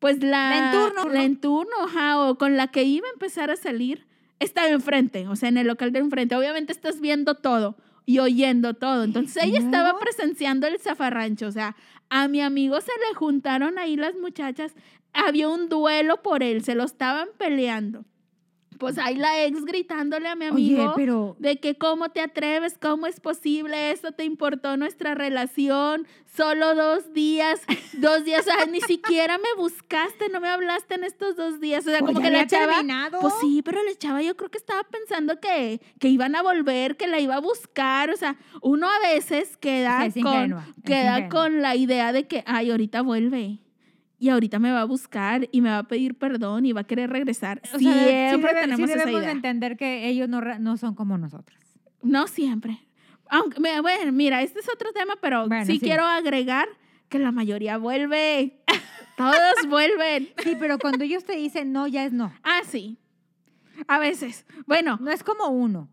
pues 0.00 0.22
la... 0.22 0.50
La 0.50 0.58
en 0.58 0.72
turno, 0.72 1.04
La 1.04 1.14
¿no? 1.14 1.20
en 1.20 1.36
turno, 1.36 1.76
ajá, 1.84 2.20
o 2.20 2.36
con 2.36 2.56
la 2.56 2.68
que 2.68 2.82
iba 2.82 3.06
a 3.06 3.12
empezar 3.12 3.50
a 3.50 3.56
salir, 3.56 4.06
estaba 4.40 4.68
enfrente, 4.68 5.28
o 5.28 5.36
sea, 5.36 5.48
en 5.48 5.58
el 5.58 5.68
local 5.68 5.92
de 5.92 6.00
enfrente. 6.00 6.34
Obviamente 6.34 6.72
estás 6.72 7.00
viendo 7.00 7.34
todo 7.36 7.76
y 8.06 8.18
oyendo 8.18 8.74
todo. 8.74 9.04
Entonces 9.04 9.44
ella 9.44 9.58
estaba 9.58 9.98
presenciando 9.98 10.66
el 10.66 10.80
zafarrancho, 10.80 11.46
o 11.46 11.52
sea, 11.52 11.76
a 12.08 12.26
mi 12.26 12.40
amigo 12.40 12.80
se 12.80 12.90
le 13.08 13.14
juntaron 13.14 13.78
ahí 13.78 13.96
las 13.96 14.16
muchachas, 14.16 14.74
había 15.12 15.48
un 15.48 15.68
duelo 15.68 16.22
por 16.22 16.42
él, 16.42 16.64
se 16.64 16.74
lo 16.74 16.84
estaban 16.84 17.28
peleando. 17.38 18.04
Pues 18.80 18.96
ahí 18.96 19.14
la 19.16 19.44
ex 19.44 19.64
gritándole 19.66 20.26
a 20.26 20.34
mi 20.34 20.46
amigo 20.46 20.82
Oye, 20.82 20.92
pero 20.96 21.36
de 21.38 21.60
que 21.60 21.76
cómo 21.76 22.08
te 22.08 22.22
atreves, 22.22 22.78
cómo 22.80 23.06
es 23.06 23.20
posible, 23.20 23.92
eso 23.92 24.12
te 24.12 24.24
importó 24.24 24.78
nuestra 24.78 25.14
relación, 25.14 26.08
solo 26.34 26.74
dos 26.74 27.12
días, 27.12 27.60
dos 27.92 28.24
días, 28.24 28.40
o 28.40 28.44
sea, 28.50 28.64
ni 28.64 28.80
siquiera 28.80 29.36
me 29.36 29.62
buscaste, 29.62 30.30
no 30.30 30.40
me 30.40 30.48
hablaste 30.48 30.94
en 30.94 31.04
estos 31.04 31.36
dos 31.36 31.60
días, 31.60 31.86
o 31.86 31.90
sea, 31.90 32.00
pues 32.00 32.12
como 32.12 32.22
que 32.22 32.30
la 32.30 32.46
chava, 32.46 32.72
terminado. 32.72 33.20
pues 33.20 33.34
sí, 33.42 33.60
pero 33.62 33.82
la 33.82 33.94
chava 33.96 34.22
yo 34.22 34.34
creo 34.34 34.50
que 34.50 34.58
estaba 34.58 34.82
pensando 34.84 35.38
que, 35.40 35.82
que 35.98 36.08
iban 36.08 36.34
a 36.34 36.42
volver, 36.42 36.96
que 36.96 37.06
la 37.06 37.20
iba 37.20 37.34
a 37.34 37.40
buscar, 37.40 38.10
o 38.10 38.16
sea, 38.16 38.38
uno 38.62 38.88
a 38.88 39.12
veces 39.12 39.58
queda, 39.58 39.98
con, 39.98 40.18
ingenua, 40.18 40.66
queda 40.86 41.28
con 41.28 41.60
la 41.60 41.76
idea 41.76 42.12
de 42.12 42.26
que, 42.26 42.44
ay, 42.46 42.70
ahorita 42.70 43.02
vuelve. 43.02 43.60
Y 44.20 44.28
ahorita 44.28 44.58
me 44.60 44.70
va 44.70 44.82
a 44.82 44.84
buscar 44.84 45.48
y 45.50 45.60
me 45.62 45.70
va 45.70 45.78
a 45.78 45.82
pedir 45.88 46.14
perdón 46.14 46.66
y 46.66 46.72
va 46.72 46.82
a 46.82 46.84
querer 46.84 47.10
regresar. 47.10 47.60
O 47.64 47.66
sea, 47.66 47.78
sí 47.78 47.84
Siempre 47.84 48.52
debe- 48.52 48.60
sí 48.60 48.60
tenemos 48.60 48.90
esa 48.90 48.98
debemos 49.06 49.22
entender 49.24 49.76
que 49.76 50.06
ellos 50.08 50.28
no, 50.28 50.40
no 50.58 50.76
son 50.76 50.94
como 50.94 51.16
nosotros. 51.18 51.58
No 52.02 52.26
siempre. 52.28 52.78
Aunque, 53.30 53.58
bueno, 53.80 54.12
mira, 54.12 54.42
este 54.42 54.60
es 54.60 54.68
otro 54.68 54.92
tema, 54.92 55.14
pero 55.22 55.48
Bueno, 55.48 55.64
sí, 55.64 55.74
sí. 55.74 55.80
quiero 55.80 56.04
agregar 56.04 56.68
que 57.08 57.18
la 57.18 57.32
mayoría 57.32 57.78
vuelve. 57.78 58.60
Todos 59.16 59.66
vuelven. 59.68 60.28
Sí, 60.44 60.54
pero 60.60 60.78
cuando 60.78 61.02
ellos 61.04 61.24
te 61.24 61.34
dicen 61.36 61.72
no, 61.72 61.86
ya 61.86 62.04
es 62.04 62.12
no. 62.12 62.32
Ah, 62.42 62.60
sí. 62.66 62.98
A 63.88 63.98
veces. 63.98 64.44
Bueno, 64.66 64.98
No 65.00 65.10
es 65.10 65.24
como 65.24 65.46
uno. 65.48 65.88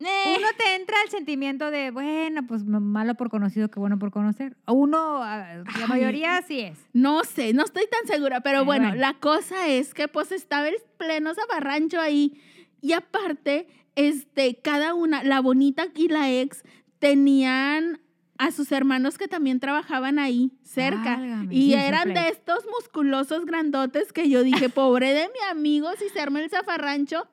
Eh, 0.00 0.36
Uno 0.36 0.46
te 0.58 0.74
entra 0.74 0.96
el 1.04 1.10
sentimiento 1.10 1.70
de, 1.70 1.90
bueno, 1.90 2.46
pues 2.46 2.64
malo 2.64 3.14
por 3.14 3.30
conocido 3.30 3.70
que 3.70 3.80
bueno 3.80 3.98
por 3.98 4.10
conocer. 4.10 4.56
Uno, 4.66 5.22
ah, 5.22 5.62
la 5.64 5.64
Ay. 5.74 5.88
mayoría 5.88 6.42
sí 6.42 6.60
es. 6.60 6.78
no 6.92 7.24
sé, 7.24 7.52
no 7.52 7.64
estoy 7.64 7.84
tan 7.90 8.06
segura, 8.06 8.40
pero 8.40 8.64
bueno, 8.64 8.88
bueno. 8.88 9.00
la 9.00 9.14
cosa 9.14 9.68
es 9.68 9.94
que 9.94 10.08
pues 10.08 10.32
estaba 10.32 10.68
el 10.68 10.76
pleno 10.98 11.34
zafarrancho 11.34 12.00
ahí 12.00 12.40
y 12.80 12.92
aparte, 12.92 13.66
este, 13.94 14.56
cada 14.56 14.94
una, 14.94 15.22
la 15.24 15.40
bonita 15.40 15.86
y 15.94 16.08
la 16.08 16.30
ex, 16.30 16.62
tenían 16.98 18.00
a 18.38 18.50
sus 18.50 18.70
hermanos 18.72 19.18
que 19.18 19.28
también 19.28 19.60
trabajaban 19.60 20.18
ahí 20.18 20.52
cerca. 20.62 21.16
Válgame, 21.16 21.54
Y 21.54 21.74
eran 21.74 22.12
de 22.12 22.28
estos 22.28 22.64
musculosos 22.66 23.46
grandotes 23.46 24.12
que 24.12 24.28
yo 24.28 24.42
dije, 24.42 24.68
pobre 24.68 25.14
de 25.14 25.28
mi 25.28 25.48
amigo, 25.50 25.88
si 25.98 26.08
se 26.10 26.20
arma 26.20 26.40
el 26.40 26.50
zafarrancho, 26.50 27.26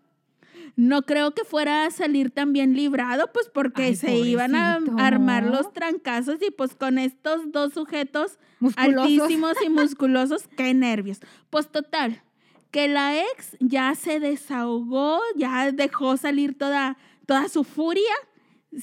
no 0.75 1.03
creo 1.03 1.33
que 1.33 1.43
fuera 1.43 1.85
a 1.85 1.91
salir 1.91 2.31
tan 2.31 2.53
bien 2.53 2.75
librado, 2.75 3.29
pues 3.33 3.49
porque 3.53 3.83
Ay, 3.83 3.95
se 3.95 4.15
iban 4.15 4.55
a 4.55 4.79
armar 4.97 5.45
los 5.45 5.71
trancazos 5.73 6.41
y 6.41 6.51
pues 6.51 6.75
con 6.75 6.97
estos 6.97 7.51
dos 7.51 7.73
sujetos 7.73 8.39
Musculosos. 8.59 9.11
altísimos 9.11 9.57
y 9.65 9.69
musculosos, 9.69 10.47
qué 10.57 10.73
nervios. 10.73 11.19
Pues 11.49 11.67
total, 11.69 12.23
que 12.71 12.87
la 12.87 13.17
ex 13.19 13.55
ya 13.59 13.93
se 13.95 14.19
desahogó, 14.19 15.19
ya 15.35 15.71
dejó 15.71 16.17
salir 16.17 16.57
toda, 16.57 16.97
toda 17.27 17.47
su 17.49 17.63
furia, 17.63 18.13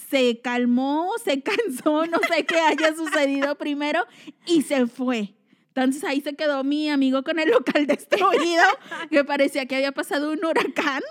se 0.08 0.40
calmó, 0.40 1.10
se 1.24 1.42
cansó, 1.42 2.06
no 2.06 2.18
sé 2.32 2.46
qué 2.46 2.58
haya 2.60 2.94
sucedido 2.94 3.56
primero 3.56 4.06
y 4.46 4.62
se 4.62 4.86
fue. 4.86 5.34
Entonces 5.74 6.02
ahí 6.04 6.20
se 6.20 6.34
quedó 6.34 6.64
mi 6.64 6.90
amigo 6.90 7.22
con 7.22 7.38
el 7.38 7.50
local 7.50 7.86
destruido, 7.86 8.62
que 9.10 9.24
parecía 9.24 9.66
que 9.66 9.76
había 9.76 9.92
pasado 9.92 10.32
un 10.32 10.44
huracán, 10.44 11.02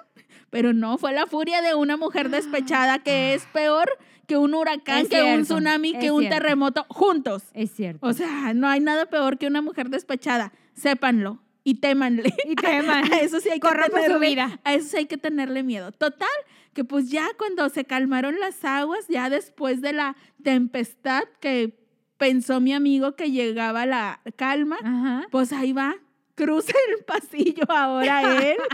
pero 0.50 0.74
no, 0.74 0.98
fue 0.98 1.14
la 1.14 1.26
furia 1.28 1.62
de 1.62 1.76
una 1.76 1.98
mujer 1.98 2.30
despechada 2.32 3.00
que 3.00 3.34
es 3.34 3.46
peor 3.54 3.90
que 4.28 4.38
un 4.38 4.54
huracán, 4.54 5.00
Es 5.00 5.10
que 5.10 5.24
un 5.24 5.42
tsunami, 5.44 5.94
que 5.94 6.12
un 6.12 6.22
cierto. 6.22 6.38
terremoto, 6.38 6.86
juntos. 6.90 7.44
Es 7.54 7.72
cierto. 7.72 8.06
O 8.06 8.14
sea, 8.14 8.54
no 8.54 8.68
hay 8.68 8.80
nada 8.80 9.08
peor 9.08 9.40
que 9.40 9.48
una 9.48 9.62
mujer 9.64 9.90
despechada. 9.90 10.54
Sépanlo 10.76 11.42
y 11.64 11.76
témanle. 11.76 12.32
y 12.48 12.56
teman. 12.56 13.04
A 13.12 13.18
eso 13.18 13.40
sí 13.40 13.50
hay 13.50 13.60
que 13.60 13.68
Corran 13.68 13.90
por 13.90 14.00
su 14.02 14.06
tenerle, 14.06 14.28
vida. 14.30 14.60
a 14.64 14.74
eso 14.76 14.88
sí 14.90 14.98
hay 14.98 15.06
que 15.08 15.18
tenerle 15.18 15.64
miedo. 15.64 15.92
Total, 15.92 16.30
que 16.76 16.84
pues 16.84 17.10
ya 17.10 17.28
cuando 17.40 17.68
se 17.70 17.86
calmaron 17.86 18.40
las 18.40 18.64
aguas, 18.64 19.08
ya 19.08 19.32
después 19.32 19.82
de 19.82 19.94
la 19.94 20.16
tempestad 20.44 21.24
que 21.42 21.80
pensó 22.18 22.60
mi 22.60 22.74
amigo 22.74 23.16
que 23.16 23.32
llegaba 23.32 23.88
la 23.88 24.22
calma, 24.36 24.78
Ajá. 24.84 25.28
pues 25.32 25.52
ahí 25.54 25.74
va, 25.74 25.96
cruza 26.36 26.74
el 26.96 27.04
pasillo 27.04 27.64
ahora 27.68 28.22
él. 28.52 28.58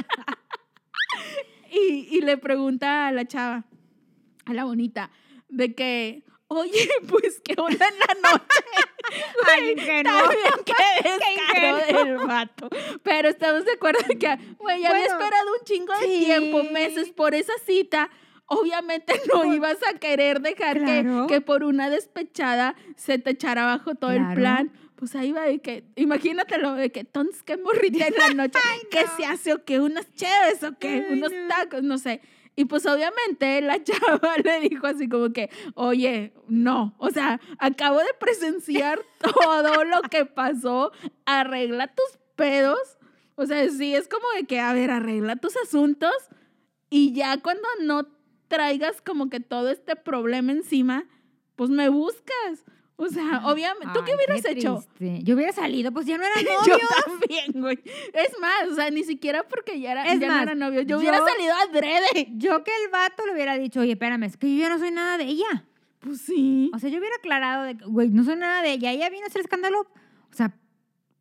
y, 1.75 2.07
y 2.17 2.21
le 2.21 2.37
pregunta 2.37 3.07
a 3.07 3.11
la 3.11 3.25
chava, 3.25 3.65
a 4.45 4.53
la 4.53 4.63
bonita, 4.63 5.11
de 5.49 5.73
que, 5.75 6.23
oye, 6.47 6.89
pues 7.09 7.41
qué 7.43 7.55
onda 7.57 7.87
en 7.87 7.99
la 7.99 8.29
noche. 8.29 8.45
Ay, 9.53 9.71
ingenuo. 9.71 10.13
Qué 10.65 10.73
ingenuo. 11.09 12.03
del 12.05 12.17
vato. 12.27 12.69
Pero 13.03 13.29
estamos 13.29 13.63
de 13.65 13.73
acuerdo 13.73 13.99
que, 14.19 14.37
güey, 14.57 14.81
ya 14.81 14.89
había 14.89 15.05
esperado 15.05 15.51
un 15.59 15.63
chingo 15.65 15.93
de 15.99 16.05
sí. 16.07 16.25
tiempo, 16.25 16.63
meses 16.71 17.09
por 17.11 17.35
esa 17.35 17.53
cita. 17.65 18.09
Obviamente 18.47 19.13
no 19.27 19.41
Por- 19.43 19.53
ibas 19.53 19.77
a 19.87 19.97
querer 19.99 20.39
dejar 20.41 20.77
que, 20.79 21.01
Claro. 21.03 21.27
que 21.27 21.41
por 21.41 21.63
una 21.63 21.89
despechada 21.89 22.75
se 22.95 23.17
te 23.19 23.31
echara 23.31 23.63
abajo 23.63 23.95
todo 23.95 24.11
el 24.11 24.33
plan. 24.35 24.71
Pues 24.95 25.15
ahí 25.15 25.31
va 25.31 25.41
de 25.43 25.59
que, 25.59 25.83
imagínatelo, 25.95 26.73
de 26.75 26.91
que 26.91 27.01
entonces 27.01 27.43
qué 27.43 27.57
morrita 27.57 28.07
en 28.07 28.13
la 28.17 28.29
noche, 28.43 28.59
¿qué 28.89 29.03
no. 29.03 29.17
se 29.17 29.25
hace 29.25 29.53
o 29.53 29.65
qué? 29.65 29.79
¿Unas 29.79 30.11
chéves 30.13 30.63
o 30.63 30.77
qué? 30.79 31.05
Ay, 31.07 31.17
¿Unos 31.17 31.31
no. 31.31 31.47
tacos? 31.49 31.83
No 31.83 31.97
sé. 31.97 32.21
Y 32.55 32.65
pues 32.65 32.85
obviamente 32.85 33.59
la 33.61 33.83
chava 33.83 34.37
le 34.43 34.61
dijo 34.61 34.87
así 34.87 35.09
como 35.09 35.33
que, 35.33 35.49
oye, 35.73 36.33
no, 36.47 36.95
o 36.97 37.09
sea, 37.09 37.41
acabo 37.59 37.99
de 37.99 38.13
presenciar 38.19 38.99
todo 39.19 39.83
lo 39.83 40.01
que 40.03 40.25
pasó, 40.25 40.91
arregla 41.25 41.87
tus 41.87 42.17
pedos. 42.35 42.79
O 43.35 43.45
sea, 43.45 43.67
sí, 43.69 43.93
es 43.93 44.07
como 44.07 44.25
de 44.37 44.45
que, 44.45 44.61
a 44.61 44.71
ver, 44.73 44.91
arregla 44.91 45.35
tus 45.35 45.57
asuntos 45.57 46.13
y 46.89 47.13
ya 47.13 47.41
cuando 47.41 47.67
no 47.81 48.07
traigas 48.47 49.01
como 49.01 49.29
que 49.29 49.41
todo 49.41 49.69
este 49.69 49.97
problema 49.97 50.53
encima, 50.53 51.03
pues 51.57 51.69
me 51.69 51.89
buscas. 51.89 52.63
O 52.97 53.07
sea, 53.09 53.41
obviamente, 53.45 53.87
¿tú 53.93 54.05
qué 54.05 54.15
hubieras 54.15 54.45
hecho? 54.45 54.81
Yo 54.99 55.35
hubiera 55.35 55.51
salido, 55.51 55.91
pues 55.91 56.05
ya 56.05 56.17
no 56.17 56.23
era 56.23 56.33
Yo 56.65 56.71
novio. 56.73 56.87
también, 57.05 57.51
güey. 57.61 57.79
Es 58.13 58.39
más, 58.39 58.69
o 58.71 58.75
sea, 58.75 58.89
ni 58.89 59.03
siquiera 59.03 59.45
porque 59.47 59.79
ya, 59.81 59.91
era, 59.91 60.05
Es 60.13 60.19
ya 60.19 60.27
no 60.29 60.41
era 60.41 60.55
novio. 60.55 60.81
Yo, 60.83 60.99
hubiera 60.99 61.17
yo- 61.19 61.25
salido 61.27 61.53
adrede. 61.69 62.29
Yo 62.37 62.63
que 62.63 62.71
el 62.85 62.91
vato 62.91 63.25
le 63.25 63.33
hubiera 63.33 63.57
dicho, 63.57 63.81
oye, 63.81 63.91
espérame, 63.93 64.23
es 64.23 64.37
que 64.37 64.53
yo 64.55 64.61
ya 64.61 64.69
no 64.69 64.79
soy 64.79 64.91
nada 64.91 65.17
de 65.17 65.25
ella. 65.25 65.65
Pues 65.99 66.21
sí. 66.21 66.71
O 66.73 66.79
sea, 66.79 66.89
yo 66.89 66.99
hubiera 66.99 67.15
aclarado 67.17 67.63
de 67.65 67.75
que, 67.77 67.83
güey, 67.85 68.09
no 68.09 68.23
soy 68.23 68.37
nada 68.37 68.61
de 68.61 68.71
ella. 68.71 68.91
Ella 68.91 69.09
vino 69.09 69.25
a 69.25 69.27
hacer 69.27 69.41
escándalo. 69.41 69.81
O 69.81 70.33
sea, 70.33 70.55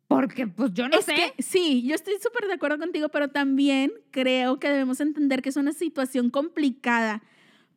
porque 0.07 0.47
pues 0.47 0.71
yo 0.73 0.87
no 0.87 0.97
es 0.97 1.05
sé. 1.05 1.15
que 1.15 1.43
sí, 1.43 1.83
yo 1.85 1.95
estoy 1.95 2.13
súper 2.21 2.47
de 2.47 2.53
acuerdo 2.53 2.77
contigo, 2.77 3.09
pero 3.09 3.29
también 3.29 3.91
creo 4.11 4.59
que 4.59 4.69
debemos 4.69 5.01
entender 5.01 5.41
que 5.41 5.49
es 5.49 5.57
una 5.57 5.73
situación 5.73 6.29
complicada. 6.29 7.21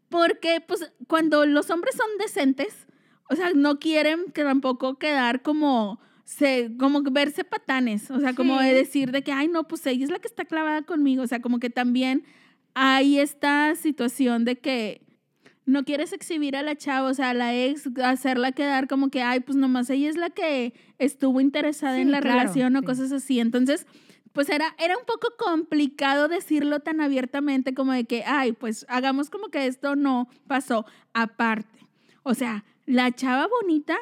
Porque, 0.08 0.60
pues, 0.60 0.92
cuando 1.06 1.44
los 1.46 1.68
hombres 1.70 1.94
son 1.96 2.06
decentes, 2.18 2.86
o 3.30 3.36
sea, 3.36 3.50
no 3.54 3.78
quieren 3.78 4.26
que 4.32 4.42
tampoco 4.42 4.98
quedar 4.98 5.42
como, 5.42 6.00
se, 6.24 6.70
como 6.78 7.02
verse 7.02 7.44
patanes. 7.44 8.10
O 8.10 8.20
sea, 8.20 8.34
como 8.34 8.58
de 8.58 8.70
Sí. 8.70 8.74
decir 8.74 9.10
de 9.12 9.22
que, 9.22 9.32
ay, 9.32 9.48
no, 9.48 9.64
pues 9.68 9.86
ella 9.86 10.04
es 10.04 10.10
la 10.10 10.18
que 10.18 10.28
está 10.28 10.44
clavada 10.44 10.82
conmigo. 10.82 11.22
O 11.22 11.26
sea, 11.26 11.40
como 11.40 11.58
que 11.58 11.70
también 11.70 12.24
hay 12.74 13.18
esta 13.18 13.74
situación 13.74 14.44
de 14.44 14.56
que 14.58 15.02
no 15.66 15.84
quieres 15.84 16.12
exhibir 16.14 16.56
a 16.56 16.62
la 16.62 16.76
chava, 16.76 17.08
o 17.10 17.14
sea, 17.14 17.30
a 17.30 17.34
la 17.34 17.54
ex, 17.54 17.88
hacerla 18.02 18.52
quedar 18.52 18.88
como 18.88 19.10
que, 19.10 19.20
ay, 19.22 19.40
pues 19.40 19.56
nomás 19.56 19.90
ella 19.90 20.08
es 20.08 20.16
la 20.16 20.30
que 20.30 20.72
estuvo 20.98 21.40
interesada 21.42 21.96
Sí, 21.96 22.02
en 22.02 22.10
la 22.10 22.20
claro, 22.20 22.38
relación 22.38 22.74
o 22.76 22.80
sí. 22.80 22.86
cosas 22.86 23.12
así. 23.12 23.38
Entonces, 23.40 23.86
pues 24.32 24.48
era, 24.48 24.74
era 24.78 24.96
un 24.96 25.04
poco 25.04 25.28
complicado 25.36 26.28
decirlo 26.28 26.80
tan 26.80 27.00
abiertamente 27.02 27.74
como 27.74 27.92
de 27.92 28.04
que, 28.04 28.24
ay, 28.24 28.52
pues 28.52 28.86
hagamos 28.88 29.28
como 29.28 29.48
que 29.48 29.66
esto 29.66 29.96
no 29.96 30.28
pasó. 30.46 30.86
Aparte, 31.12 31.86
o 32.22 32.32
sea, 32.34 32.64
la 32.88 33.12
chava 33.12 33.46
bonita, 33.46 33.96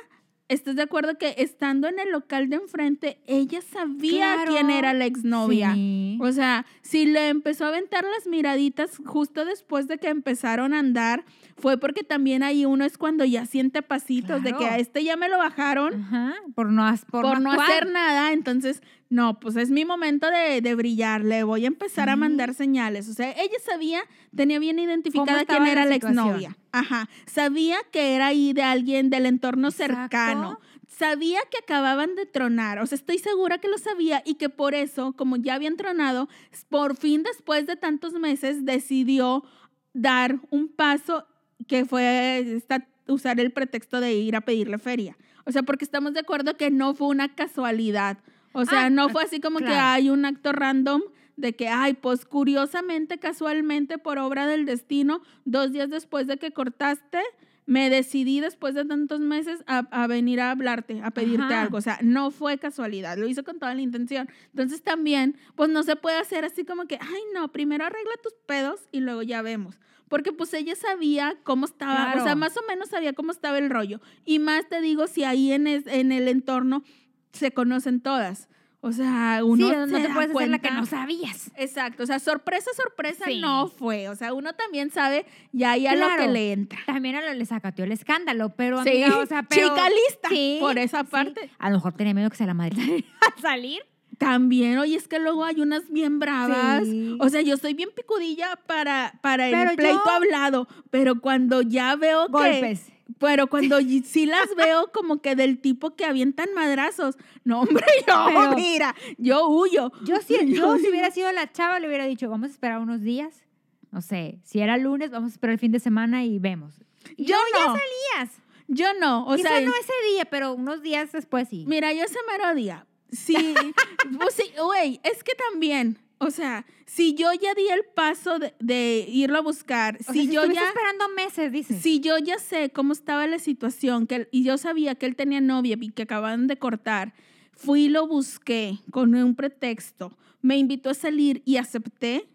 ¿estás 0.49 0.77
de 0.77 0.83
acuerdo 0.83 1.19
que 1.19 1.35
estando 1.39 1.89
en 1.89 1.99
el 1.99 2.13
local 2.13 2.49
de 2.49 2.55
enfrente, 2.57 3.19
ella 3.27 3.61
sabía 3.61 4.35
Claro. 4.37 4.53
quién 4.53 4.71
era 4.71 4.95
la 4.95 5.05
exnovia? 5.07 5.75
Sí. 5.75 6.19
O 6.21 6.31
sea, 6.31 6.65
si 6.83 7.05
le 7.05 7.29
empezó 7.29 7.65
a 7.65 7.69
aventar 7.69 8.05
las 8.05 8.29
miraditas 8.29 8.97
justo 9.05 9.45
después 9.45 9.89
de 9.89 9.99
que 9.99 10.09
empezaron 10.09 10.73
a 10.73 10.79
andar, 10.79 11.25
fue 11.57 11.79
porque 11.79 12.05
también 12.05 12.45
ahí 12.45 12.65
uno 12.65 12.85
es 12.85 12.97
cuando 12.97 13.25
ya 13.25 13.45
siente 13.45 13.83
pasitos 13.83 14.45
de 14.45 14.53
que 14.53 14.67
a 14.67 14.79
este 14.79 15.03
ya 15.03 15.17
me 15.17 15.29
lo 15.29 15.39
bajaron 15.39 15.95
Ajá, 16.05 16.35
por 16.55 16.71
no, 16.71 16.85
por 17.11 17.23
por, 17.23 17.41
no 17.41 17.51
hacer 17.51 17.91
nada, 17.91 18.33
entonces, 18.33 18.83
no, 19.09 19.39
pues 19.39 19.55
es 19.57 19.71
mi 19.71 19.85
momento 19.85 20.29
de, 20.31 20.61
de 20.61 20.75
brillar, 20.75 21.25
le 21.25 21.45
voy 21.45 21.65
a 21.65 21.69
empezar 21.69 22.09
a 22.09 22.17
mandar 22.17 22.55
señales. 22.55 23.09
O 23.09 23.13
sea, 23.15 23.31
ella 23.33 23.57
sabía, 23.65 24.01
tenía 24.35 24.59
bien 24.59 24.79
identificada 24.79 25.45
quién 25.45 25.67
era 25.67 25.85
la 25.85 25.95
exnovia. 25.95 26.57
Ajá, 26.73 27.09
sabía 27.27 27.77
que 27.93 28.15
era 28.17 28.27
ahí 28.29 28.53
de 28.53 28.63
alguien 28.63 29.09
del 29.11 29.27
entorno 29.27 29.69
Exacto. 29.69 29.95
cercano. 29.95 30.61
Sabía 30.89 31.41
que 31.51 31.59
acababan 31.59 32.15
de 32.15 32.27
tronar, 32.27 32.79
o 32.79 32.87
sea, 32.87 32.97
estoy 32.97 33.19
segura 33.19 33.59
que 33.59 33.69
lo 33.69 33.77
sabía 33.77 34.23
y 34.25 34.35
que 34.37 34.49
por 34.49 34.75
eso, 34.75 35.13
como 35.13 35.37
ya 35.37 35.55
habían 35.55 35.77
tronado, 35.77 36.29
por 36.71 36.97
fin 36.97 37.23
después 37.23 37.67
de 37.67 37.77
tantos 37.77 38.15
meses 38.15 38.65
decidió 38.65 39.45
dar 39.93 40.41
un 40.51 40.69
paso 40.69 41.27
que 41.69 41.85
fue 41.85 42.39
esta- 42.57 42.89
usar 43.09 43.39
el 43.41 43.53
pretexto 43.53 44.01
de 44.01 44.15
ir 44.15 44.37
a 44.37 44.41
pedirle 44.41 44.79
feria. 44.79 45.17
O 45.45 45.53
sea, 45.53 45.63
porque 45.63 45.85
estamos 45.85 46.13
de 46.15 46.21
acuerdo 46.21 46.57
que 46.57 46.71
no 46.71 46.95
fue 46.95 47.09
una 47.09 47.35
casualidad. 47.35 48.19
O 48.57 48.65
sea, 48.65 48.87
Ah, 48.87 48.91
no 48.91 49.09
fue 49.09 49.23
así 49.25 49.41
como 49.41 49.59
que 49.59 49.67
hay 49.75 50.11
un 50.11 50.25
acto 50.25 50.53
random 50.53 51.03
de 51.37 51.55
que, 51.55 51.69
ay, 51.69 51.95
pues 51.95 52.25
curiosamente, 52.25 53.19
casualmente, 53.19 53.99
por 53.99 54.19
obra 54.19 54.47
del 54.47 54.65
destino, 54.65 55.21
dos 55.45 55.73
días 55.73 55.91
después 55.91 56.27
de 56.27 56.39
que 56.39 56.51
cortaste, 56.53 57.21
me 57.67 57.91
decidí 57.91 58.41
después 58.41 58.75
de 58.75 58.85
tantos 58.85 59.21
meses 59.21 59.63
a, 59.67 59.79
a 59.91 60.07
venir 60.07 60.41
a 60.41 60.53
hablarte, 60.53 61.01
a 61.03 61.11
pedirte 61.11 61.53
Ajá. 61.53 61.63
algo. 61.63 61.77
O 61.79 61.81
sea, 61.81 61.99
no 62.01 62.31
fue 62.31 62.59
casualidad, 62.59 63.19
lo 63.19 63.27
hizo 63.27 63.43
con 63.45 63.59
toda 63.59 63.75
la 63.75 63.83
intención. 63.83 64.29
Entonces 64.51 64.83
también, 64.83 65.37
pues 65.57 65.69
no 65.69 65.83
se 65.83 65.97
puede 65.97 66.17
hacer 66.19 66.45
así 66.45 66.65
como 66.65 66.87
que, 66.87 66.97
ay, 67.01 67.23
no, 67.35 67.51
primero 67.53 67.85
arregla 67.85 68.13
tus 68.23 68.35
pedos 68.47 68.89
y 68.93 69.01
luego 69.01 69.23
ya 69.23 69.43
vemos. 69.43 69.79
Porque 70.09 70.33
pues 70.33 70.55
ella 70.55 70.77
sabía 70.77 71.37
cómo 71.43 71.67
estaba, 71.67 72.15
o 72.17 72.23
sea, 72.23 72.37
más 72.37 72.57
o 72.57 72.61
menos 72.69 72.89
sabía 72.91 73.13
cómo 73.13 73.33
estaba 73.33 73.59
el 73.59 73.69
rollo. 73.69 74.01
Y 74.25 74.39
más 74.39 74.69
te 74.69 74.81
digo, 74.81 75.09
si 75.09 75.25
ahí 75.25 75.51
en, 75.51 75.67
es- 75.67 75.89
en 75.89 76.13
el 76.13 76.29
entorno 76.29 76.85
se 77.33 77.53
conocen 77.53 78.01
todas. 78.01 78.49
O 78.83 78.93
sea, 78.93 79.41
uno 79.43 79.69
sí, 79.69 79.75
no 79.75 79.87
se 79.89 79.93
te 80.03 80.09
da 80.09 80.15
puedes 80.15 80.31
hacer 80.31 80.49
la 80.49 80.59
que 80.59 80.69
cuenta. 80.69 80.81
no 80.81 80.87
sabías. 80.87 81.51
Exacto, 81.57 82.05
o 82.05 82.07
sea, 82.07 82.21
sorpresa, 82.21 82.71
sorpresa 82.77 83.25
Sí. 83.27 83.41
no 83.41 83.67
fue. 83.69 84.09
O 84.09 84.15
sea, 84.15 84.33
uno 84.33 84.53
también 84.53 84.91
sabe 84.93 85.27
ya 85.51 85.77
ya 85.77 85.97
lo 85.97 86.07
que 86.17 86.29
le 86.29 86.53
entra. 86.53 86.79
También 86.87 87.17
a 87.17 87.21
lo 87.23 87.33
le 87.35 87.47
sacateó 87.47 87.85
el 87.85 87.91
escándalo, 87.93 88.51
pero 88.55 88.83
Sí, 88.85 88.91
amiga, 89.03 89.19
o 89.19 89.27
sea, 89.27 89.43
pero... 89.49 89.69
chica 89.71 89.89
lista 89.89 90.29
Sí, 90.29 90.59
por 90.61 90.79
esa 90.79 91.03
parte. 91.03 91.51
A 91.59 91.71
lo 91.71 91.77
mejor 91.77 91.95
tenía 91.95 92.15
miedo 92.15 92.31
que 92.31 92.37
se 92.37 92.47
la 92.47 92.55
madre 92.55 93.05
al 93.37 93.43
salir. 93.43 93.83
También, 94.19 94.79
oye, 94.79 94.97
es 94.97 95.09
que 95.09 95.19
luego 95.19 95.45
hay 95.45 95.61
unas 95.61 95.91
bien 95.91 96.19
bravas. 96.21 96.85
Sí. 96.87 97.19
O 97.21 97.29
sea, 97.29 97.43
yo 97.43 97.57
soy 97.57 97.75
bien 97.75 97.91
picudilla 97.95 98.57
para, 98.67 99.19
para 99.21 99.49
el 99.49 99.77
pleito 99.77 100.01
yo- 100.05 100.11
hablado, 100.11 100.69
pero 100.91 101.21
cuando 101.21 101.61
ya 101.61 101.97
veo 101.97 102.29
que... 102.29 102.79
Pero 103.19 103.47
cuando 103.47 103.79
sí 103.81 104.27
las 104.27 104.49
veo 104.57 104.91
como 104.93 105.21
que 105.23 105.37
del 105.37 105.61
tipo 105.61 105.95
que 105.95 106.05
avientan 106.05 106.49
madrazos. 106.55 107.17
No, 107.45 107.61
hombre, 107.61 107.85
yo, 108.07 108.25
Pero- 108.27 108.53
mira, 108.57 108.95
yo 109.19 109.49
huyo. 109.49 109.93
Yo, 110.05 110.17
si, 110.21 110.35
yo 110.53 110.77
si 110.79 110.89
hubiera 110.91 111.11
sido 111.11 111.31
la 111.33 111.51
chava, 111.53 111.79
le 111.81 111.87
hubiera 111.89 112.05
dicho, 112.07 112.29
vamos 112.29 112.49
a 112.49 112.53
esperar 112.53 112.81
unos 112.81 113.01
días. 113.03 113.45
No 113.93 114.03
sé, 114.03 114.41
si 114.45 114.61
era 114.61 114.77
lunes, 114.77 115.11
vamos 115.11 115.31
a 115.31 115.35
esperar 115.35 115.55
el 115.55 115.59
fin 115.61 115.73
de 115.73 115.81
semana 115.81 116.25
y 116.25 116.39
vemos. 116.39 116.75
Y 117.17 117.25
Yo 117.25 117.37
no. 117.55 117.59
ya 117.59 117.81
salías. 117.81 118.37
Yo 118.69 118.87
no, 119.01 119.27
o 119.29 119.37
Quizá 119.37 119.49
sea, 119.49 119.61
no 119.61 119.71
ese 119.81 119.93
día, 120.13 120.25
pero 120.25 120.53
unos 120.53 120.83
días 120.83 121.13
después 121.13 121.49
sí. 121.49 121.65
mira, 121.69 121.93
yo 121.93 122.03
ese 122.03 122.19
mero 122.31 122.53
día. 122.55 122.85
Sí, 123.13 123.37
pues 124.19 124.35
sí, 124.35 124.51
güey, 124.61 125.01
es 125.05 125.23
que 125.23 125.33
también, 125.51 125.99
o 126.19 126.31
sea, 126.31 126.65
si 126.87 127.15
yo 127.15 127.33
ya 127.33 127.55
di 127.55 127.69
el 127.69 127.85
paso 127.95 128.39
de, 128.39 128.55
de 128.59 129.07
irlo 129.09 129.39
a 129.39 129.43
buscar, 129.43 129.99
O 130.09 130.13
si 130.13 130.29
yo 130.29 130.45
ya... 130.47 130.69
esperando 130.69 131.09
meses, 131.17 131.53
dices. 131.53 131.83
Si 131.83 132.01
yo 132.01 132.17
ya 132.19 132.39
sé 132.39 132.71
cómo 132.71 132.93
estaba 132.93 133.27
la 133.27 133.39
situación 133.39 134.07
que 134.07 134.15
él- 134.17 134.29
y 134.31 134.45
yo 134.45 134.57
sabía 134.59 134.95
que 134.95 135.07
él 135.07 135.17
tenía 135.17 135.41
novia 135.41 135.77
y 135.81 135.91
que 135.91 136.03
acababan 136.03 136.47
de 136.47 136.57
cortar, 136.57 137.13
fui 137.53 137.85
y 137.85 137.89
lo 137.89 138.07
busqué 138.07 138.79
con 138.91 139.15
un 139.15 139.35
pretexto, 139.35 140.17
me 140.43 140.57
invitó 140.59 140.91
a 140.91 140.95
salir 140.95 141.43
y 141.45 141.57
acepté, 141.57 142.29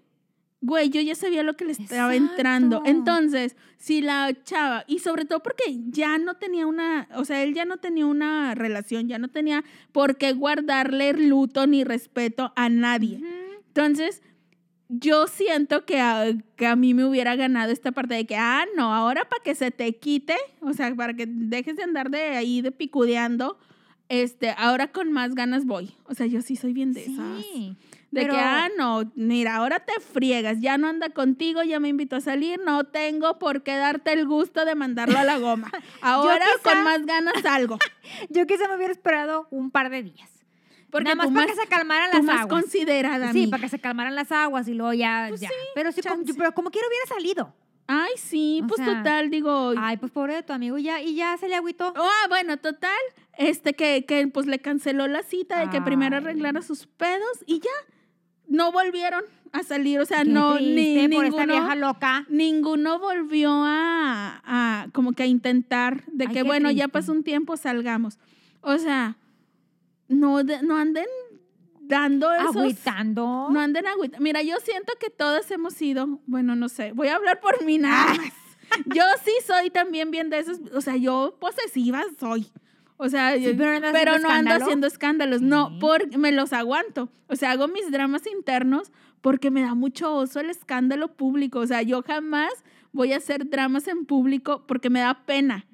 güey, 0.61 0.89
yo 0.89 1.01
ya 1.01 1.15
sabía 1.15 1.41
lo 1.43 1.55
que 1.55 1.65
le 1.65 1.71
estaba 1.71 2.15
entrando. 2.15 2.83
Entonces, 2.85 3.55
si 3.77 4.01
la 4.01 4.31
chava, 4.43 4.83
y 4.85 4.99
sobre 4.99 5.25
todo 5.25 5.41
porque 5.41 5.63
ya 5.89 6.17
no 6.19 6.35
tenía 6.35 6.67
una, 6.67 7.07
o 7.15 7.25
sea, 7.25 7.41
él 7.41 7.53
ya 7.55 7.65
no 7.65 7.77
tenía 7.77 8.05
una 8.05 8.53
relación, 8.53 9.07
ya 9.07 9.17
no 9.17 9.27
tenía 9.29 9.63
por 9.91 10.17
qué 10.17 10.33
guardarle 10.33 11.13
luto 11.13 11.65
ni 11.65 11.83
respeto 11.83 12.53
a 12.55 12.69
nadie. 12.69 13.21
Entonces, 13.73 14.21
yo 14.89 15.27
siento 15.27 15.85
que 15.85 16.01
a, 16.01 16.25
que 16.57 16.67
a 16.67 16.75
mí 16.75 16.93
me 16.93 17.05
hubiera 17.05 17.35
ganado 17.37 17.71
esta 17.71 17.93
parte 17.93 18.15
de 18.15 18.25
que, 18.25 18.35
ah, 18.35 18.65
no, 18.75 18.93
ahora 18.93 19.23
para 19.29 19.41
que 19.41 19.55
se 19.55 19.71
te 19.71 19.95
quite, 19.95 20.35
o 20.59 20.73
sea, 20.73 20.93
para 20.95 21.13
que 21.13 21.25
dejes 21.25 21.77
de 21.77 21.83
andar 21.83 22.09
de 22.09 22.21
ahí 22.35 22.61
de 22.61 22.71
picudeando, 22.73 23.57
este, 24.09 24.53
ahora 24.57 24.91
con 24.91 25.13
más 25.13 25.33
ganas 25.35 25.65
voy. 25.65 25.93
O 26.05 26.13
sea, 26.13 26.25
yo 26.25 26.41
sí 26.41 26.57
soy 26.57 26.73
bien 26.73 26.91
de 26.91 27.05
esas. 27.05 27.41
Sí. 27.53 27.77
De 28.11 28.23
pero- 28.23 28.33
que, 28.33 28.39
ah, 28.41 28.67
no, 28.77 29.09
mira, 29.15 29.55
ahora 29.55 29.79
te 29.79 29.93
friegas, 30.01 30.59
ya 30.59 30.77
no 30.77 30.89
anda 30.89 31.11
contigo, 31.11 31.63
ya 31.63 31.79
me 31.79 31.87
invitó 31.87 32.17
a 32.17 32.19
salir, 32.21 32.59
no 32.59 32.83
tengo 32.83 33.39
por 33.39 33.63
qué 33.63 33.77
darte 33.77 34.11
el 34.11 34.27
gusto 34.27 34.65
de 34.65 34.75
mandarlo 34.75 35.17
a 35.17 35.23
la 35.23 35.37
goma. 35.37 35.71
Ahora 36.01 36.45
quizá- 36.57 36.69
con 36.75 36.83
más 36.83 37.05
ganas 37.05 37.41
salgo. 37.41 37.77
Yo 38.29 38.45
quizá 38.45 38.67
me 38.67 38.75
hubiera 38.75 38.91
esperado 38.91 39.47
un 39.49 39.71
par 39.71 39.89
de 39.89 40.03
días. 40.03 40.29
Porque 40.91 41.05
Nada 41.05 41.15
más 41.15 41.27
tú 41.27 41.33
para 41.33 41.47
más, 41.47 41.55
que 41.55 41.61
se 41.61 41.67
calmaran 41.67 42.11
tú 42.11 42.17
las 42.17 42.25
más 42.25 42.41
aguas. 42.41 42.61
considerada, 42.61 43.31
Sí, 43.31 43.37
amiga. 43.39 43.51
para 43.51 43.61
que 43.63 43.69
se 43.69 43.79
calmaran 43.79 44.13
las 44.15 44.31
aguas 44.31 44.67
y 44.67 44.73
luego 44.73 44.93
ya, 44.93 45.25
Pues 45.29 45.41
ya. 45.41 45.47
sí, 45.49 45.55
pero, 45.73 45.91
sí, 45.91 46.01
como, 46.01 46.15
chance. 46.15 46.33
pero 46.37 46.53
como 46.53 46.69
quiera 46.69 46.87
hubiera 46.87 47.05
salido. 47.07 47.55
Ay, 47.87 48.11
sí, 48.17 48.61
O 48.63 48.67
pues 48.67 48.77
sea, 48.83 48.97
total, 48.99 49.29
digo. 49.29 49.73
Ay, 49.77 49.97
pues 49.97 50.11
pobre 50.11 50.35
de 50.35 50.43
tu 50.43 50.53
amigo, 50.53 50.77
ya, 50.77 51.01
y 51.01 51.15
ya 51.15 51.35
se 51.37 51.47
le 51.49 51.55
agüitó. 51.55 51.93
Ah, 51.95 52.27
bueno, 52.29 52.57
total, 52.57 52.91
este 53.37 53.73
que, 53.73 54.05
que 54.05 54.27
pues 54.27 54.45
le 54.45 54.59
canceló 54.59 55.07
la 55.07 55.23
cita 55.23 55.59
de 55.59 55.69
que 55.69 55.81
primero 55.81 56.15
Ay. 56.15 56.21
arreglara 56.23 56.61
sus 56.61 56.87
pedos 56.87 57.43
y 57.45 57.59
ya 57.59 57.69
no 58.47 58.71
volvieron 58.71 59.23
a 59.53 59.63
salir, 59.63 59.99
o 59.99 60.05
sea, 60.05 60.19
Qué 60.23 60.29
no 60.29 60.59
ni 60.59 60.73
triste 60.73 61.15
por 61.15 61.25
esta 61.25 61.45
ninguno 61.45 61.53
vieja 61.61 61.75
loca. 61.75 62.25
ninguno 62.29 62.99
volvió 62.99 63.51
a, 63.51 64.41
a 64.45 64.87
como 64.93 65.11
que 65.13 65.23
a 65.23 65.25
intentar 65.25 66.03
de 66.07 66.25
Ay, 66.25 66.27
que 66.29 66.33
qué 66.35 66.43
bueno, 66.43 66.69
ya 66.69 66.85
triste. 66.85 66.89
pasó 66.91 67.11
un 67.11 67.23
tiempo, 67.23 67.57
salgamos. 67.57 68.19
O 68.61 68.77
sea, 68.77 69.17
no 70.11 70.43
de- 70.43 70.61
no 70.61 70.75
anden 70.77 71.05
dando 71.79 72.31
esos 72.31 72.55
Agüitando. 72.55 73.47
no 73.51 73.59
anden 73.59 73.85
agüita. 73.87 74.19
Mira, 74.19 74.41
yo 74.41 74.55
siento 74.63 74.93
que 74.99 75.09
todas 75.09 75.49
hemos 75.51 75.73
sido, 75.73 76.19
bueno, 76.25 76.55
no 76.55 76.69
sé, 76.69 76.91
voy 76.93 77.07
a 77.09 77.15
hablar 77.15 77.39
por 77.41 77.63
mí 77.65 77.77
nada 77.77 78.13
más. 78.13 78.33
Yo 78.85 79.03
sí 79.25 79.31
soy 79.45 79.69
también 79.69 80.11
bien 80.11 80.29
de 80.29 80.39
esos, 80.39 80.59
o 80.73 80.79
sea, 80.79 80.95
yo 80.95 81.35
posesiva 81.41 82.03
soy. 82.19 82.47
O 82.95 83.09
sea, 83.09 83.35
Sí, 83.35 83.53
pero 83.57 83.79
no 83.79 83.91
pero 83.91 84.19
no 84.19 84.29
ando 84.29 84.53
haciendo 84.53 84.87
escándalos. 84.87 85.41
No, 85.41 85.69
Sí. 85.69 85.77
porque 85.81 86.17
me 86.17 86.31
los 86.31 86.53
aguanto. 86.53 87.09
O 87.27 87.35
sea, 87.35 87.51
hago 87.51 87.67
mis 87.67 87.89
dramas 87.91 88.27
internos 88.27 88.91
porque 89.21 89.49
me 89.51 89.61
da 89.61 89.73
mucho 89.73 90.13
oso 90.15 90.39
el 90.39 90.49
escándalo 90.51 91.09
público. 91.15 91.59
O 91.59 91.67
sea, 91.67 91.81
yo 91.81 92.03
jamás 92.03 92.51
voy 92.93 93.11
a 93.13 93.17
hacer 93.17 93.49
dramas 93.49 93.87
en 93.87 94.05
público 94.05 94.65
porque 94.67 94.89
me 94.91 94.99
da 95.01 95.25
pena. 95.25 95.65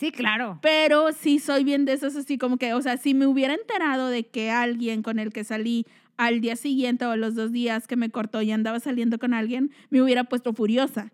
Sí, 0.00 0.10
claro. 0.12 0.58
Pero 0.62 1.12
sí 1.12 1.38
soy 1.38 1.62
bien 1.62 1.84
de 1.84 1.92
esos 1.92 2.16
así 2.16 2.38
como 2.38 2.56
que, 2.56 2.72
o 2.72 2.80
sea, 2.80 2.96
si 2.96 3.12
me 3.12 3.26
hubiera 3.26 3.52
enterado 3.52 4.08
de 4.08 4.26
que 4.26 4.50
alguien 4.50 5.02
con 5.02 5.18
el 5.18 5.30
que 5.30 5.44
salí 5.44 5.84
al 6.16 6.40
día 6.40 6.56
siguiente 6.56 7.04
o 7.04 7.14
los 7.16 7.34
dos 7.34 7.52
días 7.52 7.86
que 7.86 7.96
me 7.96 8.08
cortó 8.08 8.40
y 8.40 8.50
andaba 8.50 8.80
saliendo 8.80 9.18
con 9.18 9.34
alguien, 9.34 9.70
me 9.90 10.00
hubiera 10.00 10.24
puesto 10.24 10.54
furiosa. 10.54 11.12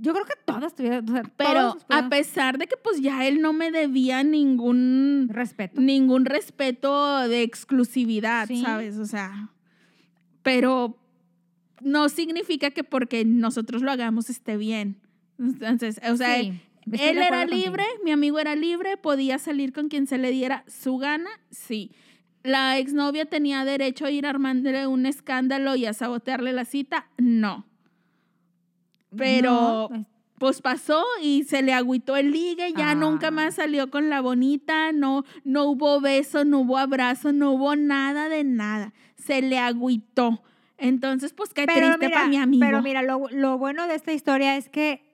Yo 0.00 0.12
creo 0.12 0.26
que 0.26 0.32
todas 0.44 0.74
tuvieron, 0.74 1.08
o 1.08 1.12
sea, 1.12 1.22
Pero 1.38 1.76
a 1.88 2.08
pesar 2.10 2.58
de 2.58 2.66
que 2.66 2.76
pues 2.76 3.00
ya 3.00 3.26
él 3.26 3.40
no 3.40 3.54
me 3.54 3.70
debía 3.70 4.22
ningún, 4.24 5.28
respeto. 5.30 5.80
ningún 5.80 6.26
respeto 6.26 7.26
de 7.28 7.42
exclusividad, 7.42 8.46
Sí. 8.46 8.60
¿sabes? 8.62 8.98
O 8.98 9.06
sea, 9.06 9.48
pero 10.42 10.98
no 11.80 12.08
significa 12.10 12.70
que 12.72 12.84
porque 12.84 13.24
nosotros 13.24 13.80
lo 13.82 13.90
hagamos 13.90 14.28
esté 14.30 14.56
bien. 14.58 15.00
Entonces, 15.38 15.98
o 16.10 16.16
sea, 16.16 16.38
Sí, 16.40 16.60
él 16.90 17.18
era 17.18 17.40
contigo. 17.42 17.62
libre, 17.64 17.84
mi 18.04 18.10
amigo 18.10 18.38
era 18.38 18.54
libre, 18.56 18.96
podía 18.96 19.38
salir 19.38 19.72
con 19.72 19.88
quien 19.88 20.06
se 20.06 20.18
le 20.18 20.30
diera 20.30 20.64
su 20.66 20.96
gana, 20.98 21.30
sí. 21.50 21.92
La 22.42 22.78
exnovia 22.78 23.24
tenía 23.26 23.64
derecho 23.64 24.06
a 24.06 24.10
ir 24.10 24.26
a 24.26 24.30
armarle 24.30 24.86
un 24.88 25.06
escándalo 25.06 25.76
y 25.76 25.86
a 25.86 25.92
sabotearle 25.92 26.52
la 26.52 26.64
cita, 26.64 27.06
no. 27.18 27.66
Pero 29.16 29.88
No, 29.90 29.96
es- 29.96 30.06
pues 30.38 30.60
pasó 30.60 31.04
y 31.22 31.44
se 31.44 31.62
le 31.62 31.72
agüitó 31.72 32.16
el 32.16 32.32
ligue, 32.32 32.72
ya 32.76 32.90
Ah. 32.92 32.94
nunca 32.96 33.30
más 33.30 33.54
salió 33.56 33.90
con 33.90 34.08
la 34.10 34.20
bonita, 34.20 34.90
no, 34.92 35.24
no 35.44 35.64
hubo 35.66 36.00
beso, 36.00 36.44
no 36.44 36.60
hubo 36.60 36.78
abrazo, 36.78 37.32
no 37.32 37.52
hubo 37.52 37.76
nada 37.76 38.28
de 38.28 38.42
nada. 38.42 38.92
Se 39.16 39.40
le 39.40 39.58
agüitó. 39.58 40.42
Entonces, 40.78 41.32
pues 41.32 41.54
qué 41.54 41.64
pero 41.66 41.86
triste 41.86 42.06
mira, 42.06 42.16
para 42.18 42.28
mi 42.28 42.36
amigo. 42.38 42.64
Pero 42.66 42.82
mira, 42.82 43.02
lo, 43.02 43.28
lo 43.30 43.56
bueno 43.58 43.86
de 43.86 43.94
esta 43.94 44.12
historia 44.12 44.56
es 44.56 44.68
que 44.68 45.04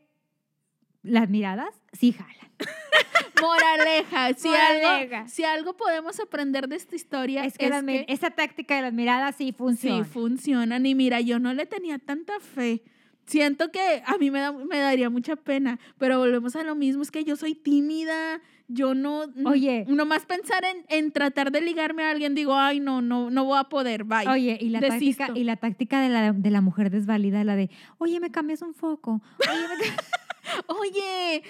las 1.03 1.28
miradas 1.28 1.74
sí 1.92 2.12
jalan. 2.12 2.34
Moraleja, 3.40 4.34
si, 4.34 4.49
Moraleja. 4.49 5.18
Algo, 5.18 5.28
si 5.30 5.44
algo 5.44 5.76
podemos 5.76 6.18
aprender 6.20 6.68
de 6.68 6.76
esta 6.76 6.96
historia 6.96 7.44
Es 7.44 7.57
que, 7.57 8.05
esa 8.09 8.30
táctica 8.30 8.76
de 8.76 8.82
las 8.82 8.92
miradas 8.92 9.36
sí 9.36 9.53
funciona. 9.53 10.05
sí 10.05 10.11
funcionan. 10.11 10.84
Y 10.86 10.94
mira, 10.94 11.20
yo 11.20 11.38
no 11.38 11.53
le 11.55 11.66
tenía 11.66 11.99
tanta 11.99 12.40
fe. 12.40 12.82
Siento 13.26 13.70
que 13.70 14.03
a 14.07 14.16
mí 14.18 14.30
me, 14.30 14.40
da- 14.40 14.53
me 14.53 14.78
daría 14.78 15.11
mucha 15.11 15.36
pena, 15.36 15.78
pero 15.99 16.18
volvemos 16.18 16.57
a 16.57 16.64
lo 16.64 16.74
mismo, 16.74 17.03
es 17.03 17.11
que 17.11 17.24
yo 17.24 17.36
soy 17.36 17.55
tímida, 17.55 18.40
yo 18.68 18.94
no, 18.94 19.24
Oye. 19.44 19.84
nomás 19.86 20.24
pensar 20.24 20.64
en, 20.64 20.84
en 20.88 21.12
tratar 21.12 21.53
de 21.53 21.61
ligarme 21.61 22.05
a 22.05 22.11
alguien, 22.11 22.34
digo, 22.34 22.55
ay, 22.57 22.80
no, 22.80 23.03
no, 23.03 23.28
no 23.30 23.44
voy 23.44 23.59
a 23.59 23.64
poder, 23.64 24.05
bye. 24.05 24.26
Oye, 24.28 24.57
y 24.59 24.70
la, 24.70 24.80
Desisto. 24.80 25.24
táctica, 25.24 25.38
y 25.38 25.44
la 25.44 25.57
táctica 25.57 26.01
de 26.01 26.09
la, 26.09 26.32
de 26.32 26.51
la 26.51 26.62
mujer 26.62 26.88
desvalida, 26.90 27.44
la 27.44 27.55
de, 27.55 27.68
oye, 27.99 28.18
me 28.18 28.30
cambias 28.30 28.62
un 28.62 28.72
foco. 28.74 29.20
Oye, 29.40 29.68
me 29.68 29.84
ca-". 29.84 30.03
Oye, 30.66 31.42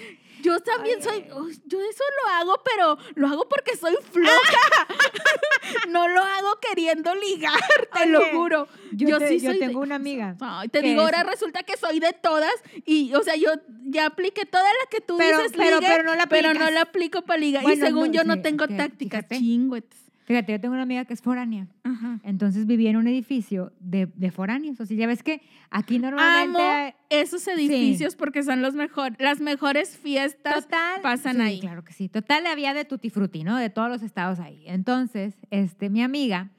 yo 0.43 0.61
también 0.61 0.97
Oye. 1.01 1.05
soy, 1.05 1.25
oh, 1.33 1.49
yo 1.67 1.81
eso 1.81 2.05
lo 2.23 2.31
hago, 2.35 2.63
pero 2.65 2.99
lo 3.17 3.27
hago 3.29 3.49
porque 3.49 3.77
soy 3.77 3.95
floja. 4.13 4.87
no 5.89 6.09
lo 6.09 6.23
hago 6.23 6.59
queriendo 6.61 7.15
ligar, 7.15 7.59
te 7.93 8.07
lo 8.07 8.21
juro. 8.33 8.69
yo, 8.93 9.19
te- 9.19 9.29
sí 9.29 9.41
yo 9.41 9.51
soy 9.51 9.59
de- 9.61 9.67
tengo 9.67 9.81
una 9.81 9.97
amiga. 9.97 10.37
Ay, 10.41 10.69
te 10.69 10.81
digo, 10.83 11.01
es- 11.01 11.05
ahora 11.07 11.23
resulta 11.31 11.63
que 11.63 11.77
soy 11.77 12.01
de 12.01 12.13
todas 12.13 12.53
y, 12.87 13.13
o 13.15 13.23
sea, 13.23 13.37
yo 13.37 13.51
ya 13.85 14.07
apliqué 14.07 14.47
toda 14.47 14.65
la 14.65 14.89
que 14.91 15.01
tú 15.01 15.17
Pero- 15.19 15.39
dices 15.39 15.53
pero- 15.57 15.81
ligue, 15.81 15.91
pero 15.91 16.03
no 16.05 16.15
la 16.15 16.27
pero 16.27 16.55
no 16.55 16.71
la 16.71 16.83
aplico 16.83 17.23
para 17.23 17.39
ligar. 17.41 17.63
y 17.63 17.67
Bueno, 17.67 17.87
según 17.87 18.07
no, 18.09 18.13
yo 18.13 18.25
no 18.25 18.35
sí, 18.35 18.43
tengo 18.43 18.67
fíjate. 18.67 19.39
chingüetes. 19.39 19.99
Fíjate, 20.29 20.53
yo 20.53 20.61
tengo 20.61 20.75
una 20.75 20.83
amiga 20.83 21.07
que 21.07 21.15
es 21.15 21.23
foránea. 21.23 21.67
Ajá. 21.85 22.21
Entonces 22.23 22.67
vivía 22.67 22.91
en 22.91 22.97
un 22.99 23.09
edificio 23.09 23.73
de, 23.81 24.07
de 24.15 24.31
foráneos. 24.31 24.79
O 24.79 24.85
sea, 24.85 24.95
ya 24.95 25.07
ves 25.07 25.23
que 25.23 25.41
aquí 25.71 25.99
normalmente... 25.99 26.61
Amo 26.61 26.95
esos 27.09 27.49
edificios 27.49 28.15
porque 28.15 28.43
son 28.43 28.61
los 28.61 28.75
mejor, 28.75 29.17
las 29.19 29.41
mejores 29.41 29.97
fiestas 29.97 30.65
Total. 30.65 31.01
pasan 31.01 31.37
sí, 31.37 31.41
ahí. 31.43 31.61
Claro 31.61 31.83
que 31.83 31.95
sí. 31.95 32.11
Total, 32.11 32.47
había 32.47 32.75
de 32.75 32.85
tutti 32.85 33.09
frutti, 33.09 33.43
¿no? 33.43 33.57
De 33.57 33.71
todos 33.71 33.89
los 33.89 34.03
estados 34.03 34.39
ahí. 34.39 34.63
Entonces, 34.67 35.35
este, 35.51 35.89
mi 35.89 36.03
amiga 36.03 36.51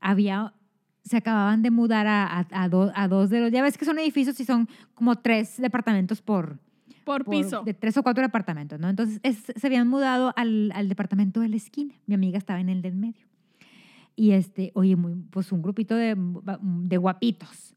había, 0.00 0.54
se 1.04 1.18
acababan 1.18 1.60
de 1.62 1.70
mudar 1.70 2.06
a, 2.06 2.24
a, 2.26 2.46
a 2.50 2.68
do- 2.70 2.92
a 2.94 3.08
dos 3.08 3.28
de 3.28 3.40
los, 3.40 3.52
ya 3.52 3.62
ves 3.62 3.76
que 3.76 3.84
son 3.84 3.98
edificios 3.98 4.40
y 4.40 4.46
son 4.46 4.68
como 4.94 5.16
tres 5.16 5.58
departamentos 5.60 6.22
por, 6.22 6.58
por, 7.04 7.24
por- 7.24 7.34
piso. 7.34 7.62
de 7.62 7.74
tres 7.74 7.96
o 7.96 8.02
cuatro 8.02 8.22
departamentos, 8.22 8.78
¿no? 8.80 8.88
Entonces 8.88 9.20
es- 9.22 9.52
se 9.54 9.66
habían 9.66 9.88
mudado 9.88 10.32
al, 10.36 10.72
al 10.74 10.88
departamento 10.88 11.40
de 11.40 11.48
la 11.48 11.56
esquina. 11.56 11.94
Mi 12.06 12.14
amiga 12.14 12.38
estaba 12.38 12.60
en 12.60 12.68
el 12.68 12.82
del 12.82 12.94
medio. 12.96 13.26
Y 14.16 14.32
este, 14.32 14.72
oye, 14.74 14.94
muy, 14.96 15.14
pues 15.30 15.52
un 15.52 15.62
grupito 15.62 15.94
de, 15.96 16.14
de 16.16 16.96
guapitos, 16.98 17.74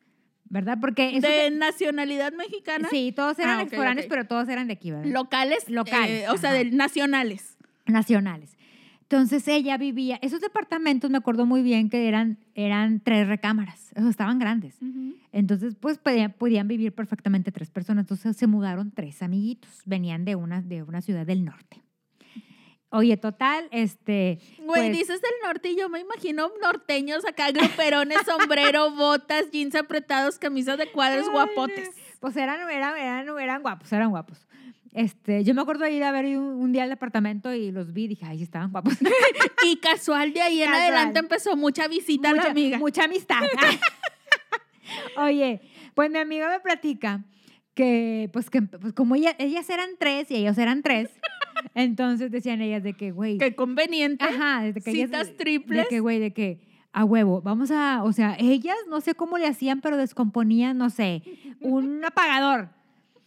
¿verdad? 0.50 0.78
Porque 0.82 1.10
eso 1.18 1.28
de 1.28 1.50
te- 1.50 1.52
nacionalidad 1.52 2.34
mexicana, 2.34 2.88
sí, 2.92 3.14
todos 3.16 3.40
eran 3.40 3.60
Ah, 3.60 3.62
ok, 3.64 3.68
exforáneos, 3.68 4.06
ok. 4.06 4.10
pero 4.10 4.26
todos 4.28 4.50
eran 4.50 4.68
de 4.68 4.74
aquí, 4.74 4.92
¿verdad? 4.92 5.06
locales, 5.12 5.70
Locales, 5.70 6.24
eh, 6.24 6.30
o 6.30 6.38
sea, 6.38 6.52
de 6.52 6.66
nacionales. 6.72 7.58
nacionales. 7.86 8.58
Entonces 9.10 9.48
ella 9.48 9.78
vivía, 9.78 10.18
esos 10.24 10.42
departamentos 10.42 11.12
me 11.12 11.20
acuerdo 11.20 11.46
muy 11.46 11.62
bien 11.62 11.92
que 11.92 12.08
eran, 12.08 12.40
eran 12.56 13.00
tres 13.00 13.28
recámaras, 13.28 13.92
estaban 14.10 14.40
grandes. 14.40 14.80
Entonces, 15.32 15.76
pues 15.80 16.00
podían, 16.00 16.34
podían 16.34 16.68
vivir 16.68 16.92
perfectamente 16.92 17.52
tres 17.52 17.70
personas. 17.70 18.04
Entonces 18.04 18.36
se 18.36 18.48
mudaron 18.48 18.92
tres 18.92 19.22
amiguitos, 19.22 19.84
venían 19.86 20.26
de 20.26 20.36
una, 20.36 20.64
de 20.64 20.82
una 20.82 21.02
ciudad 21.02 21.26
del 21.26 21.46
norte. 21.46 21.84
Oye, 22.90 23.18
total, 23.18 23.68
este... 23.72 24.40
Güey, 24.58 24.90
pues, 24.90 24.92
dices 24.98 25.22
del 25.22 25.34
norte 25.44 25.70
y 25.70 25.78
yo 25.78 25.90
me 25.90 26.00
imagino 26.00 26.50
norteños 26.62 27.26
acá, 27.26 27.52
gruperones, 27.52 28.20
sombrero, 28.26 28.90
botas, 28.96 29.52
jeans 29.52 29.76
apretados, 29.76 30.40
camisas 30.40 30.78
de 30.78 30.90
cuadros, 30.92 31.28
Ay, 31.28 31.34
guapotes. 31.34 31.90
Pues 32.20 32.38
eran, 32.38 32.68
eran, 32.70 32.98
eran, 32.98 33.38
eran 33.38 33.62
guapos, 33.62 33.92
eran 33.92 34.10
guapos. 34.10 34.48
Este, 34.98 35.44
yo 35.44 35.54
me 35.54 35.62
acuerdo 35.62 35.84
de 35.84 35.92
ir 35.92 36.06
a 36.06 36.12
ver 36.14 36.26
un, 36.38 36.46
un 36.46 36.72
día 36.72 36.84
al 36.84 36.90
departamento 36.90 37.54
y 37.54 37.70
los 37.70 37.92
vi 37.92 38.06
y 38.06 38.08
dije, 38.08 38.26
ay, 38.26 38.42
estaban 38.42 38.72
guapos. 38.72 38.94
Y 39.66 39.76
casual 39.78 40.32
de 40.32 40.42
ahí 40.42 40.62
en 40.62 40.70
adelante 40.74 41.20
empezó 41.20 41.56
mucha 41.58 41.88
visita 41.90 42.30
a 42.30 42.34
la 42.34 42.44
amiga. 42.44 42.78
mucha 42.78 43.04
amistad. 43.04 43.42
Oye, 45.18 45.62
pues 45.94 46.10
mi 46.12 46.20
amiga 46.20 46.50
me 46.50 46.60
platica 46.60 47.24
que, 47.74 48.30
pues, 48.32 48.50
que 48.50 48.62
pues 48.62 48.94
como 48.94 49.16
ella- 49.16 49.36
ellas 49.40 49.70
eran 49.70 49.90
tres 50.00 50.30
y 50.32 50.36
ellos 50.36 50.58
eran 50.58 50.82
tres, 50.84 51.10
entonces 51.76 52.32
decían 52.32 52.62
ellas 52.62 52.84
de 52.84 52.94
que, 52.94 53.12
güey, 53.12 53.38
Qué 53.38 53.56
conveniente. 53.56 54.24
ajá, 54.24 54.62
de 54.64 54.74
que 54.82 54.92
ellas- 54.92 55.08
Citas 55.10 55.28
de 55.28 55.34
triples. 55.34 55.88
que, 55.88 56.00
güey, 56.00 56.20
de 56.20 56.32
que, 56.32 56.60
a 56.94 57.04
huevo, 57.04 57.42
vamos 57.42 57.72
a, 57.72 58.04
o 58.04 58.14
sea, 58.14 58.38
ellas 58.40 58.78
no 58.88 59.02
sé 59.02 59.16
cómo 59.16 59.38
le 59.38 59.48
hacían, 59.48 59.82
pero 59.82 59.98
descomponían, 59.98 60.78
no 60.78 60.90
sé, 60.90 61.24
un 61.60 62.04
apagador. 62.06 62.70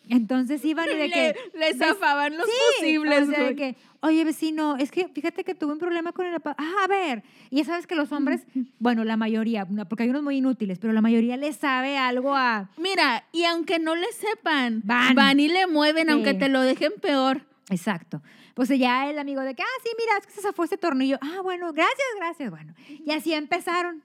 Entonces 0.09 0.65
iban 0.65 0.89
y 0.91 0.95
de 0.95 1.11
que... 1.11 1.35
le, 1.55 1.59
le 1.59 1.67
¿ves? 1.75 1.79
zafaban 1.79 2.37
los 2.37 2.47
Sí, 2.47 2.53
fusibles, 2.81 3.29
o 3.29 3.31
sea, 3.31 3.45
de 3.45 3.55
que, 3.57 3.77
oye, 4.01 4.25
vecino, 4.25 4.77
es 4.77 4.91
que 4.91 5.09
fíjate 5.09 5.45
que 5.45 5.55
tuve 5.55 5.73
un 5.73 5.79
problema 5.79 6.13
con 6.13 6.27
el 6.27 6.35
Ah, 6.45 6.75
a 6.85 6.87
ver. 6.87 7.23
Y 7.51 7.57
ya 7.57 7.65
sabes 7.65 7.87
que 7.87 7.95
los 7.95 8.11
hombres, 8.13 8.47
bueno, 8.79 9.05
la 9.05 9.17
mayoría, 9.17 9.67
porque 9.89 10.05
hay 10.05 10.11
unos 10.11 10.23
muy 10.23 10.37
inútiles, 10.37 10.79
pero 10.79 10.93
la 10.93 11.01
mayoría 11.01 11.37
le 11.37 11.53
sabe 11.53 11.97
algo 11.99 12.35
a. 12.35 12.71
Mira, 12.79 13.25
y 13.33 13.45
aunque 13.45 13.79
no 13.79 13.95
le 13.95 14.11
sepan, 14.13 14.83
Van. 14.85 15.39
y 15.41 15.49
le 15.49 15.67
mueven, 15.67 16.07
Sí. 16.07 16.13
aunque 16.13 16.35
te 16.35 16.49
lo 16.49 16.61
dejen 16.63 16.93
peor. 17.01 17.47
Exacto. 17.71 18.23
Pues 18.55 18.69
ya 18.71 19.09
el 19.09 19.19
amigo 19.19 19.43
de 19.43 19.55
que, 19.55 19.63
ah, 19.63 19.81
sí, 19.85 19.91
mira, 19.99 20.19
es 20.21 20.27
que 20.27 20.33
se 20.33 20.41
zafó 20.41 20.65
este 20.65 20.79
tornillo. 20.79 21.19
Ah, 21.21 21.41
bueno, 21.43 21.73
gracias, 21.73 22.09
gracias. 22.17 22.51
Bueno, 22.51 22.75
y 22.89 23.13
así 23.13 23.33
empezaron. 23.33 24.03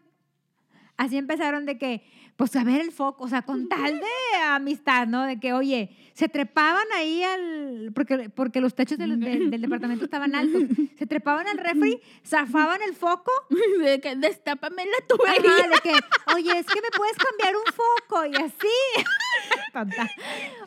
Así 0.96 1.18
empezaron 1.18 1.66
de 1.66 1.78
que, 1.80 2.04
pues 2.36 2.56
a 2.56 2.64
ver 2.64 2.82
el 2.82 2.92
foco, 2.92 3.26
o 3.26 3.28
sea, 3.28 3.44
con 3.44 3.70
tal 3.70 4.00
de 4.00 4.38
amistad, 4.46 5.06
¿no? 5.08 5.24
De 5.24 5.40
que, 5.40 5.54
oye, 5.54 5.96
se 6.14 6.28
trepaban 6.30 6.86
ahí 6.96 7.24
al, 7.24 7.92
porque, 7.94 8.30
porque 8.30 8.60
los 8.60 8.74
techos 8.76 8.98
del, 8.98 9.20
del- 9.20 9.52
del 9.52 9.62
departamento 9.62 10.06
estaban 10.06 10.34
altos, 10.36 10.64
se 10.98 11.06
trepaban 11.06 11.48
al 11.48 11.58
refri, 11.58 12.02
zafaban 12.26 12.82
el 12.82 12.96
foco, 12.96 13.32
De 13.80 14.02
que 14.02 14.16
destápame 14.16 14.86
la 14.86 14.98
ajá, 14.98 15.08
tubería. 15.08 15.68
de 15.70 15.80
que, 15.84 16.34
oye, 16.36 16.58
es 16.60 16.66
que 16.66 16.82
me 16.82 16.90
puedes 16.96 17.16
cambiar 17.18 17.56
un 17.56 17.66
foco, 17.74 18.26
y 18.26 18.36
así. 18.36 19.04
Tonta. 19.74 20.10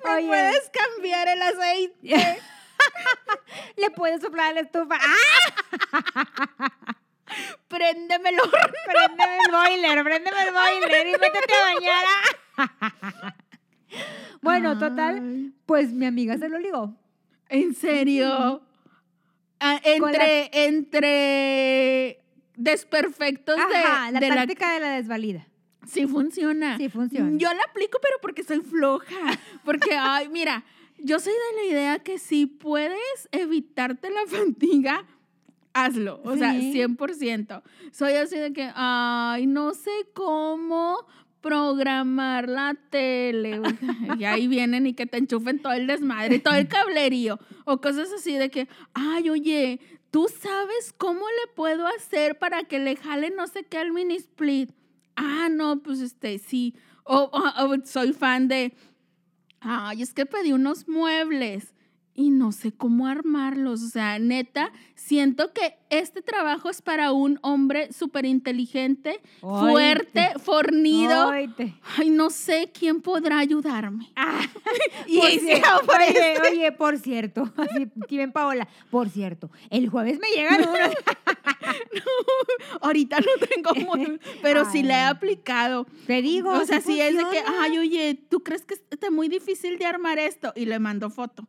¿Me 0.04 0.10
Oye, 0.10 0.26
puedes 0.28 0.70
cambiar 0.70 1.28
el 1.28 1.42
aceite? 1.42 2.40
le 3.76 3.90
puedes 3.90 4.20
soplar 4.22 4.54
la 4.54 4.60
estufa. 4.60 4.96
¡Ah! 5.00 6.96
Préndemelo. 7.68 8.42
Préndeme 8.86 9.38
el 9.44 9.52
boiler, 9.52 10.04
préndeme 10.04 10.42
el 10.42 10.52
boiler 10.52 11.06
y 11.06 11.12
métete 11.12 11.54
a 11.54 11.74
bañar. 11.74 13.34
bueno, 14.42 14.78
total, 14.78 15.52
pues 15.66 15.92
mi 15.92 16.06
amiga 16.06 16.38
se 16.38 16.48
lo 16.48 16.58
ligó. 16.58 16.94
¿En 17.48 17.74
serio? 17.74 18.62
Ah, 19.60 19.80
entre, 19.84 20.50
entre 20.52 22.22
desperfectos 22.56 23.56
de, 23.56 23.62
la 23.72 24.20
de 24.20 24.28
la 24.28 24.34
táctica 24.34 24.72
de 24.74 24.80
la 24.80 24.90
desvalida. 24.90 25.46
Sí 25.86 26.06
funciona. 26.06 26.76
Sí 26.76 26.88
funciona. 26.88 27.38
Yo 27.38 27.52
la 27.54 27.62
aplico, 27.62 27.98
pero 28.02 28.16
porque 28.20 28.42
soy 28.42 28.60
floja. 28.60 29.38
Porque, 29.64 29.96
ay, 29.96 30.28
mira, 30.28 30.64
yo 30.98 31.20
soy 31.20 31.32
de 31.32 31.62
la 31.62 31.72
idea 31.72 31.98
que 32.00 32.18
si 32.18 32.46
puedes 32.46 33.28
evitarte 33.30 34.10
la 34.10 34.26
fatiga, 34.26 35.04
hazlo. 35.84 36.20
O 36.24 36.36
sea, 36.36 36.52
Sí. 36.52 36.72
100%. 36.72 37.62
Soy 37.92 38.14
así 38.14 38.36
de 38.38 38.52
que, 38.52 38.70
ay, 38.74 39.46
no 39.46 39.74
sé 39.74 39.90
cómo 40.14 41.06
programar 41.40 42.48
la 42.48 42.74
tele. 42.90 43.60
sea, 43.60 43.78
y 44.18 44.24
ahí 44.24 44.48
vienen 44.48 44.86
y 44.86 44.94
que 44.94 45.06
te 45.06 45.18
enchufen 45.18 45.60
todo 45.60 45.72
el 45.74 45.86
desmadre, 45.86 46.38
todo 46.38 46.54
el 46.54 46.66
cablerío. 46.68 47.38
O 47.64 47.80
cosas 47.80 48.12
así 48.12 48.32
de 48.34 48.50
que, 48.50 48.68
ay, 48.94 49.30
oye, 49.30 49.80
¿tú 50.10 50.26
sabes 50.28 50.92
cómo 50.96 51.20
le 51.20 51.52
puedo 51.54 51.86
hacer 51.86 52.38
para 52.38 52.64
que 52.64 52.78
le 52.78 52.96
jale 52.96 53.30
no 53.30 53.46
sé 53.46 53.64
qué 53.64 53.78
al 53.78 53.92
mini 53.92 54.16
split? 54.16 54.70
Ah, 55.14 55.48
no, 55.50 55.82
pues 55.82 56.00
este, 56.00 56.38
sí. 56.38 56.74
O 57.04 57.30
soy 57.84 58.12
fan 58.12 58.48
de, 58.48 58.74
ay, 59.60 60.02
es 60.02 60.12
que 60.12 60.26
pedí 60.26 60.52
unos 60.52 60.88
muebles 60.88 61.75
y 62.16 62.30
no 62.30 62.50
sé 62.50 62.72
cómo 62.72 63.06
armarlos. 63.06 63.82
O 63.82 63.88
sea, 63.88 64.18
neta, 64.18 64.72
siento 64.94 65.52
que 65.52 65.76
este 65.90 66.22
trabajo 66.22 66.70
es 66.70 66.82
para 66.82 67.12
un 67.12 67.38
hombre 67.42 67.92
súper 67.92 68.24
inteligente, 68.24 69.20
fuerte, 69.40 70.32
fornido. 70.42 71.30
Ay, 71.30 72.10
no 72.10 72.30
sé 72.30 72.72
quién 72.76 73.02
podrá 73.02 73.38
ayudarme. 73.38 74.10
Ah, 74.16 74.40
Y 75.06 75.18
por 75.20 75.30
cierto, 75.30 75.68
oye, 75.86 76.50
oye, 76.50 76.72
por 76.72 76.98
cierto, 76.98 77.52
así, 77.56 77.86
ven 78.16 78.32
Paola, 78.32 78.66
por 78.90 79.08
cierto, 79.08 79.50
el 79.70 79.88
jueves 79.88 80.18
me 80.18 80.28
llegan 80.28 80.62
unos. 80.68 80.94
Ahorita 82.80 83.18
no 83.20 83.46
tengo 83.46 83.74
muy, 83.86 84.18
pero 84.42 84.70
sí 84.70 84.82
le 84.82 84.94
he 84.94 84.96
Ay. 84.96 85.10
aplicado. 85.10 85.86
Te 86.06 86.22
digo, 86.22 86.50
O 86.50 86.64
sea, 86.64 86.80
sí 86.80 86.94
sí 86.94 87.00
es 87.00 87.16
de 87.16 87.24
que, 87.30 87.42
ay, 87.60 87.78
oye, 87.78 88.14
¿tú 88.30 88.42
crees 88.42 88.64
que 88.64 88.74
está 88.90 89.10
muy 89.10 89.28
difícil 89.28 89.78
de 89.78 89.84
armar 89.84 90.18
esto? 90.18 90.52
Y 90.56 90.64
le 90.66 90.78
mando 90.78 91.10
foto. 91.10 91.46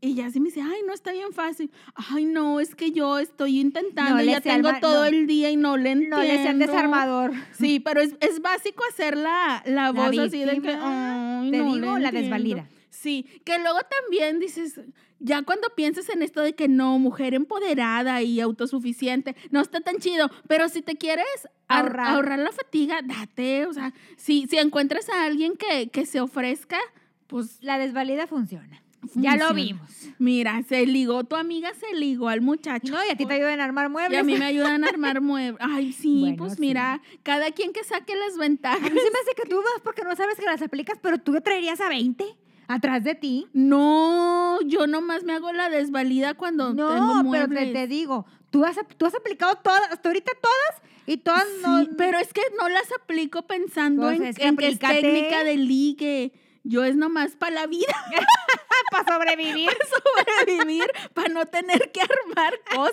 Y 0.00 0.14
ya 0.14 0.30
sí 0.30 0.38
me 0.38 0.46
dice, 0.46 0.60
ay, 0.62 0.80
no 0.86 0.92
está 0.94 1.10
bien 1.10 1.32
fácil. 1.32 1.72
Ay, 1.96 2.24
no, 2.24 2.60
es 2.60 2.76
que 2.76 2.92
yo 2.92 3.18
estoy 3.18 3.58
intentando, 3.60 4.14
No 4.16 4.22
le 4.22 4.30
ya 4.30 4.40
tengo 4.40 4.70
todo 4.80 5.00
no. 5.00 5.04
el 5.06 5.26
día 5.26 5.50
y 5.50 5.56
no 5.56 5.76
le 5.76 5.90
entiendo. 5.90 6.18
No 6.18 6.22
le 6.22 6.40
sean 6.42 6.60
desarmador. 6.60 7.32
Sí, 7.52 7.80
pero 7.80 8.00
es, 8.00 8.14
es 8.20 8.40
básico 8.40 8.84
hacer 8.90 9.16
la, 9.16 9.62
la 9.66 9.90
La 9.90 9.90
voz 9.92 10.16
así 10.18 10.44
de 10.44 10.60
que, 10.62 10.70
ay, 10.70 11.50
te 11.50 11.58
no 11.58 11.74
digo, 11.74 11.98
la 11.98 12.08
entiendo". 12.10 12.20
desvalida. 12.20 12.68
Sí, 12.90 13.26
que 13.44 13.58
luego 13.58 13.78
también 14.02 14.38
dices, 14.38 14.80
ya 15.18 15.42
cuando 15.42 15.68
piensas 15.76 16.08
en 16.10 16.22
esto 16.22 16.42
de 16.42 16.54
que 16.54 16.68
no, 16.68 16.98
mujer 17.00 17.34
empoderada 17.34 18.22
y 18.22 18.40
autosuficiente, 18.40 19.34
no 19.50 19.60
está 19.60 19.80
tan 19.80 19.98
chido, 19.98 20.30
pero 20.48 20.68
si 20.68 20.80
te 20.82 20.96
quieres 20.96 21.26
ar- 21.68 21.86
Ahorrar. 21.86 22.06
ahorrar, 22.14 22.38
la 22.38 22.52
fatiga, 22.52 23.00
date, 23.04 23.66
o 23.66 23.72
sea, 23.72 23.92
si, 24.16 24.46
si 24.48 24.58
encuentras 24.58 25.08
a 25.10 25.24
alguien 25.24 25.54
que, 25.56 25.90
que 25.90 26.06
se 26.06 26.20
ofrezca, 26.20 26.78
pues 27.26 27.58
La 27.62 27.78
desvalida 27.78 28.26
funciona. 28.28 28.82
Ya 29.14 29.36
lo 29.36 29.54
vimos. 29.54 29.88
mira, 30.18 30.62
se 30.68 30.84
ligó, 30.86 31.24
tu 31.24 31.36
amiga 31.36 31.72
se 31.74 31.94
ligó 31.94 32.28
al 32.28 32.40
muchacho. 32.40 32.92
No, 32.92 32.98
y 33.06 33.10
a 33.10 33.16
ti 33.16 33.26
te 33.26 33.34
ayudan 33.34 33.60
a 33.60 33.64
armar 33.64 33.86
Y 33.86 33.92
muebles. 33.92 34.20
a 34.20 34.22
mí 34.24 34.36
me 34.36 34.44
ayudan 34.44 34.84
a 34.84 34.88
armar 34.90 35.20
muebles. 35.20 35.60
Ay, 35.60 35.92
sí, 35.92 36.20
Bueno, 36.20 36.36
pues 36.36 36.54
sí. 36.54 36.60
mira, 36.60 37.00
cada 37.22 37.50
quien 37.52 37.72
que 37.72 37.84
saque 37.84 38.14
las 38.16 38.34
A 38.36 38.40
ventajas. 38.40 38.80
mí 38.82 38.88
se 38.88 38.94
me 39.10 39.18
hace 39.22 39.34
que 39.36 39.48
tú 39.48 39.56
vas 39.56 39.80
porque 39.84 40.02
no 40.02 40.14
sabes 40.16 40.36
que 40.36 40.44
las 40.44 40.60
aplicas, 40.62 40.98
pero 41.00 41.18
tú 41.18 41.40
traerías 41.40 41.80
a 41.80 41.88
20 41.88 42.24
atrás 42.66 43.04
de 43.04 43.14
ti. 43.14 43.46
No, 43.52 44.58
yo 44.66 44.86
nomás 44.86 45.22
me 45.24 45.32
hago 45.34 45.52
la 45.52 45.70
desvalida 45.70 46.34
cuando 46.34 46.74
tengo 46.74 46.84
No, 46.90 47.08
pero 47.12 47.24
muebles. 47.24 47.68
te, 47.68 47.72
te 47.72 47.86
digo, 47.86 48.26
tú 48.50 48.64
has, 48.64 48.76
tú 48.98 49.06
has 49.06 49.14
aplicado 49.14 49.54
todas, 49.56 49.80
hasta 49.90 50.08
ahorita 50.08 50.32
todas, 50.42 50.82
y 51.06 51.16
todas 51.18 51.46
no. 51.62 51.84
Sí, 51.84 51.90
pero 51.96 52.18
es 52.18 52.32
que 52.34 52.42
no 52.60 52.68
las 52.68 52.92
aplico 52.92 53.42
pensando 53.46 54.02
Pues 54.02 54.20
en, 54.20 54.48
en 54.48 54.56
que 54.56 54.68
es 54.68 54.78
técnica 54.78 55.44
de 55.44 55.56
ligue. 55.56 56.32
Yo 56.64 56.84
es 56.84 56.96
nomás 56.96 57.36
para 57.36 57.52
la 57.52 57.66
vida, 57.66 57.86
para 58.90 59.12
sobrevivir. 59.12 59.70
sobrevivir, 60.36 60.84
para 61.14 61.28
no 61.28 61.46
tener 61.46 61.90
que 61.92 62.00
armar 62.00 62.54
cosas. 62.74 62.92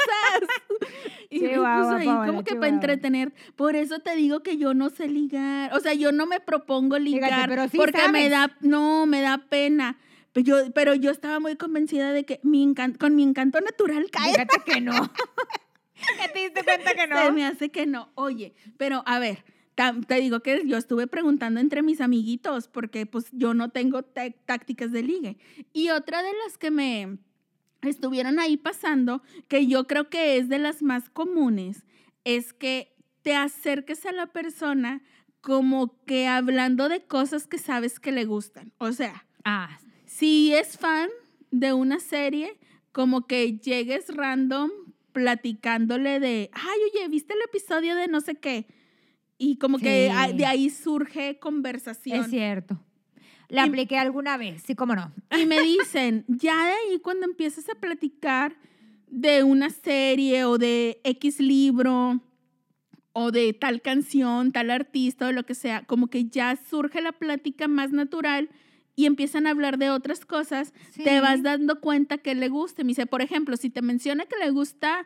Y 1.27 1.39
pues 1.39 1.51
Chihuahua, 1.51 1.97
ahí 1.97 2.05
Paola, 2.05 2.27
como 2.27 2.43
que 2.43 2.55
para 2.55 2.67
entretener. 2.69 3.33
Por 3.55 3.75
eso 3.75 3.99
te 3.99 4.15
digo 4.15 4.41
que 4.41 4.57
yo 4.57 4.73
no 4.73 4.89
sé 4.89 5.09
ligar. 5.09 5.73
O 5.73 5.81
sea, 5.81 5.93
yo 5.93 6.13
no 6.13 6.27
me 6.27 6.39
propongo 6.39 6.97
ligar 6.97 7.49
pero 7.49 7.67
sí 7.67 7.77
porque 7.77 8.07
me 8.09 8.29
da, 8.29 8.55
no, 8.61 9.05
me 9.05 9.21
da 9.21 9.39
pena. 9.49 9.97
Pero 10.31 10.45
yo, 10.45 10.71
pero 10.73 10.93
yo 10.93 11.11
estaba 11.11 11.39
muy 11.39 11.57
convencida 11.57 12.13
de 12.13 12.25
que 12.25 12.39
mi 12.43 12.73
con 12.99 13.15
mi 13.15 13.23
encanto 13.23 13.59
natural 13.59 14.09
cae. 14.11 14.31
Fíjate 14.31 14.61
que 14.65 14.81
no. 14.81 14.93
¿Ya 14.93 16.31
te 16.31 16.39
diste 16.39 16.63
cuenta 16.63 16.93
que 16.93 17.01
Se 17.01 17.07
no? 17.07 17.31
me 17.33 17.45
hace 17.45 17.69
que 17.69 17.85
no. 17.85 18.09
Oye, 18.15 18.53
pero 18.77 19.03
a 19.05 19.19
ver, 19.19 19.43
te 19.75 20.15
digo 20.15 20.39
que 20.41 20.63
yo 20.65 20.77
estuve 20.77 21.07
preguntando 21.07 21.59
entre 21.59 21.81
mis 21.83 22.01
amiguitos 22.01 22.67
porque 22.67 23.05
pues 23.05 23.27
yo 23.31 23.53
no 23.53 23.69
tengo 23.69 24.03
tácticas 24.03 24.91
de 24.91 25.03
ligue. 25.03 25.37
Y 25.73 25.89
otra 25.89 26.23
de 26.23 26.31
las 26.45 26.57
que 26.57 26.71
me 26.71 27.17
estuvieron 27.81 28.39
ahí 28.39 28.57
pasando, 28.57 29.21
que 29.47 29.67
yo 29.67 29.85
creo 29.85 30.09
que 30.09 30.37
es 30.37 30.49
de 30.49 30.59
las 30.59 30.81
más 30.81 31.09
comunes, 31.09 31.85
es 32.23 32.53
que 32.53 32.95
te 33.21 33.35
acerques 33.35 34.05
a 34.05 34.11
la 34.11 34.27
persona 34.27 35.03
como 35.41 36.03
que 36.05 36.27
hablando 36.27 36.89
de 36.89 37.03
cosas 37.05 37.45
que 37.45 37.57
sabes 37.57 37.99
que 37.99 38.11
le 38.11 38.25
gustan. 38.25 38.73
O 38.79 38.91
sea, 38.91 39.25
Ah, 39.47 39.79
si 40.07 40.55
es 40.55 40.75
fan 40.75 41.07
de 41.51 41.71
una 41.71 41.99
serie, 41.99 42.57
como 42.91 43.27
que 43.27 43.59
llegues 43.59 44.07
random 44.09 44.71
platicándole 45.11 46.19
de, 46.19 46.49
ay, 46.51 46.79
oye, 46.91 47.07
¿viste 47.09 47.35
el 47.35 47.41
episodio 47.43 47.95
de 47.95 48.07
no 48.07 48.21
sé 48.21 48.35
qué? 48.35 48.65
Y 49.37 49.57
como 49.57 49.77
que 49.79 50.07
Sí. 50.09 50.15
a- 50.17 50.31
de 50.33 50.45
ahí 50.45 50.69
surge 50.69 51.39
conversación. 51.39 52.21
es 52.21 52.29
cierto. 52.29 52.79
La 53.49 53.65
Y- 53.65 53.69
apliqué 53.69 53.97
alguna 53.97 54.37
vez, 54.37 54.63
sí, 54.65 54.75
cómo 54.75 54.95
no. 54.95 55.11
Y 55.37 55.45
me 55.45 55.61
dicen, 55.61 56.25
ya 56.27 56.65
de 56.65 56.71
ahí 56.71 56.99
cuando 57.01 57.25
empiezas 57.25 57.69
a 57.69 57.75
platicar 57.75 58.55
de 59.07 59.43
una 59.43 59.69
serie 59.69 60.45
o 60.45 60.57
de 60.57 60.99
X 61.03 61.39
libro 61.39 62.21
o 63.13 63.31
de 63.31 63.53
tal 63.53 63.81
canción, 63.81 64.51
tal 64.51 64.71
artista 64.71 65.27
o 65.27 65.31
lo 65.31 65.45
que 65.45 65.53
sea, 65.55 65.83
como 65.85 66.07
que 66.07 66.25
ya 66.25 66.55
surge 66.55 67.01
la 67.01 67.11
plática 67.13 67.67
más 67.67 67.91
natural 67.91 68.49
y 68.95 69.05
empiezan 69.05 69.45
a 69.45 69.51
hablar 69.51 69.77
de 69.77 69.89
otras 69.89 70.25
cosas, 70.25 70.73
te 70.95 71.03
Sí. 71.15 71.19
vas 71.21 71.43
dando 71.43 71.79
cuenta 71.81 72.17
que 72.17 72.33
le 72.35 72.47
gusta. 72.49 72.83
Me 72.83 72.89
dice, 72.89 73.05
por 73.05 73.21
ejemplo, 73.21 73.57
si 73.57 73.69
te 73.69 73.81
menciona 73.81 74.25
que 74.25 74.37
le 74.37 74.49
gusta 74.51 75.05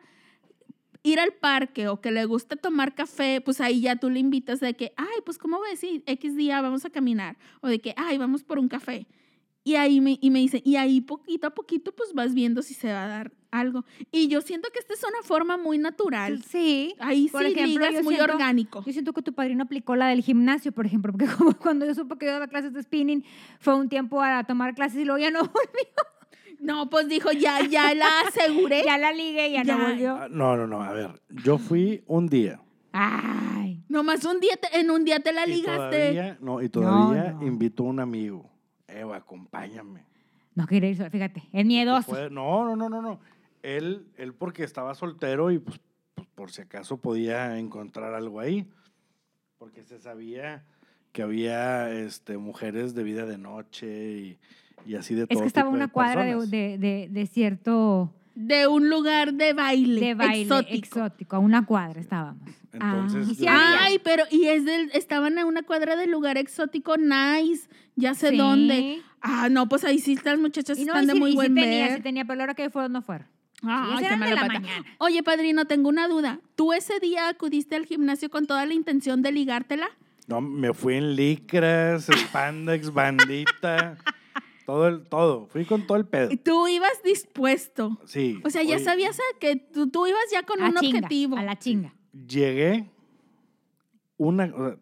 ir 1.03 1.19
al 1.19 1.31
parque 1.33 1.87
o 1.87 2.01
que 2.01 2.11
le 2.11 2.25
gusta 2.25 2.55
tomar 2.55 2.93
café, 2.95 3.41
pues 3.41 3.61
ahí 3.61 3.81
ya 3.81 3.95
tú 3.95 4.09
le 4.09 4.19
invitas 4.19 4.59
de 4.59 4.73
que, 4.75 4.91
ay, 4.97 5.21
pues 5.25 5.37
¿cómo 5.37 5.59
ves? 5.61 5.79
Sí, 5.79 6.03
X 6.05 6.35
día 6.35 6.61
vamos 6.61 6.85
a 6.85 6.89
caminar. 6.89 7.37
O 7.61 7.67
de 7.67 7.79
que, 7.79 7.93
ay, 7.97 8.17
vamos 8.17 8.43
por 8.43 8.59
un 8.59 8.67
café. 8.67 9.07
Y 9.63 9.75
ahí 9.75 10.01
me, 10.01 10.17
y 10.21 10.29
me 10.31 10.39
dice, 10.39 10.61
y 10.65 10.77
ahí 10.77 11.01
poquito 11.01 11.45
a 11.47 11.49
poquito 11.51 11.91
pues 11.93 12.13
vas 12.13 12.33
viendo 12.33 12.61
si 12.61 12.73
se 12.73 12.91
va 12.91 13.03
a 13.03 13.07
dar 13.07 13.31
algo. 13.51 13.83
Y 14.11 14.27
yo 14.27 14.41
siento 14.41 14.69
que 14.73 14.79
esta 14.79 14.93
es 14.93 15.03
una 15.03 15.21
forma 15.21 15.57
muy 15.57 15.77
natural. 15.77 16.43
Sí. 16.43 16.95
Ahí 16.99 17.27
Por 17.27 17.41
sí 17.43 17.51
ejemplo, 17.51 17.67
ligas 17.87 18.03
muy 18.03 18.15
siento- 18.15 18.33
orgánico. 18.33 18.83
Yo 18.85 18.93
siento 18.93 19.13
que 19.13 19.21
tu 19.21 19.33
padrino 19.33 19.63
aplicó 19.63 19.95
la 19.95 20.07
del 20.07 20.21
gimnasio, 20.21 20.71
por 20.71 20.85
ejemplo, 20.85 21.11
porque 21.13 21.27
como 21.27 21.53
cuando 21.57 21.85
yo 21.85 21.93
supo 21.93 22.15
que 22.17 22.25
yo 22.25 22.31
daba 22.31 22.47
clases 22.47 22.73
de 22.73 22.81
spinning, 22.83 23.23
fue 23.59 23.75
un 23.75 23.89
tiempo 23.89 24.21
a 24.21 24.43
tomar 24.45 24.73
clases 24.75 25.01
y 25.01 25.05
luego 25.05 25.19
ya 25.19 25.29
no 25.31 25.39
volvió. 25.43 25.89
No, 26.59 26.89
pues 26.89 27.07
dijo, 27.07 27.31
ya, 27.31 27.65
ya 27.67 27.93
la 27.93 28.07
aseguré. 28.27 28.81
Ya 28.85 28.97
la 28.97 29.11
ligué 29.13 29.47
y 29.49 29.53
ya, 29.53 29.63
Ya. 29.63 29.77
no 29.77 29.87
volvió. 29.87 30.15
Ah, 30.15 30.27
No, 30.29 30.57
no, 30.57 30.67
no. 30.67 30.81
A 30.81 30.91
ver, 30.93 31.21
yo 31.29 31.57
fui 31.57 32.03
un 32.07 32.27
día. 32.27 32.61
Ay. 32.91 33.83
Nomás 33.87 34.23
un 34.25 34.39
día, 34.39 34.55
te- 34.57 34.79
en 34.79 34.91
un 34.91 35.03
día 35.05 35.19
te 35.19 35.31
la 35.31 35.47
Y 35.47 35.51
ligaste. 35.55 35.97
todavía, 35.97 36.37
no, 36.41 36.61
y 36.61 36.69
todavía 36.69 37.31
no. 37.33 37.45
invitó 37.47 37.83
a 37.83 37.87
un 37.87 37.99
amigo. 37.99 38.49
Eva, 38.87 39.17
acompáñame. 39.17 40.05
No 40.55 40.65
quiere 40.67 40.89
ir, 40.89 40.97
sola, 40.97 41.09
fíjate, 41.09 41.43
es 41.53 41.65
miedoso. 41.65 42.09
Puede- 42.11 42.29
no, 42.29 42.65
no, 42.65 42.75
no, 42.75 42.89
no, 42.89 43.01
no. 43.01 43.19
Él, 43.61 44.07
él 44.17 44.33
porque 44.33 44.63
estaba 44.63 44.95
soltero 44.95 45.51
y 45.51 45.59
pues, 45.59 45.79
pues, 46.15 46.27
por 46.35 46.51
si 46.51 46.61
acaso 46.61 46.97
podía 46.97 47.57
encontrar 47.59 48.13
algo 48.13 48.39
ahí. 48.39 48.67
Porque 49.57 49.83
se 49.83 49.99
sabía 49.99 50.65
que 51.11 51.21
había 51.21 51.91
este, 51.91 52.37
mujeres 52.37 52.93
de 52.95 53.03
vida 53.03 53.25
de 53.25 53.37
noche 53.37 53.87
y, 53.87 54.39
y 54.85 54.95
así 54.95 55.15
de 55.15 55.27
todo. 55.27 55.37
Es 55.37 55.41
que 55.41 55.47
estaba 55.47 55.67
tipo 55.69 55.75
una 55.75 55.87
de 55.87 55.91
cuadra 55.91 56.23
de, 56.25 56.35
de- 56.47 56.77
de- 56.77 57.07
de 57.11 57.27
cierto 57.27 58.13
De 58.35 58.67
un 58.67 58.89
lugar 58.89 59.33
de 59.33 59.53
baile, 59.53 59.99
de 60.01 60.13
baile 60.15 60.41
exótico. 60.43 60.75
exótico. 60.77 61.35
A 61.35 61.39
una 61.39 61.65
cuadra 61.65 61.99
estábamos. 61.99 62.49
Entonces, 62.71 63.27
Ah, 63.27 63.33
sí 63.35 63.43
yo- 63.45 63.49
había. 63.51 63.83
Ay, 63.83 63.99
pero 64.03 64.23
y 64.31 64.45
es 64.45 64.63
del, 64.65 64.89
estaban 64.93 65.37
en 65.37 65.45
una 65.45 65.63
cuadra 65.63 65.95
del 65.95 66.11
lugar 66.11 66.37
exótico 66.37 66.95
nice, 66.97 67.67
ya 67.95 68.13
sé 68.13 68.29
Sí. 68.29 68.37
dónde. 68.37 69.01
Ah, 69.21 69.49
no, 69.49 69.67
pues 69.67 69.83
ahí 69.83 69.99
sí 69.99 70.17
las 70.23 70.39
muchachas 70.39 70.77
Y 70.79 70.85
no, 70.85 70.93
están 70.93 71.03
y 71.03 71.07
de 71.07 71.13
muy 71.15 71.29
y 71.29 71.31
sí 71.33 71.35
buen 71.35 71.55
tenía, 71.55 71.87
ver. 71.87 71.97
sí 71.97 72.01
tenía, 72.03 72.23
pero 72.25 72.39
ahora 72.41 72.53
que 72.53 72.69
fueron 72.69 72.93
no 72.93 73.01
fueron. 73.01 73.27
Ay, 73.61 73.97
Sí, 73.97 74.05
qué 74.07 74.15
de 74.25 74.35
la 74.35 74.45
mañana. 74.45 74.85
Oye, 74.99 75.21
padrino, 75.21 75.65
tengo 75.65 75.89
una 75.89 76.07
duda. 76.07 76.39
¿Tú 76.55 76.71
ese 76.71 76.99
día 77.01 77.27
acudiste 77.27 77.75
al 77.75 77.85
gimnasio 77.85 78.29
con 78.29 78.47
toda 78.47 78.65
la 78.65 78.73
intención 78.73 79.21
de 79.21 79.33
ligártela? 79.33 79.89
No, 80.27 80.39
me 80.39 80.73
fui 80.73 80.93
en 80.95 81.15
licras, 81.17 82.05
spandex, 82.05 82.93
bandita, 82.93 83.97
todo 84.69 84.87
el, 84.87 85.01
todo. 85.07 85.47
Fui 85.47 85.65
con 85.65 85.87
todo 85.87 85.97
el 85.97 86.05
pedo. 86.05 86.29
Tú 86.43 86.67
ibas 86.67 87.01
dispuesto. 87.03 87.97
Sí. 88.05 88.39
O 88.45 88.51
sea, 88.51 88.61
ya 88.61 88.75
oye, 88.75 88.83
sabías 88.85 89.17
a 89.19 89.39
que 89.39 89.55
tú, 89.55 89.89
tú 89.89 90.05
ibas 90.05 90.21
ya 90.31 90.43
con 90.43 90.61
un 90.61 90.75
chinga, 90.75 90.99
objetivo. 90.99 91.37
A 91.37 91.41
la 91.43 91.57
chinga. 91.57 91.95
Llegué, 92.27 92.87
una, 94.17 94.45
o 94.55 94.65
sea, 94.69 94.77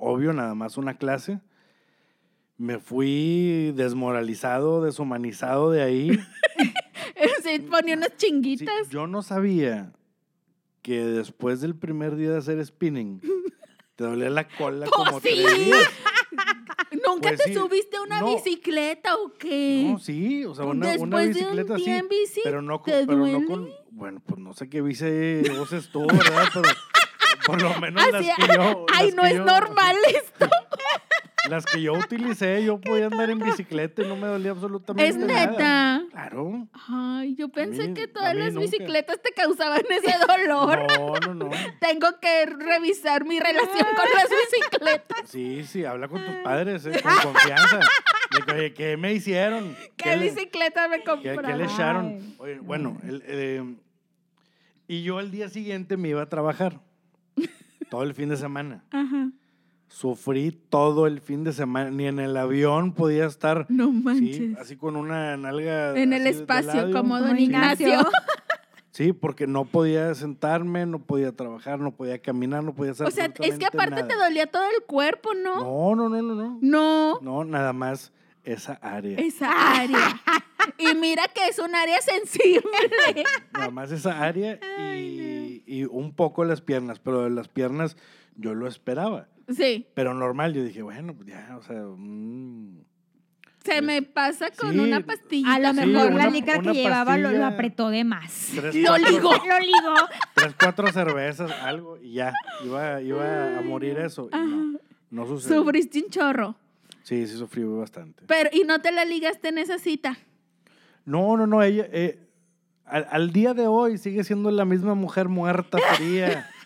obvio, 0.00 0.32
nada 0.32 0.56
más 0.56 0.76
una 0.76 0.98
clase. 0.98 1.38
Me 2.56 2.80
fui 2.80 3.72
desmoralizado, 3.76 4.82
deshumanizado 4.82 5.70
de 5.70 5.82
ahí. 5.82 6.10
Sí, 7.42 7.58
ponía 7.60 7.96
unas 7.96 8.10
Sí, 8.16 8.26
chinguitas. 8.28 8.88
yo 8.90 9.06
no 9.06 9.22
sabía 9.22 9.92
que 10.82 11.04
después 11.04 11.60
del 11.60 11.74
primer 11.74 12.16
día 12.16 12.30
de 12.30 12.38
hacer 12.38 12.64
spinning, 12.64 13.20
te 13.96 14.04
dolía 14.04 14.30
la 14.30 14.46
cola 14.48 14.86
Pues 14.86 14.90
como 15.08 15.20
sí. 15.20 15.28
tres 15.28 15.58
días. 15.66 15.88
¿Nunca 17.20 17.28
Pues 17.36 17.42
te 17.42 17.48
sí. 17.48 17.54
subiste 17.54 17.96
a 17.96 18.02
una 18.02 18.20
No. 18.20 18.34
bicicleta 18.34 19.16
o 19.16 19.32
qué? 19.34 19.84
No, 19.86 19.98
sí, 19.98 20.44
o 20.46 20.54
sea, 20.54 20.64
una, 20.64 20.72
una 20.72 20.92
Después 20.92 21.08
de 21.10 21.28
un 21.28 21.34
bicicleta 21.56 21.74
día 21.74 21.84
sí. 21.84 21.90
en 21.92 22.08
bici, 22.08 22.40
Pero 22.44 22.62
no 22.62 22.80
con, 22.80 22.92
¿te 22.92 23.06
pero 23.06 23.18
duele? 23.18 23.40
no 23.40 23.46
con, 23.46 23.70
bueno, 23.90 24.22
pues 24.26 24.40
no 24.40 24.54
sé 24.54 24.68
qué 24.68 24.80
bici 24.80 25.42
voces 25.58 25.90
tú, 25.90 26.06
¿verdad? 26.06 26.48
Pero 26.54 26.68
por 27.46 27.60
lo 27.62 27.74
menos 27.80 28.02
Así, 28.02 28.26
las 28.26 28.36
que 28.36 28.54
yo. 28.54 28.86
Ay, 28.94 29.06
las 29.06 29.14
no 29.16 29.22
que 29.22 29.28
es 29.28 29.34
yo- 29.34 29.44
normal 29.44 29.96
esto. 30.08 30.48
Las 31.48 31.64
que 31.64 31.80
yo 31.80 31.94
utilicé, 31.94 32.62
yo 32.64 32.80
podía 32.80 33.06
andar 33.06 33.30
en 33.30 33.38
bicicleta 33.38 34.02
y 34.02 34.06
no 34.08 34.16
me 34.16 34.26
dolía 34.26 34.50
absolutamente 34.50 35.08
Es 35.08 35.16
nada. 35.16 35.46
neta. 35.50 36.02
Claro. 36.10 36.68
Ay, 36.88 37.34
yo 37.34 37.48
pensé 37.48 37.88
mí- 37.88 37.94
que 37.94 38.08
todas 38.08 38.34
las 38.34 38.52
nunca. 38.52 38.66
bicicletas 38.70 39.20
te 39.22 39.32
causaban 39.32 39.80
ese 39.90 40.14
dolor. 40.26 40.86
No, 40.98 41.14
no, 41.14 41.34
no. 41.34 41.50
Tengo 41.80 42.08
que 42.20 42.46
revisar 42.46 43.24
mi 43.24 43.40
relación 43.40 43.86
con 43.96 44.04
las 44.14 44.28
bicicletas. 44.52 45.30
Sí, 45.30 45.64
sí, 45.64 45.84
habla 45.84 46.08
con 46.08 46.24
tus 46.24 46.34
padres, 46.44 46.84
eh, 46.86 47.00
con 47.02 47.32
confianza. 47.32 47.78
De 47.78 48.42
que, 48.46 48.52
oye, 48.52 48.74
¿qué 48.74 48.96
me 48.96 49.12
hicieron? 49.14 49.74
¿Qué 49.96 50.16
le- 50.16 50.30
bicicleta 50.30 50.88
me 50.88 50.98
¿Qué, 50.98 51.04
compraron? 51.04 51.44
qué 51.46 51.56
le 51.56 51.64
echaron? 51.64 52.34
Oye, 52.38 52.58
bueno, 52.60 52.98
el, 53.04 53.22
eh, 53.26 53.64
y 54.88 55.02
yo 55.02 55.18
al 55.18 55.30
día 55.30 55.48
siguiente 55.48 55.96
me 55.96 56.08
iba 56.08 56.22
a 56.22 56.28
trabajar. 56.28 56.80
Todo 57.90 58.02
el 58.04 58.14
fin 58.14 58.28
de 58.28 58.36
semana. 58.36 58.84
Ajá. 58.92 59.30
Sufrí 59.90 60.52
todo 60.52 61.08
el 61.08 61.20
fin 61.20 61.42
de 61.42 61.52
semana. 61.52 61.90
Ni 61.90 62.06
en 62.06 62.20
el 62.20 62.36
avión 62.36 62.92
podía 62.92 63.26
estar 63.26 63.66
No 63.68 63.88
sí, 63.88 63.92
manches. 63.92 64.58
así 64.58 64.76
con 64.76 64.94
una 64.94 65.36
nalga. 65.36 65.98
en 65.98 66.12
el 66.12 66.28
espacio, 66.28 66.92
como 66.92 67.18
don 67.18 67.38
Ignacio. 67.38 67.88
Ignacio. 67.88 68.10
Sí, 68.92 69.12
porque 69.12 69.46
no 69.46 69.64
podía 69.64 70.14
sentarme, 70.14 70.84
no 70.84 70.98
podía 70.98 71.32
trabajar, 71.32 71.78
no 71.78 71.92
podía 71.92 72.18
caminar, 72.18 72.64
no 72.64 72.74
podía 72.74 72.92
hacer 72.92 73.06
O 73.06 73.10
sea, 73.10 73.32
es 73.38 73.58
que 73.58 73.64
aparte 73.64 74.02
te 74.02 74.14
dolía 74.14 74.46
todo 74.48 74.64
el 74.64 74.84
cuerpo, 74.84 75.30
¿no? 75.32 75.94
No, 75.94 75.94
no, 75.94 76.08
no, 76.08 76.22
no, 76.22 76.34
no. 76.34 76.58
No, 76.60 77.20
No, 77.22 77.44
nada 77.44 77.72
más 77.72 78.12
esa 78.44 78.74
área. 78.82 79.18
esa 79.18 79.80
área. 79.82 80.20
Y 80.78 80.94
mira 80.94 81.24
que 81.28 81.48
es 81.48 81.58
un 81.58 81.74
área 81.74 82.00
sensible. 82.00 82.62
Nada 83.52 83.70
más 83.70 83.90
esa 83.92 84.22
área 84.22 84.58
y, 84.96 85.62
y 85.66 85.84
un 85.84 86.12
poco 86.14 86.44
las 86.44 86.60
piernas, 86.60 86.98
pero 86.98 87.22
de 87.24 87.30
las 87.30 87.48
piernas 87.48 87.96
yo 88.36 88.54
lo 88.54 88.66
esperaba. 88.68 89.28
Sí, 89.48 89.86
Pero 89.94 90.14
normal, 90.14 90.54
yo 90.54 90.62
dije, 90.62 90.80
bueno, 90.82 91.12
pues 91.14 91.28
ya, 91.28 91.56
o 91.58 91.62
sea, 91.64 91.82
mm, 91.84 92.84
se 93.64 93.82
me 93.82 94.00
pasa 94.02 94.50
con 94.52 94.72
Sí. 94.72 94.78
una 94.78 95.00
pastilla. 95.00 95.54
A 95.54 95.58
lo 95.58 95.70
Sí, 95.74 95.86
mejor 95.86 96.14
la 96.14 96.30
licra 96.30 96.60
que 96.60 96.72
llevaba 96.72 97.18
lo, 97.18 97.30
lo 97.32 97.44
apretó 97.46 97.88
de 97.90 98.04
más. 98.04 98.50
tres, 98.54 98.74
Lo 98.76 98.88
cuatro, 98.90 99.10
ligó. 99.10 99.32
Lo 99.32 99.58
ligó. 99.58 99.94
tres, 100.34 100.54
cuatro 100.58 100.92
cervezas, 100.92 101.50
algo, 101.62 101.98
y 102.00 102.12
ya, 102.14 102.32
iba, 102.64 103.02
iba 103.02 103.58
a 103.58 103.60
morir 103.62 103.98
eso. 103.98 104.28
Y 104.32 104.36
no, 104.36 104.78
no 105.10 105.26
sucedió. 105.26 105.62
Sufriste 105.62 105.98
un 106.04 106.10
chorro. 106.10 106.54
Sí, 107.10 107.26
sí 107.26 107.36
sufrí 107.36 107.64
bastante. 107.64 108.22
Pero, 108.28 108.50
y 108.52 108.60
no 108.62 108.80
te 108.80 108.92
la 108.92 109.04
ligaste 109.04 109.48
en 109.48 109.58
esa 109.58 109.80
cita. 109.80 110.16
No, 111.04 111.36
no, 111.36 111.44
no, 111.48 111.60
ella, 111.60 111.84
eh, 111.90 112.20
al, 112.84 113.04
al 113.10 113.32
día 113.32 113.52
de 113.52 113.66
hoy 113.66 113.98
sigue 113.98 114.22
siendo 114.22 114.48
la 114.52 114.64
misma 114.64 114.94
mujer 114.94 115.28
muerta, 115.28 115.78
fría. 115.96 116.48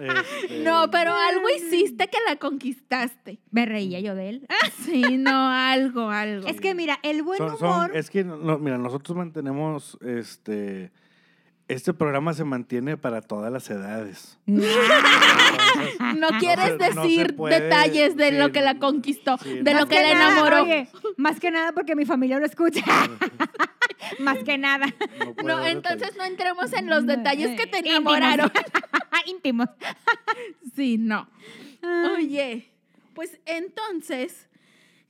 Este, 0.00 0.60
No, 0.64 0.90
pero 0.90 1.12
algo 1.14 1.48
hiciste 1.50 2.08
que 2.08 2.16
la 2.26 2.36
conquistaste. 2.36 3.38
Me 3.50 3.66
reía 3.66 4.00
yo 4.00 4.14
de 4.14 4.30
él. 4.30 4.46
Sí, 4.86 5.02
no, 5.18 5.50
algo, 5.50 6.08
algo. 6.08 6.48
Es 6.48 6.60
que 6.62 6.74
mira, 6.74 6.98
el 7.02 7.22
buen 7.22 7.36
son- 7.38 7.58
son- 7.58 7.68
humor. 7.68 7.90
es 7.94 8.08
que, 8.08 8.24
no, 8.24 8.58
mira, 8.58 8.78
nosotros 8.78 9.16
mantenemos, 9.16 9.98
este, 10.00 10.92
este 11.72 11.92
programa 11.94 12.32
se 12.34 12.44
mantiene 12.44 12.96
para 12.96 13.20
todas 13.22 13.52
las 13.52 13.68
edades. 13.70 14.38
No 14.46 14.62
quieres 16.40 16.66
se- 16.66 16.76
no 16.94 17.02
se 17.02 17.08
decir 17.08 17.36
puede, 17.36 17.60
detalles 17.60 18.16
de 18.16 18.30
sí, 18.30 18.36
lo 18.38 18.52
que 18.52 18.60
la 18.62 18.78
conquistó, 18.78 19.38
sí, 19.38 19.60
de 19.60 19.74
no. 19.74 19.80
lo 19.80 19.86
que 19.88 20.02
la 20.02 20.14
nada, 20.14 20.32
enamoró. 20.32 20.62
oye, 20.64 20.88
más 21.16 21.40
que 21.40 21.50
nada 21.50 21.72
porque 21.72 21.96
mi 21.96 22.04
familia 22.04 22.38
lo 22.38 22.46
escucha. 22.46 22.84
más 24.20 24.38
que 24.44 24.58
nada. 24.58 24.86
no 25.44 25.64
entonces 25.64 26.00
detalles. 26.00 26.16
no 26.16 26.24
entremos 26.24 26.72
en 26.72 26.88
los 26.88 27.06
detalles 27.06 27.58
que 27.58 27.66
te 27.66 27.78
Íntimos. 27.78 28.16
enamoraron. 28.16 28.52
Íntimos. 29.26 29.68
Sí, 30.74 30.98
no. 30.98 31.28
Oye, 32.16 32.68
pues 33.14 33.38
entonces 33.46 34.48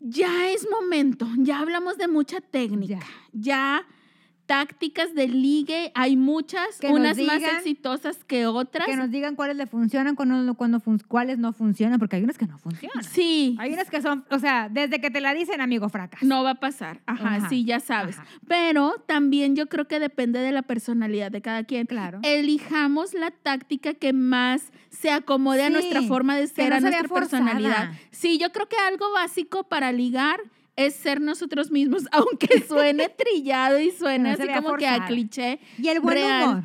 ya 0.00 0.48
es 0.50 0.66
momento. 0.70 1.26
Ya 1.38 1.60
hablamos 1.60 1.96
de 1.98 2.08
mucha 2.08 2.40
técnica. 2.40 2.98
Ya, 3.32 3.84
tácticas 4.52 5.14
de 5.14 5.28
ligue, 5.28 5.92
hay 5.94 6.14
muchas, 6.14 6.78
Que 6.78 6.88
unas 6.88 7.16
más 7.16 7.42
exitosas 7.42 8.22
que 8.22 8.46
otras. 8.46 8.86
Que 8.86 8.96
nos 8.96 9.10
digan 9.10 9.34
cuáles 9.34 9.56
le 9.56 9.66
funcionan, 9.66 10.14
cuándo 10.14 10.78
fun- 10.78 11.02
cuáles 11.08 11.38
no 11.38 11.54
funcionan, 11.54 11.98
porque 11.98 12.16
hay 12.16 12.24
unas 12.24 12.36
que 12.36 12.46
no 12.46 12.58
funcionan. 12.58 13.02
Sí, 13.02 13.56
Hay 13.58 13.72
unas 13.72 13.88
que 13.88 14.02
son, 14.02 14.26
o 14.30 14.38
sea, 14.38 14.68
desde 14.68 15.00
que 15.00 15.10
te 15.10 15.22
la 15.22 15.32
dicen, 15.32 15.62
amigo, 15.62 15.88
fracas. 15.88 16.22
no 16.22 16.42
va 16.44 16.50
a 16.50 16.54
pasar. 16.56 17.00
Ajá, 17.06 17.36
Ajá, 17.36 17.48
sí, 17.48 17.64
ya 17.64 17.80
sabes. 17.80 18.18
ajá. 18.18 18.26
Pero 18.46 19.02
también 19.06 19.56
yo 19.56 19.70
creo 19.70 19.88
que 19.88 19.98
depende 19.98 20.38
de 20.40 20.52
la 20.52 20.60
personalidad 20.60 21.30
de 21.30 21.40
cada 21.40 21.64
quien. 21.64 21.86
Claro. 21.86 22.20
Elijamos 22.22 23.14
la 23.14 23.30
táctica 23.30 23.94
que 23.94 24.12
más 24.12 24.70
se 24.90 25.10
acomode 25.10 25.62
a 25.62 25.70
nuestra 25.70 26.02
forma 26.02 26.36
de 26.36 26.46
ser, 26.46 26.68
no 26.68 26.76
a 26.76 26.80
nuestra 26.80 27.08
personalidad. 27.08 27.92
Sí, 28.10 28.36
yo 28.36 28.52
creo 28.52 28.68
que 28.68 28.76
algo 28.76 29.10
básico 29.12 29.64
para 29.64 29.92
ligar 29.92 30.40
es 30.76 30.94
ser 30.94 31.20
nosotros 31.20 31.70
mismos, 31.70 32.04
aunque 32.12 32.60
suene 32.62 33.08
trillado 33.08 33.78
y 33.80 33.90
suene 33.90 34.30
así 34.30 34.46
como 34.48 34.74
que 34.76 34.86
a 34.86 35.06
cliché. 35.06 35.60
Y 35.78 35.88
el 35.88 36.00
buen 36.00 36.14
real. 36.16 36.48
humor. 36.48 36.64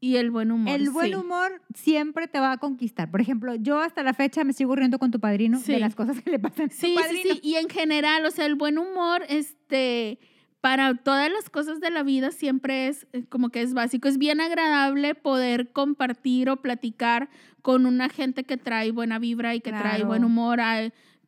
Y 0.00 0.16
el 0.16 0.30
buen 0.30 0.52
humor. 0.52 0.74
El 0.74 0.90
buen 0.90 1.08
sí. 1.08 1.14
humor 1.14 1.62
siempre 1.74 2.28
te 2.28 2.38
va 2.38 2.52
a 2.52 2.58
conquistar. 2.58 3.10
Por 3.10 3.22
ejemplo, 3.22 3.54
yo 3.54 3.78
hasta 3.80 4.02
la 4.02 4.12
fecha 4.12 4.44
me 4.44 4.52
sigo 4.52 4.76
riendo 4.76 4.98
con 4.98 5.10
tu 5.10 5.18
padrino 5.18 5.58
Sí. 5.60 5.72
de 5.72 5.78
las 5.78 5.94
cosas 5.94 6.20
que 6.20 6.30
le 6.30 6.38
pasan 6.38 6.66
a 6.66 6.68
tu 6.68 6.74
Sí, 6.74 6.94
sí, 7.08 7.16
sí. 7.22 7.40
Y 7.42 7.54
en 7.54 7.70
general, 7.70 8.26
o 8.26 8.30
sea, 8.30 8.44
el 8.44 8.54
buen 8.54 8.76
humor, 8.76 9.22
este, 9.30 10.18
para 10.60 10.94
todas 10.94 11.30
las 11.32 11.48
cosas 11.48 11.80
de 11.80 11.90
la 11.90 12.02
vida 12.02 12.32
siempre 12.32 12.88
es 12.88 13.06
eh, 13.14 13.24
como 13.30 13.48
que 13.48 13.62
es 13.62 13.72
básico. 13.72 14.06
Es 14.06 14.18
bien 14.18 14.42
agradable 14.42 15.14
poder 15.14 15.72
compartir 15.72 16.50
o 16.50 16.56
platicar 16.60 17.30
con 17.62 17.86
una 17.86 18.10
gente 18.10 18.44
que 18.44 18.58
trae 18.58 18.90
buena 18.90 19.18
vibra 19.18 19.54
y 19.54 19.60
que 19.60 19.72
trae 19.72 20.04
buen 20.04 20.22
humor. 20.24 20.60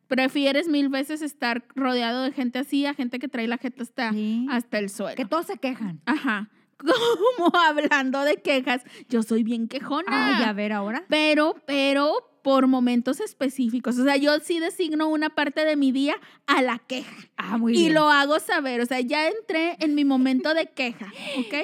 Prefieres 0.07 0.67
mil 0.67 0.89
veces 0.89 1.21
estar 1.21 1.65
rodeado 1.75 2.23
de 2.23 2.31
gente 2.31 2.59
así 2.59 2.85
a 2.85 2.93
gente 2.93 3.19
que 3.19 3.27
trae 3.27 3.47
la 3.47 3.57
gente 3.57 3.83
hasta, 3.83 4.11
Sí. 4.11 4.45
hasta 4.49 4.79
el 4.79 4.89
suelo. 4.89 5.15
Que 5.15 5.25
todos 5.25 5.45
se 5.47 5.57
quejan. 5.57 6.01
Ajá. 6.05 6.49
Como 7.37 7.51
hablando 7.57 8.23
de 8.23 8.37
quejas, 8.37 8.83
yo 9.09 9.23
soy 9.23 9.43
bien 9.43 9.67
quejona. 9.67 10.37
Ay, 10.37 10.43
a 10.43 10.53
ver 10.53 10.73
ahora. 10.73 11.03
Pero, 11.09 11.55
pero 11.65 12.13
por 12.43 12.67
momentos 12.67 13.19
específicos. 13.19 13.97
O 13.99 14.03
sea, 14.05 14.15
yo 14.15 14.39
sí 14.39 14.59
designo 14.59 15.09
una 15.09 15.29
parte 15.29 15.65
de 15.65 15.75
mi 15.75 15.91
día 15.91 16.15
a 16.45 16.61
la 16.61 16.79
queja. 16.79 17.13
Ah, 17.35 17.57
muy 17.57 17.73
y 17.75 17.81
bien. 17.81 17.93
lo 17.95 18.09
hago 18.09 18.39
saber. 18.39 18.79
O 18.79 18.85
sea, 18.85 19.01
ya 19.01 19.27
entré 19.27 19.75
en 19.79 19.95
mi 19.95 20.05
momento 20.05 20.53
de 20.53 20.67
queja, 20.67 21.11
¿ok? 21.39 21.55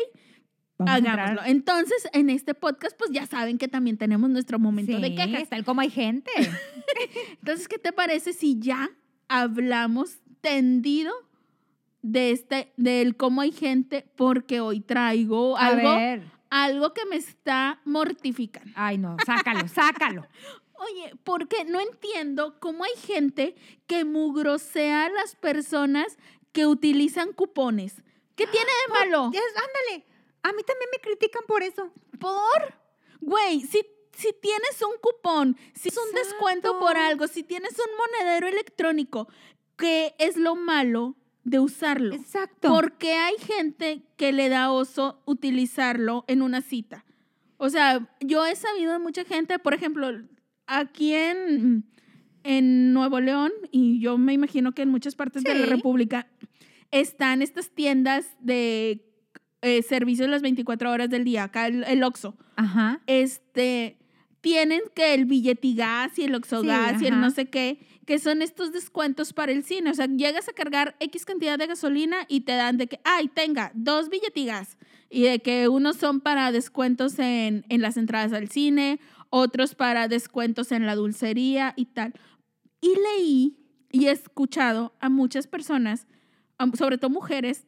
Vamos 0.77 0.91
a. 0.93 0.95
Hagámoslo. 0.95 1.41
Entonces, 1.45 2.07
en 2.13 2.29
este 2.29 2.53
podcast, 2.53 2.97
pues 2.97 3.11
ya 3.11 3.25
saben 3.27 3.57
que 3.57 3.67
también 3.67 3.97
tenemos 3.97 4.29
nuestro 4.29 4.59
momento 4.59 4.99
de 4.99 5.09
Sí, 5.09 5.15
quejas. 5.15 5.49
tal 5.49 5.63
como 5.63 5.81
hay 5.81 5.89
gente. 5.89 6.31
Entonces, 7.41 7.67
¿qué 7.67 7.77
te 7.77 7.91
parece 7.93 8.33
si 8.33 8.59
ya 8.59 8.89
hablamos 9.27 10.17
tendido 10.41 11.13
de 12.01 12.31
este, 12.31 12.73
del 12.77 13.15
cómo 13.17 13.41
hay 13.41 13.51
gente? 13.51 14.05
Porque 14.15 14.59
hoy 14.59 14.81
traigo 14.81 15.57
A 15.57 15.67
algo, 15.67 15.95
ver. 15.95 16.23
algo 16.49 16.93
que 16.93 17.05
me 17.05 17.15
está 17.17 17.79
mortificando. 17.85 18.71
Ay, 18.75 18.97
no, 18.97 19.17
sácalo, 19.25 19.67
sácalo. 19.67 20.27
Oye, 20.75 21.13
porque 21.23 21.63
no 21.65 21.79
entiendo 21.79 22.59
cómo 22.59 22.83
hay 22.83 22.91
gente 23.01 23.55
que 23.87 24.03
mugrosea 24.03 25.05
a 25.05 25.09
las 25.09 25.35
personas 25.35 26.17
que 26.51 26.65
utilizan 26.65 27.31
cupones. 27.31 28.03
¿Qué 28.35 28.47
tiene 28.47 28.65
de 28.87 28.93
malo? 28.93 29.25
Ándale. 29.25 30.05
A 30.43 30.51
mí 30.51 30.61
también 30.63 30.89
me 30.91 31.01
critican 31.01 31.43
por 31.47 31.63
eso. 31.63 31.91
¿Por? 32.19 32.73
Güey, 33.21 33.61
si, 33.61 33.81
si 34.11 34.33
tienes 34.41 34.81
un 34.81 34.99
cupón, 35.01 35.57
si 35.73 35.89
es 35.89 35.97
un 35.97 36.13
descuento 36.13 36.79
por 36.79 36.97
algo, 36.97 37.27
si 37.27 37.43
tienes 37.43 37.71
un 37.71 37.97
monedero 37.97 38.47
electrónico, 38.47 39.27
¿qué 39.77 40.13
es 40.19 40.37
lo 40.37 40.55
malo 40.55 41.15
de 41.43 41.59
usarlo? 41.59 42.13
Exacto. 42.13 42.69
Porque 42.69 43.13
hay 43.13 43.35
gente 43.37 44.03
que 44.17 44.33
le 44.33 44.49
da 44.49 44.71
oso 44.71 45.21
utilizarlo 45.25 46.25
en 46.27 46.41
una 46.41 46.61
cita. 46.61 47.05
O 47.57 47.69
sea, 47.69 48.09
yo 48.19 48.45
he 48.45 48.55
sabido 48.55 48.91
de 48.91 48.99
mucha 48.99 49.23
gente, 49.23 49.57
por 49.59 49.73
ejemplo, 49.73 50.09
aquí 50.67 51.13
en, 51.13 51.85
en 52.43 52.93
Nuevo 52.93 53.21
León, 53.21 53.53
y 53.71 54.01
yo 54.01 54.17
me 54.17 54.33
imagino 54.33 54.73
que 54.73 54.81
en 54.81 54.89
muchas 54.89 55.15
partes 55.15 55.43
de 55.43 55.55
la. 55.55 55.65
República, 55.65 56.27
están 56.91 57.41
estas 57.41 57.69
tiendas 57.69 58.27
de 58.39 59.12
eh, 59.63 59.81
servicios 59.81 60.29
las 60.29 60.41
24 60.41 60.91
horas 60.91 61.09
del 61.09 61.23
día, 61.23 61.45
acá 61.45 61.67
el, 61.67 61.83
el 61.85 62.03
Oxxo. 62.03 62.35
Ajá. 62.55 63.01
Este, 63.07 63.97
tienen 64.41 64.81
que 64.93 65.13
el 65.13 65.23
billetigas 65.23 66.19
y 66.19 66.25
el 66.25 66.35
Oxogas 66.35 67.01
y 67.01 67.07
el 67.07 67.21
no 67.21 67.31
sé 67.31 67.45
qué, 67.45 67.79
que 68.05 68.19
son 68.19 68.41
estos 68.41 68.73
descuentos 68.73 69.31
para 69.31 69.53
el 69.53 69.63
cine. 69.63 69.89
O 69.89 69.93
sea, 69.93 70.05
llegas 70.07 70.49
a 70.49 70.53
cargar 70.53 70.97
X 70.99 71.25
cantidad 71.25 71.57
de 71.57 71.67
gasolina 71.67 72.25
y 72.27 72.41
te 72.41 72.51
dan 72.51 72.77
de 72.77 72.87
que, 72.87 72.99
ay, 73.05 73.29
tenga 73.29 73.71
dos 73.73 74.09
billetigas. 74.09 74.77
Y 75.09 75.23
de 75.23 75.39
que 75.39 75.69
unos 75.69 75.95
son 75.95 76.19
para 76.19 76.51
descuentos 76.51 77.17
en, 77.19 77.65
en 77.69 77.81
las 77.81 77.95
entradas 77.95 78.33
al 78.33 78.49
cine, 78.49 78.99
otros 79.29 79.75
para 79.75 80.09
descuentos 80.09 80.73
en 80.73 80.85
la 80.85 80.95
dulcería 80.95 81.73
y 81.77 81.85
tal. 81.85 82.13
Y 82.81 82.93
leí 82.95 83.57
y 83.93 84.07
he 84.07 84.11
escuchado 84.11 84.93
a 84.99 85.07
muchas 85.07 85.47
personas, 85.47 86.05
sobre 86.73 86.97
todo 86.97 87.11
mujeres, 87.11 87.65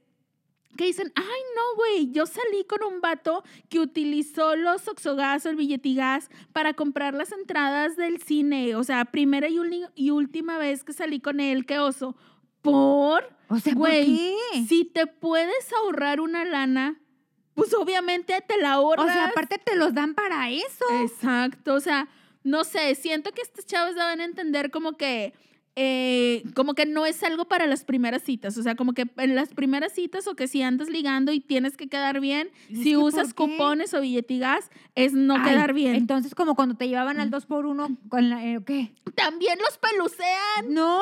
que 0.76 0.86
dicen, 0.86 1.11
ay, 1.15 1.41
no, 1.55 1.76
güey, 1.76 2.11
yo 2.11 2.26
salí 2.26 2.65
con 2.67 2.84
un 2.84 3.01
vato 3.01 3.43
que 3.69 3.80
utilizó 3.80 4.55
los 4.55 4.88
Oxogas 4.88 5.45
o 5.45 5.49
el 5.49 5.55
billetigas 5.55 6.30
para 6.53 6.73
comprar 6.73 7.13
las 7.13 7.32
entradas 7.32 7.95
del 7.95 8.21
cine. 8.21 8.76
O 8.76 8.84
sea, 8.84 9.05
primera 9.05 9.47
y, 9.49 10.11
última 10.11 10.57
vez 10.57 10.84
que 10.84 10.93
salí 10.93 11.19
con 11.19 11.39
él, 11.39 11.65
qué 11.65 11.80
oso. 11.80 12.15
Por, 12.61 13.30
O 13.49 13.59
sea, 13.59 13.73
¿por 13.73 13.82
güey, 13.82 14.36
si 14.67 14.86
te 14.86 15.07
puedes 15.07 15.71
ahorrar 15.73 16.19
una 16.19 16.45
lana, 16.45 16.99
pues 17.53 17.73
obviamente 17.73 18.34
te 18.47 18.57
la 18.57 18.80
O 18.80 18.84
ahorras. 18.84 19.13
sea, 19.13 19.26
aparte 19.26 19.57
te 19.57 19.76
los 19.76 19.93
dan 19.93 20.13
para 20.13 20.49
eso. 20.49 20.86
Exacto, 21.01 21.73
o 21.76 21.80
sea, 21.80 22.09
no 22.43 22.63
sé, 22.63 22.95
siento 22.95 23.32
que 23.32 23.41
estos 23.41 23.65
chavos 23.65 23.95
deben 23.95 24.19
entender 24.21 24.71
como 24.71 24.97
que, 24.97 25.34
eh, 25.78 26.43
como 26.53 26.73
que 26.73 26.86
no 26.86 27.05
es 27.05 27.21
algo 27.23 27.45
para 27.45 27.65
las 27.67 27.84
primeras 27.84 28.23
citas, 28.23 28.57
o 28.57 28.63
sea, 28.63 28.76
como 28.76 28.93
que 28.93 29.05
en 29.17 29.36
las 29.36 29.53
primeras 29.53 29.91
citas 29.93 30.26
o 30.28 30.36
que 30.36 30.47
si 30.47 30.61
andas 30.61 30.88
ligando 30.89 31.32
y 31.34 31.39
tienes 31.41 31.76
que 31.76 31.88
quedar 31.89 32.19
bien, 32.21 32.49
si 32.69 32.95
usas 32.95 33.34
cupones 33.34 33.93
o 33.93 34.01
billetigas, 34.01 34.69
es 34.95 35.13
no 35.13 35.36
Ay, 35.36 35.49
quedar 35.51 35.73
bien. 35.73 35.95
Entonces, 35.95 36.34
como 36.34 36.55
cuando 36.55 36.76
te 36.76 36.88
llevaban 36.88 37.19
al 37.19 37.30
2 37.30 37.45
por 37.45 37.65
1 37.65 37.97
con 38.09 38.30
la. 38.30 38.45
eh, 38.45 38.59
¿Qué? 38.65 38.93
También 39.15 39.59
los 39.59 39.78
pelucean, 39.78 40.73
No. 40.73 41.01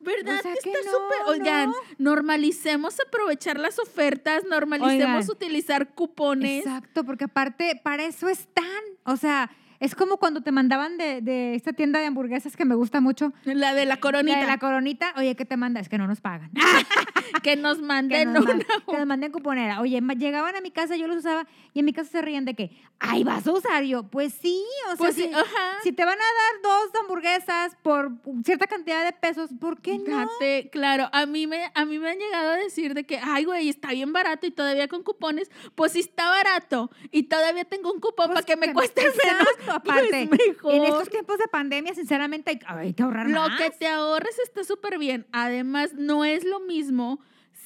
¿verdad? 0.00 0.38
O 0.38 0.42
sea 0.42 0.52
que 0.54 0.60
que 0.60 0.70
está 0.70 0.90
no, 0.90 0.98
súper, 0.98 1.18
oigan, 1.40 1.68
no. 1.70 1.74
normalicemos 1.98 2.96
aprovechar 3.00 3.58
las 3.58 3.78
ofertas, 3.78 4.44
normalicemos 4.48 5.24
Oigan. 5.24 5.30
utilizar 5.30 5.94
cupones. 5.94 6.66
Exacto, 6.66 7.04
porque 7.04 7.24
aparte, 7.24 7.80
para 7.82 8.04
eso 8.04 8.28
están. 8.28 8.64
O 9.04 9.16
sea, 9.16 9.50
es 9.80 9.94
como 9.94 10.16
cuando 10.18 10.40
te 10.42 10.52
mandaban 10.52 10.96
de, 10.98 11.20
de 11.20 11.54
esta 11.54 11.72
tienda 11.72 12.00
de 12.00 12.06
hamburguesas 12.06 12.56
que 12.56 12.64
me 12.64 12.74
gusta 12.74 13.00
mucho. 13.00 13.32
La 13.44 13.74
de 13.74 13.84
la 13.86 13.98
coronita, 13.98 14.36
La 14.36 14.42
de 14.42 14.46
la 14.50 14.58
coronita. 14.58 15.14
Oye, 15.16 15.34
¿qué 15.36 15.44
te 15.44 15.56
manda? 15.56 15.80
Es 15.80 15.88
que 15.88 15.98
no 15.98 16.06
nos 16.06 16.20
pagan. 16.20 16.50
que 17.42 17.56
nos 17.56 17.78
que, 17.78 17.82
manden 17.84 18.32
nos 18.32 18.44
una 18.44 18.54
man- 18.54 18.66
que 18.88 18.96
nos 18.98 19.06
manden 19.06 19.32
cuponera. 19.32 19.80
Oye, 19.80 20.00
llegaban 20.16 20.56
a 20.56 20.60
mi 20.60 20.70
casa, 20.70 20.96
yo 20.96 21.06
los 21.06 21.18
usaba 21.18 21.46
y 21.72 21.80
en 21.80 21.84
mi 21.84 21.92
casa 21.92 22.10
se 22.10 22.22
rían 22.22 22.44
de 22.44 22.54
que, 22.54 22.70
ay, 23.00 23.24
vas 23.24 23.46
a 23.46 23.52
usar 23.52 23.82
yo. 23.84 24.04
Pues 24.04 24.32
sí, 24.34 24.62
o 24.86 24.88
sea, 24.88 24.96
Pues 24.96 25.14
sí, 25.16 25.22
si, 25.24 25.32
ajá. 25.34 25.76
si 25.82 25.92
te 25.92 26.04
van 26.04 26.18
a 26.18 26.22
dar 26.22 26.62
dos 26.62 27.00
hamburguesas 27.02 27.76
por 27.82 28.12
cierta 28.44 28.66
cantidad 28.66 29.04
de 29.04 29.12
pesos, 29.12 29.50
¿por 29.60 29.80
qué 29.80 29.98
no? 29.98 30.28
Claro, 30.72 31.08
a 31.12 31.26
mí, 31.26 31.46
me, 31.46 31.70
a 31.74 31.84
mí 31.84 31.98
me 31.98 32.10
han 32.10 32.18
llegado 32.18 32.52
a 32.52 32.56
decir 32.56 32.94
de 32.94 33.04
que, 33.04 33.18
ay, 33.22 33.44
güey, 33.44 33.68
está 33.68 33.90
bien 33.92 34.12
barato 34.12 34.46
y 34.46 34.50
todavía 34.50 34.88
con 34.88 35.02
cupones. 35.02 35.50
Pues 35.74 35.92
si 35.92 36.00
está 36.00 36.28
barato 36.30 36.90
y 37.10 37.24
todavía 37.24 37.64
tengo 37.64 37.92
un 37.92 38.00
cupón 38.00 38.26
Pues 38.28 38.44
para 38.44 38.46
que 38.46 38.56
me 38.56 38.68
que- 38.68 38.72
cueste 38.74 39.02
menos, 39.02 39.48
aparte. 39.72 40.26
pues 40.28 40.40
mejor. 40.48 40.74
En 40.74 40.84
estos 40.84 41.08
tiempos 41.10 41.38
de 41.38 41.48
pandemia, 41.48 41.94
sinceramente, 41.94 42.50
hay, 42.50 42.60
hay 42.66 42.92
que 42.94 43.02
ahorrar 43.02 43.28
Lo 43.28 43.48
más. 43.48 43.60
que 43.60 43.70
te 43.70 43.86
ahorres 43.86 44.38
está 44.40 44.64
súper 44.64 44.98
bien. 44.98 45.26
Además, 45.32 45.94
no 45.94 46.24
es 46.24 46.44
lo 46.44 46.60
mismo 46.60 47.20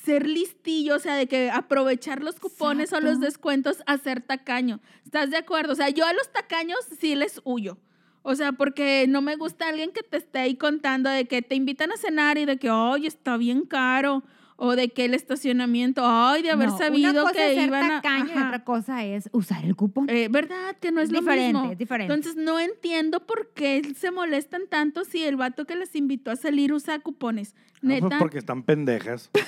ser 0.05 0.27
listillo, 0.27 0.97
o 0.97 0.99
sea, 0.99 1.17
de 1.17 1.27
que 1.27 1.51
aprovechar 1.51 2.23
los 2.23 2.41
cupones 2.41 2.93
o 2.93 3.01
los 3.01 3.21
descuentos 3.21 3.83
a 3.87 3.99
ser 3.99 4.23
tacaño. 4.23 4.81
¿Estás 5.05 5.31
de 5.31 5.37
acuerdo? 5.37 5.73
O 5.73 5.77
sea, 5.77 5.91
yo 5.91 6.07
a 6.07 6.13
los 6.13 6.33
tacaños 6.33 6.79
sí 6.99 7.15
les 7.15 7.41
huyo. 7.45 7.79
O 8.23 8.35
sea, 8.35 8.53
porque 8.53 9.07
no 9.09 9.23
me 9.23 9.37
gusta 9.37 9.69
alguien 9.69 9.93
que 9.93 10.03
te 10.03 10.19
esté 10.19 10.39
ahí 10.41 10.57
contando 10.57 11.09
de 11.09 11.27
que 11.27 11.43
te 11.43 11.55
invitan 11.55 11.93
a 11.93 11.97
cenar 11.97 12.37
y 12.39 12.45
de 12.45 12.59
que, 12.59 12.69
ay, 12.71 13.07
está 13.07 13.37
bien 13.37 13.65
caro. 13.65 14.23
O 14.61 14.75
de 14.75 14.89
que 14.89 15.05
el 15.05 15.15
estacionamiento, 15.15 16.03
ay, 16.05 16.43
de 16.43 16.51
haber 16.51 16.67
No, 16.71 16.75
una 16.77 16.85
sabido 16.85 17.23
cosa 17.23 17.33
que 17.33 17.49
es 17.51 17.55
ser 17.55 17.69
iban 17.69 17.85
a... 17.93 18.01
tacaño 18.03 18.27
y 18.35 18.43
otra 18.43 18.65
cosa 18.65 19.05
es 19.05 19.29
usar 19.33 19.65
el 19.65 19.77
cupón. 19.77 20.11
Eh, 20.11 20.27
¿Verdad? 20.29 20.77
Que 20.81 20.91
no 20.91 21.01
es, 21.01 21.05
Es 21.11 21.13
lo 21.13 21.21
diferente, 21.21 21.61
mismo. 21.61 21.75
diferente. 21.77 22.13
Entonces 22.13 22.37
no 22.43 22.59
entiendo 22.59 23.25
por 23.25 23.53
qué 23.55 23.95
se 23.95 24.11
molestan 24.11 24.63
tanto 24.69 25.05
si 25.05 25.23
el 25.23 25.37
vato 25.37 25.65
que 25.65 25.77
les 25.77 25.95
invitó 25.95 26.33
a 26.33 26.37
salir 26.37 26.73
usa 26.73 26.99
cupones. 26.99 27.55
Ah, 27.57 27.61
pues 27.83 28.03
Neta. 28.03 28.19
porque 28.19 28.39
están 28.39 28.65
pendejas. 28.65 29.31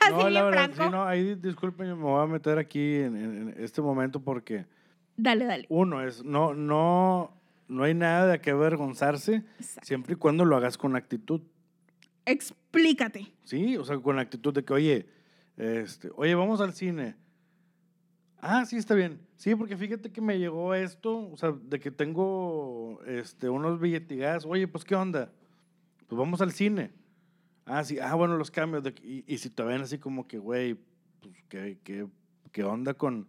Así 0.00 0.12
no, 0.14 0.28
la 0.30 0.42
verdad, 0.44 0.70
sí, 0.74 0.82
no, 0.90 1.04
ahí 1.04 1.34
disculpen, 1.34 1.88
yo 1.88 1.96
me 1.96 2.02
voy 2.02 2.22
a 2.22 2.26
meter 2.26 2.58
aquí 2.58 2.96
en, 2.96 3.16
en- 3.16 3.48
en 3.48 3.64
este 3.64 3.80
momento 3.80 4.20
porque 4.20 4.66
Dale, 5.16 5.46
dale. 5.46 5.66
uno 5.70 6.02
es, 6.02 6.22
no, 6.24 6.52
no, 6.54 7.32
no 7.68 7.82
hay 7.84 7.94
nada 7.94 8.26
de 8.26 8.40
qué 8.40 8.50
avergonzarse 8.50 9.42
Exacto. 9.58 9.86
siempre 9.86 10.12
y 10.12 10.16
cuando 10.16 10.44
lo 10.44 10.56
hagas 10.56 10.76
con 10.76 10.94
actitud. 10.94 11.40
Explícate. 12.26 13.32
Sí, 13.44 13.76
o 13.76 13.84
sea, 13.84 13.98
con 13.98 14.16
la 14.16 14.22
actitud 14.22 14.52
de 14.52 14.64
que, 14.64 14.72
oye, 14.72 15.06
este, 15.56 16.10
oye, 16.16 16.34
vamos 16.34 16.60
al 16.60 16.72
cine. 16.74 17.16
Ah, 18.38 18.64
sí, 18.66 18.76
está 18.76 18.94
bien. 18.94 19.20
Sí, 19.36 19.54
porque 19.54 19.76
fíjate 19.76 20.12
que 20.12 20.20
me 20.20 20.38
llegó 20.38 20.74
esto, 20.74 21.30
o 21.30 21.36
sea, 21.36 21.52
de 21.52 21.80
que 21.80 21.90
tengo 21.90 23.00
este, 23.06 23.48
unos 23.48 23.80
billetigas. 23.80 24.44
Oye, 24.44 24.68
pues, 24.68 24.84
¿qué 24.84 24.94
onda? 24.94 25.32
Pues 26.06 26.18
vamos 26.18 26.40
al 26.40 26.52
cine. 26.52 26.92
Ah, 27.66 27.82
sí, 27.84 27.98
ah, 27.98 28.14
bueno, 28.14 28.36
los 28.36 28.50
cambios. 28.50 28.82
de 28.82 28.92
que- 28.94 29.06
y, 29.06 29.24
y 29.26 29.38
si 29.38 29.48
te 29.48 29.62
ven 29.62 29.80
así 29.80 29.98
como 29.98 30.26
que, 30.28 30.38
güey, 30.38 30.74
pues, 31.20 31.34
¿qué, 31.48 31.78
qué, 31.82 32.06
qué 32.52 32.64
onda 32.64 32.92
con, 32.94 33.26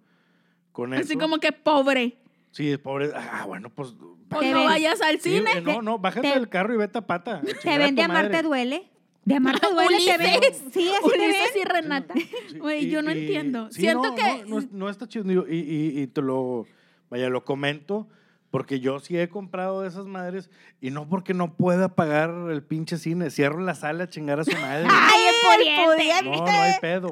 con 0.74 0.94
eso? 0.94 1.04
Así 1.04 1.16
como 1.18 1.38
que 1.40 1.54
pobre. 1.54 2.18
Sí, 2.56 2.78
pobre. 2.78 3.12
Ah, 3.14 3.44
bueno, 3.46 3.70
pues. 3.70 3.94
Pues 4.30 4.40
Te 4.42 4.52
no 4.52 4.60
ven- 4.60 4.68
vayas 4.70 5.02
al 5.02 5.20
sí, 5.20 5.38
cine. 5.38 5.52
eh, 5.58 5.62
no, 5.62 5.82
no, 5.82 6.00
bájate 6.00 6.30
te- 6.30 6.34
del 6.40 6.48
carro 6.50 6.74
y 6.74 6.78
vete 6.78 6.98
a 7.00 7.02
pata. 7.06 7.42
¿Te 7.42 7.54
chingar 7.58 7.82
a 7.82 7.84
ven 7.86 7.96
tu 7.96 8.00
de 8.00 8.04
amarte 8.06 8.30
madre. 8.30 8.42
duele? 8.48 8.90
¿De 9.26 9.36
amarte 9.36 9.68
duele? 9.72 9.98
¿Te 10.06 10.18
ven? 10.18 10.38
Ulises. 10.38 10.64
Sí, 10.74 10.90
así 10.90 11.10
te 11.12 11.18
ven. 11.18 11.30
Ulises 11.30 11.56
y 11.56 11.64
Renata. 11.66 12.14
Sí, 12.16 12.60
y- 12.80 12.90
yo 12.90 13.02
no 13.02 13.12
y- 13.12 13.20
entiendo. 13.20 13.70
sí, 13.72 13.82
Siento 13.82 14.04
no, 14.10 14.16
que... 14.16 14.24
No, 14.44 14.46
no 14.48 14.60
es- 14.60 14.72
no 14.72 14.90
está 14.90 15.08
chido. 15.08 15.26
Y, 15.50 15.56
y- 15.58 16.02
y 16.02 16.08
te 16.08 16.22
lo, 16.22 16.66
vaya, 17.10 17.30
lo 17.30 17.44
comento 17.44 18.08
porque 18.52 18.80
yo 18.80 19.00
sí 19.02 19.18
he 19.20 19.28
comprado 19.28 19.82
de 19.82 19.90
esas 19.90 20.06
madres 20.06 20.50
y 20.80 20.90
no 20.92 21.10
porque 21.10 21.34
no 21.34 21.56
pueda 21.56 21.90
pagar 21.90 22.32
el 22.50 22.64
pinche 22.64 22.98
cine. 22.98 23.30
Cierro 23.32 23.60
la 23.60 23.76
sala 23.76 24.06
a 24.06 24.10
chingar 24.10 24.40
a 24.40 24.44
su 24.46 24.54
madre. 24.54 24.88
¡Ay, 24.90 25.22
el 25.28 25.68
el 25.68 25.86
pudiente! 25.98 26.24
no, 26.32 26.46
no 26.46 26.52
hay 26.62 26.74
pedo. 26.80 27.12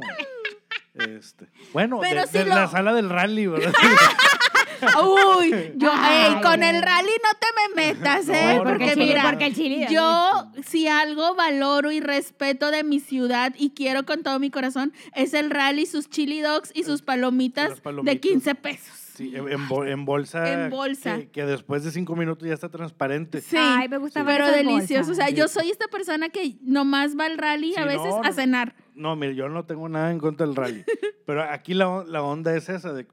Este, 0.96 1.48
bueno, 1.74 2.00
Pero 2.02 2.22
de, 2.22 2.28
si 2.28 2.38
de 2.38 2.46
lo- 2.46 2.56
la 2.56 2.68
sala 2.68 2.94
del 2.94 3.10
rally, 3.10 3.48
¿verdad? 3.48 3.74
Uy, 5.40 5.74
yo, 5.76 5.92
ey, 5.92 6.42
con 6.42 6.64
el 6.64 6.82
rally 6.82 7.12
no 7.24 7.38
te 7.40 7.48
me 7.76 7.76
metas, 7.94 8.28
¿eh? 8.30 8.56
no, 8.58 8.64
porque 8.64 8.96
mira, 8.96 9.24
porque 9.30 9.46
el 9.48 9.56
chile. 9.56 9.88
yo 9.92 10.52
si 10.66 10.88
algo 10.88 11.36
valoro 11.36 11.92
y 11.92 12.00
respeto 12.00 12.72
de 12.72 12.84
mi 12.84 13.00
ciudad 13.00 13.54
y 13.58 13.72
quiero 13.72 14.06
con 14.06 14.24
todo 14.24 14.40
mi 14.40 14.50
corazón 14.50 14.94
es 15.16 15.34
el 15.34 15.50
rally, 15.50 15.86
sus 15.86 16.10
chili 16.10 16.42
dogs 16.42 16.72
y 16.74 16.84
sus 16.84 17.02
palomitas, 17.02 17.82
de 18.04 18.20
15 18.20 18.56
pesos. 18.56 19.00
Sí, 19.16 19.32
en, 19.36 19.70
bol- 19.70 19.88
en 19.88 20.06
bolsa. 20.06 20.52
En 20.64 20.72
bolsa. 20.72 21.18
Que, 21.18 21.30
que 21.30 21.46
después 21.46 21.84
de 21.84 21.92
cinco 21.92 22.16
minutos 22.16 22.48
ya 22.48 22.56
está 22.56 22.70
transparente. 22.70 23.42
Sí, 23.42 23.56
Ay, 23.60 23.88
me 23.88 23.98
gusta 24.00 24.22
Sí. 24.22 24.26
pero 24.26 24.48
delicioso. 24.50 25.12
O 25.12 25.14
sea, 25.14 25.30
yo 25.30 25.48
soy 25.48 25.70
esta 25.70 25.88
persona 25.88 26.30
que 26.30 26.56
nomás 26.64 27.16
va 27.16 27.26
al 27.28 27.38
rally 27.38 27.76
a 27.78 27.86
veces 27.86 28.08
no, 28.08 28.24
a 28.24 28.32
cenar. 28.34 28.74
No, 28.96 29.16
mire, 29.16 29.36
yo 29.36 29.50
no 29.50 29.66
tengo 29.66 29.88
nada 29.88 30.10
en 30.10 30.18
contra 30.18 30.48
del 30.48 30.56
rally. 30.56 30.84
pero 31.28 31.44
aquí 31.44 31.76
la, 31.76 32.04
la 32.08 32.24
onda 32.24 32.56
es 32.56 32.70
esa 32.70 32.92
de, 32.92 33.06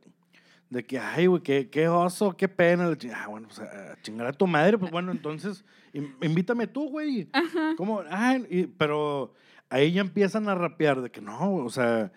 de 0.71 0.87
que, 0.87 0.99
ay, 0.99 1.27
güey, 1.27 1.43
qué, 1.43 1.69
qué 1.69 1.89
oso, 1.89 2.37
qué 2.37 2.49
pena. 2.49 2.91
Ah, 3.15 3.27
bueno, 3.29 3.49
pues 3.49 3.61
a, 3.61 4.01
chingar 4.03 4.27
a 4.29 4.33
tu 4.33 4.47
madre. 4.47 4.79
Pues 4.79 4.91
bueno, 4.91 5.11
entonces 5.13 5.65
in- 5.93 6.15
invítame 6.23 6.67
tú, 6.67 6.89
güey. 6.89 7.29
Ajá. 7.33 7.75
¿Cómo? 7.77 8.03
Ah, 8.11 8.39
y- 8.49 8.67
pero 8.67 9.35
ahí 9.69 9.93
ya 9.93 10.01
empiezan 10.01 10.49
a 10.49 10.55
rapear 10.55 11.01
de 11.03 11.11
que 11.11 11.21
no, 11.21 11.55
o 11.57 11.71
sea, 11.71 12.13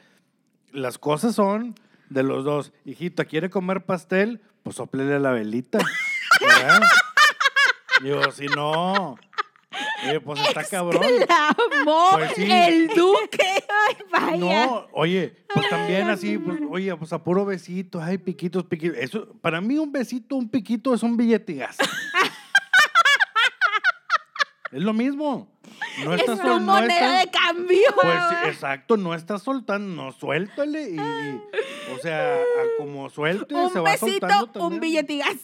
las 0.72 0.97
cosas 0.97 1.36
son 1.36 1.76
de 2.10 2.24
los 2.24 2.43
dos. 2.45 2.72
Hijita, 2.86 3.26
¿quiere 3.26 3.49
comer 3.49 3.86
pastel? 3.86 4.39
Pues 4.62 4.76
soplele 4.76 5.20
la 5.20 5.32
velita. 5.32 5.80
¿verdad? 6.39 6.82
Digo, 8.04 8.32
si 8.32 8.45
no. 8.47 9.18
Oye, 10.04 10.20
pues 10.20 10.39
está 10.41 10.64
cabrón. 10.64 11.01
Pues 12.14 12.32
sí. 12.36 12.47
el 12.49 12.88
duque. 12.89 13.43
Ay, 13.43 13.95
vaya. 14.12 14.38
No, 14.38 14.88
oye, 14.93 15.36
pues 15.54 15.70
también 15.70 16.08
Ay, 16.08 16.14
así, 16.14 16.38
pues, 16.38 16.60
oye, 16.70 16.95
pues 16.95 17.14
a 17.14 17.24
puro 17.24 17.45
besito, 17.45 18.01
ay, 18.01 18.18
piquitos, 18.18 18.66
piquitos. 18.66 18.97
Eso, 18.97 19.34
para 19.41 19.62
mí 19.62 19.78
un 19.78 19.91
besito, 19.91 20.36
un 20.36 20.49
piquito 20.49 20.93
es 20.93 21.04
un 21.04 21.18
billetigas. 21.18 21.78
es 24.72 24.82
lo 24.82 24.93
mismo. 24.93 25.49
No 26.04 26.14
Es 26.14 26.22
estás 26.22 26.43
no 26.43 26.60
moneda 26.60 27.20
de 27.20 27.30
cambio. 27.30 27.78
Pues 28.01 28.18
sí, 28.30 28.36
exacto, 28.47 28.97
no 28.97 29.14
estás 29.14 29.43
soltando, 29.43 30.04
no, 30.04 30.12
suéltale 30.12 30.89
y, 30.89 30.95
y, 30.95 31.41
o 31.91 31.97
sea, 31.99 32.36
a 32.36 32.77
como 32.77 33.09
suelte 33.09 33.53
se 33.53 33.79
un 33.79 33.86
va 33.86 33.97
soltando 33.97 34.27
besito, 34.45 34.47
también. 34.59 34.73
un 34.73 34.79
billetigas. 34.79 35.36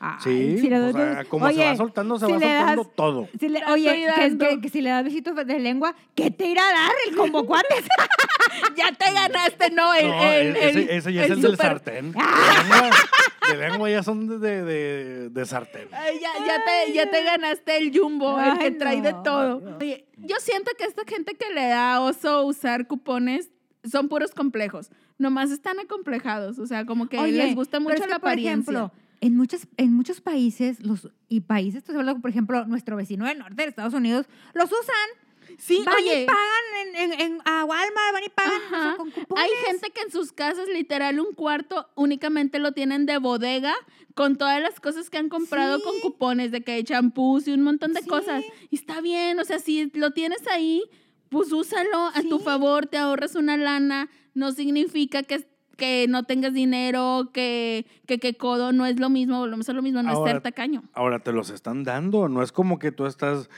Ay, 0.00 0.18
Sí, 0.22 0.58
si 0.60 0.68
le 0.68 0.76
o 0.78 0.92
das- 0.92 0.94
sea, 0.94 1.24
como 1.24 1.48
se 1.48 1.54
oye, 1.54 1.64
va 1.64 1.76
soltando, 1.76 2.18
se 2.20 2.26
si 2.26 2.32
va 2.32 2.38
le 2.38 2.46
soltando 2.46 2.84
das- 2.84 2.94
todo. 2.94 3.28
si 3.40 3.48
le- 3.48 3.64
oye, 3.64 4.06
que, 4.14 4.38
que- 4.38 4.60
que 4.60 4.68
si 4.68 4.80
le 4.80 4.90
das 4.90 5.02
besitos 5.02 5.34
de 5.34 5.58
lengua, 5.58 5.92
¿qué 6.14 6.30
te 6.30 6.46
irá 6.46 6.62
a 6.68 6.72
dar 6.72 6.92
el 7.08 7.16
combo 7.16 7.44
cuates? 7.44 7.84
ya 8.76 8.92
te 8.92 9.12
ganaste, 9.12 9.70
¿no? 9.70 9.92
El, 9.94 10.06
No, 10.08 10.22
el, 10.22 10.56
ese, 10.56 10.68
el- 10.82 10.90
ese 10.90 11.12
ya 11.12 11.24
es 11.24 11.30
el 11.32 11.42
del 11.42 11.50
super- 11.52 11.66
sartén. 11.66 12.14
De 13.48 13.56
lengua, 13.56 13.88
ya 13.88 14.02
son 14.02 14.28
de, 14.28 14.38
de, 14.38 14.62
de- 14.62 15.28
de 15.30 15.46
sartén. 15.46 15.88
Ay, 15.92 16.18
ya, 16.20 16.28
ya, 16.46 16.62
te, 16.64 16.92
ya 16.92 17.10
te 17.10 17.22
ganaste 17.24 17.78
el 17.78 17.98
jumbo, 17.98 18.38
el 18.38 18.58
que 18.58 18.64
Ay, 18.66 18.78
trae 18.78 19.00
de 19.00 19.12
no, 19.12 19.22
todo. 19.22 19.60
no. 19.60 19.76
Oye, 19.78 20.06
yo 20.18 20.36
siento 20.38 20.70
que 20.76 20.84
esta 20.84 21.02
gente 21.06 21.34
que 21.34 21.48
le 21.54 21.66
da 21.68 22.00
oso 22.02 22.44
usar 22.44 22.86
cupones 22.86 23.50
son 23.90 24.08
puros 24.08 24.32
complejos. 24.32 24.90
Nomás 25.18 25.50
están 25.50 25.78
acomplejados. 25.80 26.58
O 26.58 26.66
sea, 26.66 26.84
como 26.86 27.08
que 27.08 27.18
Oye, 27.18 27.32
les 27.32 27.54
gusta 27.54 27.80
mucho 27.80 27.94
es 27.96 28.00
que, 28.02 28.06
la 28.06 28.18
por 28.18 28.28
apariencia. 28.30 28.72
ejemplo, 28.72 28.92
en 29.20 29.36
muchos, 29.36 29.66
en 29.76 29.92
muchos 29.92 30.20
países, 30.20 30.80
los, 30.80 31.08
y 31.28 31.40
países, 31.40 31.82
por 31.82 32.30
ejemplo, 32.30 32.64
nuestro 32.66 32.96
vecino 32.96 33.26
del 33.26 33.38
norte 33.38 33.62
de 33.62 33.68
Estados 33.68 33.94
Unidos, 33.94 34.26
los 34.54 34.66
usan. 34.70 35.56
sí, 35.58 35.82
van 35.84 35.94
oye, 35.96 36.22
y 36.22 36.26
pagan 36.26 36.96
en, 36.96 37.12
en, 37.12 37.20
en- 37.20 37.38
a 37.44 37.64
Walmart, 37.64 38.12
van 38.12 38.22
y 38.24 38.28
pagan 38.28 38.60
o 38.66 38.68
sea, 38.70 38.78
Ajá. 38.90 38.96
con 38.96 39.10
cupones. 39.10 39.44
Hay 39.44 39.50
gente 39.66 39.90
que 39.90 40.02
en 40.02 40.12
sus 40.12 40.30
casas, 40.30 40.68
literal, 40.68 41.18
un 41.18 41.34
cuarto 41.34 41.88
únicamente 41.96 42.58
lo 42.60 42.70
tienen 42.72 43.06
de 43.06 43.18
bodega 43.18 43.74
con 44.14 44.36
todas 44.36 44.60
las 44.62 44.78
cosas 44.78 45.10
que 45.10 45.18
han 45.18 45.28
comprado 45.28 45.78
Sí. 45.78 45.84
con 45.84 46.00
cupones 46.00 46.52
de 46.52 46.60
que 46.62 46.72
hay 46.72 46.84
champús 46.84 47.48
y 47.48 47.52
un 47.52 47.62
montón 47.62 47.94
de 47.94 48.02
Sí. 48.02 48.08
cosas. 48.08 48.44
Y 48.70 48.76
está 48.76 49.00
bien, 49.00 49.38
o 49.40 49.44
sea, 49.44 49.58
si 49.58 49.90
lo 49.94 50.12
tienes 50.12 50.46
ahí, 50.48 50.82
pues 51.28 51.52
úsalo 51.52 52.06
a 52.14 52.22
tu 52.28 52.38
favor, 52.38 52.86
te 52.86 52.98
ahorras 52.98 53.34
una 53.34 53.56
lana. 53.56 54.08
No 54.34 54.52
significa 54.52 55.22
que, 55.22 55.46
que 55.76 56.06
no 56.08 56.24
tengas 56.24 56.54
dinero, 56.54 57.30
que, 57.32 57.86
que, 58.06 58.18
que 58.18 58.34
codo 58.36 58.72
no 58.72 58.86
es 58.86 58.98
lo 59.00 59.10
mismo, 59.10 59.38
volvemos 59.38 59.68
a 59.68 59.72
lo 59.72 59.82
mismo, 59.82 60.02
no 60.02 60.10
Ahora- 60.10 60.30
es 60.30 60.34
ser 60.36 60.42
tacaño. 60.42 60.82
Ahora 60.92 61.18
te 61.20 61.32
los 61.32 61.50
están 61.50 61.84
dando, 61.84 62.28
no 62.28 62.42
es 62.42 62.52
como 62.52 62.78
que 62.78 62.92
tú 62.92 63.06
estás 63.06 63.48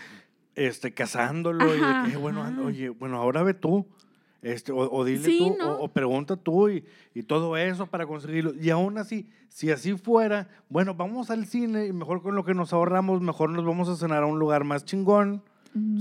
este, 0.55 0.93
cazándolo 0.95 1.75
y 1.75 1.81
de 1.81 2.11
que, 2.11 2.17
bueno, 2.17 2.43
Ajá. 2.43 2.61
oye, 2.63 2.89
bueno, 2.91 3.17
ahora 3.19 3.43
ve 3.43 3.55
tú. 3.55 3.87
Este, 4.43 4.73
o, 4.73 4.79
o 4.91 5.05
dile 5.05 5.23
Sí, 5.23 5.37
tú, 5.39 5.57
¿no? 5.59 5.73
o, 5.75 5.85
o 5.85 5.89
pregunta 5.89 6.35
tú 6.35 6.71
y, 6.71 6.83
y 7.15 7.25
todo 7.25 7.59
eso 7.59 7.87
para 7.89 8.07
conseguirlo. 8.07 8.55
Y 8.55 8.71
aún 8.71 8.97
así, 8.97 9.29
si 9.51 9.71
así 9.71 9.99
fuera, 9.99 10.49
bueno, 10.71 10.95
vamos 10.95 11.29
al 11.31 11.45
cine 11.45 11.85
y 11.87 11.93
mejor 11.93 12.23
con 12.23 12.35
lo 12.35 12.43
que 12.43 12.55
nos 12.55 12.73
ahorramos, 12.73 13.21
mejor 13.21 13.51
nos 13.51 13.67
vamos 13.67 13.91
a 13.91 13.97
cenar 13.97 14.23
a 14.23 14.27
un 14.27 14.39
lugar 14.39 14.65
más 14.65 14.87
chingón, 14.87 15.43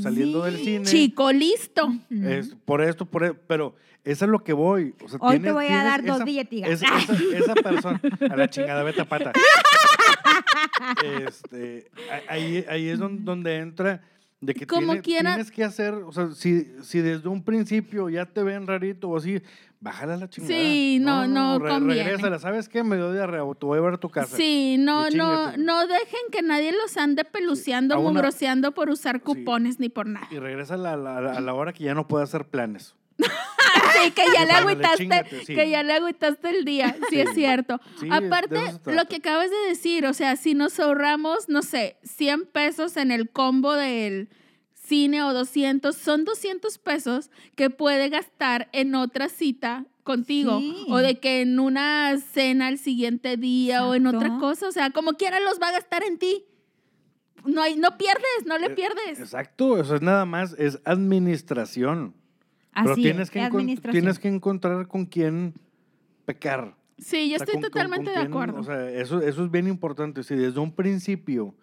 saliendo 0.02 0.44
del 0.44 0.58
cine. 0.58 0.86
Chico, 0.86 1.32
listo. 1.32 1.94
Es 2.10 2.56
por 2.66 2.82
esto, 2.82 3.06
por 3.06 3.24
e- 3.24 3.34
pero 3.34 3.76
eso 4.04 4.26
es 4.26 4.32
lo 4.32 4.44
que 4.44 4.54
voy. 4.54 4.94
O 5.04 5.10
sea, 5.10 5.20
Hoy 5.22 5.36
te 5.36 5.40
tienes- 5.42 5.54
voy 5.54 5.68
a 5.68 5.84
dar 5.84 6.04
dos 6.04 6.24
billetigas. 6.24 6.70
Esa, 6.70 6.98
esa- 6.98 7.38
esa 7.38 7.54
persona, 7.56 8.02
a 8.30 8.36
la 8.36 8.50
chingada, 8.50 8.84
vete 8.84 9.02
a 9.02 9.06
pata. 9.06 9.32
Este, 11.28 11.90
ahí, 12.28 12.66
ahí 12.70 12.90
es 12.90 13.00
don- 13.00 13.24
donde 13.26 13.58
entra 13.58 14.02
de 14.42 14.54
que 14.54 14.66
Como 14.66 14.88
tiene- 14.94 15.02
quiera- 15.02 15.30
tienes 15.36 15.52
que 15.52 15.64
hacer, 15.64 15.94
o 15.96 16.12
sea, 16.14 16.32
si, 16.32 16.66
si 16.82 17.00
desde 17.02 17.28
un 17.28 17.44
principio 17.44 18.08
ya 18.10 18.26
te 18.26 18.42
ven 18.42 18.66
rarito 18.68 19.10
o 19.10 19.18
así, 19.18 19.42
bájala 19.82 20.14
a 20.14 20.18
la 20.18 20.30
chingada. 20.30 20.54
Sí, 20.54 20.98
no, 21.02 21.28
no 21.28 21.60
conviene. 21.60 22.04
Regrésala, 22.04 22.40
¿sabes 22.40 22.70
qué? 22.70 22.84
Me 22.84 22.96
dio 22.96 23.12
diarrea, 23.12 23.44
o 23.44 23.54
te 23.56 23.66
voy 23.66 23.76
a 23.76 23.80
llevar 23.80 23.94
a 23.96 23.98
tu 23.98 24.10
casa. 24.10 24.38
Sí, 24.38 24.78
no, 24.80 25.10
no, 25.10 25.58
no 25.58 25.88
dejen 25.88 26.22
que 26.32 26.42
nadie 26.42 26.72
los 26.72 26.96
ande 26.98 27.26
peluceando, 27.26 28.00
mugroseando 28.02 28.72
por 28.74 28.90
usar 28.90 29.22
cupones 29.22 29.80
ni 29.80 29.90
por 29.90 30.08
nada. 30.08 30.28
Y 30.32 30.40
regresa 30.40 30.76
a 30.76 30.78
la, 30.78 30.94
a 30.94 30.98
la- 30.98 31.34
a 31.34 31.42
la 31.42 31.54
hora 31.54 31.74
que 31.74 31.84
ya 31.84 31.94
no 31.94 32.08
pueda 32.08 32.24
hacer 32.24 32.46
planes. 32.46 32.96
Sí, 34.04 34.12
que 34.12 34.24
ya 34.34 34.46
le 34.46 34.52
agüitaste, 34.54 35.44
sí. 35.46 35.56
que 35.56 35.70
ya 35.70 35.84
le 35.84 35.94
agüitaste 35.94 36.50
el 36.50 36.66
día, 36.66 36.96
sí, 37.10 37.20
es 37.20 37.34
cierto. 37.34 37.80
Sí, 38.00 38.08
Aparte, 38.12 38.60
lo 38.86 39.06
que 39.06 39.18
acabas 39.18 39.50
de 39.50 39.58
decir, 39.70 40.06
o 40.06 40.14
sea, 40.14 40.36
si 40.36 40.54
nos 40.54 40.80
ahorramos, 40.80 41.50
no 41.50 41.62
sé, 41.62 41.98
100 42.04 42.46
pesos 42.48 42.98
en 42.98 43.12
el 43.12 43.30
combo 43.30 43.74
del 43.74 44.30
cine 44.74 45.22
o 45.24 45.34
200, 45.34 45.96
son 45.96 46.26
200 46.26 46.78
pesos 46.80 47.30
que 47.56 47.70
puede 47.70 48.10
gastar 48.10 48.70
en 48.72 48.96
otra 48.96 49.30
cita 49.30 49.86
contigo 50.04 50.58
Sí. 50.60 50.86
o 50.90 50.98
de 50.98 51.20
que 51.20 51.42
en 51.42 51.60
una 51.60 52.18
cena 52.18 52.68
al 52.68 52.80
siguiente 52.80 53.38
día 53.38 53.86
o 53.86 53.94
en 53.94 54.08
otra 54.08 54.38
cosa, 54.40 54.68
o 54.68 54.72
sea, 54.72 54.90
como 54.90 55.14
quiera 55.14 55.40
los 55.40 55.60
va 55.62 55.68
a 55.68 55.72
gastar 55.74 56.04
en 56.04 56.18
ti. 56.18 56.46
No 57.46 57.62
hay 57.62 57.76
no 57.78 57.98
pierdes, 57.98 58.46
no 58.46 58.58
le 58.58 58.68
Eh, 58.68 58.70
pierdes. 58.72 59.20
Exacto, 59.20 59.80
eso 59.80 59.96
es 59.96 60.02
nada 60.02 60.26
más, 60.26 60.56
es 60.58 60.80
administración. 60.86 62.16
Pero 62.74 62.96
tienes 62.96 63.24
es, 63.24 63.32
que, 63.32 63.90
tienes 63.92 64.20
que 64.20 64.28
encontrar 64.28 64.88
con 64.88 65.06
quién 65.06 65.54
pecar. 66.26 66.76
Sí, 66.98 67.30
yo 67.30 67.36
O 67.36 67.38
sea, 67.40 67.46
estoy 67.46 67.54
con- 67.62 67.62
totalmente 67.72 68.06
con 68.06 68.14
de 68.14 68.20
quién- 68.20 68.32
acuerdo. 68.32 68.60
O 68.60 68.64
sea, 68.64 68.90
eso, 68.92 69.22
eso 69.22 69.44
es 69.46 69.52
bien 69.52 69.68
importante. 69.68 70.24
Si 70.24 70.36
desde 70.36 70.60
un 70.60 70.74
principio 70.74 71.56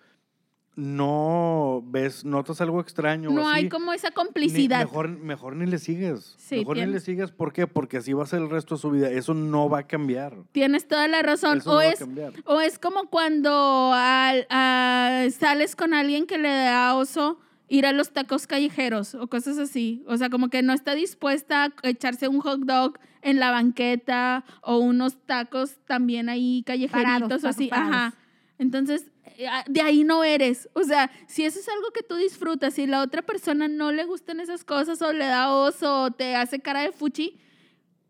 no 0.74 1.82
ves, 1.86 2.24
notas 2.24 2.60
algo 2.60 2.80
extraño. 2.80 3.30
no 3.30 3.48
hay 3.48 3.68
como 3.68 3.92
esa 3.94 4.08
ni- 4.08 4.14
complicidad. 4.14 4.80
mejor, 4.80 5.08
mejor 5.08 5.56
ni 5.56 5.64
le 5.66 5.78
sigues. 5.78 6.34
Sí, 6.38 6.56
mejor 6.58 6.76
ni 6.76 6.86
le 6.86 7.00
sigues. 7.00 7.30
¿Por 7.32 7.52
qué? 7.54 7.66
Porque 7.66 7.96
así 7.96 8.12
va 8.12 8.24
a 8.24 8.26
ser 8.26 8.42
el 8.42 8.50
resto 8.50 8.74
de 8.74 8.80
su 8.82 8.90
vida. 8.90 9.10
Eso 9.10 9.32
no 9.32 9.70
va 9.70 9.80
a 9.80 9.86
cambiar. 9.86 10.34
Tienes 10.52 10.86
toda 10.86 11.08
la 11.08 11.22
razón. 11.22 11.58
Eso 11.58 11.70
o 11.70 11.74
no 11.76 11.80
es. 11.80 12.04
O 12.44 12.60
es 12.60 12.78
como 12.78 13.08
cuando 13.08 13.92
al- 13.94 14.46
a- 14.50 15.24
sales 15.38 15.76
con 15.76 15.94
alguien 15.94 16.26
que 16.26 16.36
le 16.36 16.48
da 16.50 16.94
oso 16.94 17.38
ir 17.68 17.86
a 17.86 17.92
los 17.92 18.10
tacos 18.12 18.46
callejeros 18.46 19.14
o 19.14 19.26
cosas 19.28 19.58
así. 19.58 20.04
O 20.06 20.16
sea, 20.16 20.30
como 20.30 20.48
que 20.50 20.62
no 20.62 20.72
está 20.72 20.94
dispuesta 20.94 21.64
a 21.64 21.88
echarse 21.88 22.28
un 22.28 22.40
hot 22.40 22.60
dog 22.60 22.98
en 23.22 23.40
la 23.40 23.50
banqueta 23.50 24.44
o 24.62 24.78
unos 24.78 25.16
tacos 25.26 25.76
también 25.86 26.28
ahí 26.28 26.62
callejeritos 26.64 27.02
Parados, 27.20 27.44
o 27.44 27.48
así. 27.48 27.68
parados. 27.68 27.90
Ajá. 27.94 28.14
Entonces, 28.58 29.10
eh, 29.36 29.48
ah, 29.48 29.64
de 29.68 29.80
ahí 29.82 30.04
no 30.04 30.22
eres. 30.24 30.68
O 30.74 30.82
sea, 30.84 31.10
si 31.26 31.44
eso 31.44 31.58
es 31.58 31.68
algo 31.68 31.88
que 31.92 32.02
tú 32.02 32.14
disfrutas 32.16 32.78
y 32.78 32.86
la 32.86 33.02
otra 33.02 33.22
persona 33.22 33.68
no 33.68 33.90
le 33.92 34.04
gustan 34.04 34.40
esas 34.40 34.64
cosas 34.64 35.02
o 35.02 35.12
le 35.12 35.26
da 35.26 35.52
oso 35.52 36.04
o 36.04 36.10
te 36.12 36.36
hace 36.36 36.60
cara 36.60 36.82
de 36.82 36.92
fuchi, 36.92 37.38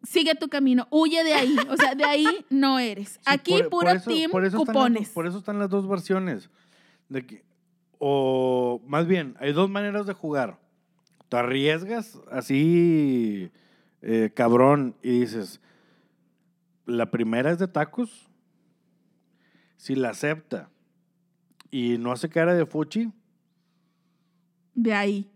sigue 0.05 0.35
tu 0.35 0.49
camino, 0.49 0.87
huye 0.91 1.25
de 1.25 1.33
ahí. 1.35 1.57
O 1.71 1.77
sea, 1.77 1.95
de 1.95 2.05
ahí 2.05 2.27
no 2.51 2.79
eres. 2.79 3.13
Sí, 3.15 3.19
Aquí 3.25 3.53
por- 3.63 3.71
puro 3.71 3.87
por 3.89 3.97
eso- 3.97 4.11
team 4.11 4.31
por 4.31 4.45
eso 4.45 4.59
están 4.59 4.67
las 4.67 4.75
dos- 4.75 4.85
cupones. 4.85 5.09
por 5.11 5.27
eso 5.27 5.39
están 5.39 5.59
las 5.59 5.71
dos 5.71 5.89
versiones. 5.89 6.51
De 7.09 7.27
que, 7.27 7.45
o 7.99 8.81
más 8.87 9.07
bien, 9.07 9.35
hay 9.39 9.53
dos 9.53 9.71
maneras 9.71 10.07
de 10.07 10.13
jugar. 10.13 10.59
Te 11.29 11.37
arriesgas 11.37 12.21
así, 12.31 13.51
eh, 14.03 14.31
cabrón, 14.35 14.95
y 15.03 15.21
dices, 15.21 15.61
la 16.87 17.11
primera 17.11 17.51
es 17.51 17.59
de 17.59 17.69
tacos. 17.69 18.29
Si 19.77 19.95
la 19.95 20.11
acepta 20.11 20.71
y 21.71 21.99
no 21.99 22.13
hace 22.13 22.29
cara 22.29 22.55
de 22.55 22.65
fuchi, 22.67 23.13
De 24.75 24.93
ahí. 24.95 25.31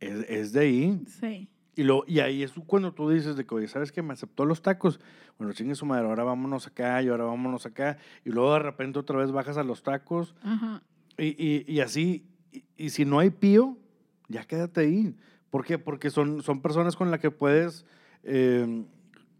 es, 0.00 0.18
es 0.28 0.52
de 0.52 0.60
ahí. 0.60 1.02
Sí. 1.06 1.48
Y, 1.74 1.82
lo, 1.82 2.04
y 2.06 2.20
ahí 2.20 2.42
es 2.42 2.52
cuando 2.66 2.92
tú 2.94 3.10
dices 3.10 3.36
de 3.36 3.44
que, 3.44 3.54
oye, 3.54 3.68
¿sabes 3.68 3.92
qué? 3.92 4.00
Me 4.02 4.14
aceptó 4.14 4.44
los 4.46 4.62
tacos. 4.62 4.98
Bueno, 5.38 5.52
chingue 5.52 5.74
su 5.74 5.84
madre, 5.84 6.06
ahora 6.06 6.24
vámonos 6.24 6.66
acá 6.66 7.02
y 7.02 7.08
ahora 7.08 7.24
vámonos 7.24 7.66
acá. 7.66 7.98
Y 8.24 8.30
luego 8.30 8.54
de 8.54 8.60
repente 8.60 8.98
otra 8.98 9.18
vez 9.18 9.30
bajas 9.30 9.58
a 9.58 9.62
los 9.64 9.82
tacos. 9.82 10.34
Ajá. 10.42 10.82
Y, 11.18 11.34
y, 11.38 11.64
y 11.66 11.80
así, 11.80 12.24
y, 12.52 12.64
y 12.76 12.90
si 12.90 13.04
no 13.04 13.18
hay 13.18 13.30
pío, 13.30 13.76
ya 14.28 14.44
quédate 14.44 14.80
ahí. 14.80 15.14
¿Por 15.50 15.64
qué? 15.64 15.78
Porque 15.78 16.10
son, 16.10 16.42
son 16.42 16.60
personas 16.60 16.96
con 16.96 17.10
las 17.10 17.20
que 17.20 17.30
puedes 17.30 17.86
eh, 18.24 18.84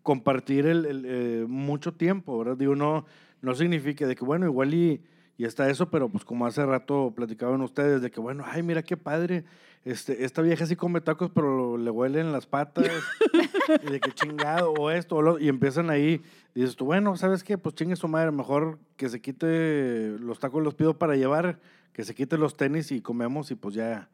compartir 0.03 0.66
el, 0.66 0.87
el, 0.87 1.05
eh, 1.07 1.45
mucho 1.49 1.93
tiempo, 1.93 2.39
¿verdad? 2.39 2.57
Digo, 2.57 2.77
no, 2.77 3.05
no 3.43 3.55
significa 3.55 4.07
de 4.07 4.14
que, 4.14 4.24
bueno, 4.24 4.47
igual 4.47 4.72
y, 4.72 5.03
y 5.37 5.45
está 5.45 5.68
eso, 5.68 5.91
pero 5.91 6.09
pues 6.09 6.24
como 6.24 6.47
hace 6.47 6.64
rato 6.64 7.12
platicaban 7.14 7.61
ustedes, 7.61 8.01
de 8.01 8.11
que, 8.11 8.20
bueno, 8.20 8.45
ay, 8.47 8.62
mira 8.62 8.83
qué 8.83 8.97
padre, 8.97 9.45
este, 9.87 10.24
esta 10.24 10.43
vieja 10.43 10.66
sí 10.66 10.74
come 10.76 11.01
tacos, 11.01 11.30
pero 11.32 11.78
le 11.78 11.91
huelen 11.91 12.32
las 12.32 12.47
patas, 12.47 12.87
y 13.87 13.91
de 13.91 14.01
que 14.01 14.11
chingado, 14.12 14.72
o 14.72 14.91
esto, 14.91 15.16
o 15.16 15.22
lo, 15.22 15.39
y 15.39 15.49
empiezan 15.49 15.91
ahí, 15.91 16.20
y 16.55 16.61
dices 16.61 16.74
tú, 16.76 16.84
bueno, 16.87 17.16
¿sabes 17.16 17.45
qué? 17.45 17.57
Pues 17.57 17.74
chingue 17.76 17.95
su 17.97 18.09
madre, 18.09 18.32
mejor 18.32 18.78
que 18.97 19.09
se 19.09 19.20
quite 19.20 20.16
los 20.18 20.39
tacos, 20.41 20.62
los 20.62 20.74
pido 20.74 20.99
para 20.99 21.14
llevar, 21.16 21.61
que 21.93 22.05
se 22.05 22.14
quite 22.14 22.37
los 22.37 22.57
tenis 22.57 22.91
y 22.93 23.01
comemos, 23.01 23.51
y 23.53 23.55
pues 23.55 23.74
ya, 23.76 24.11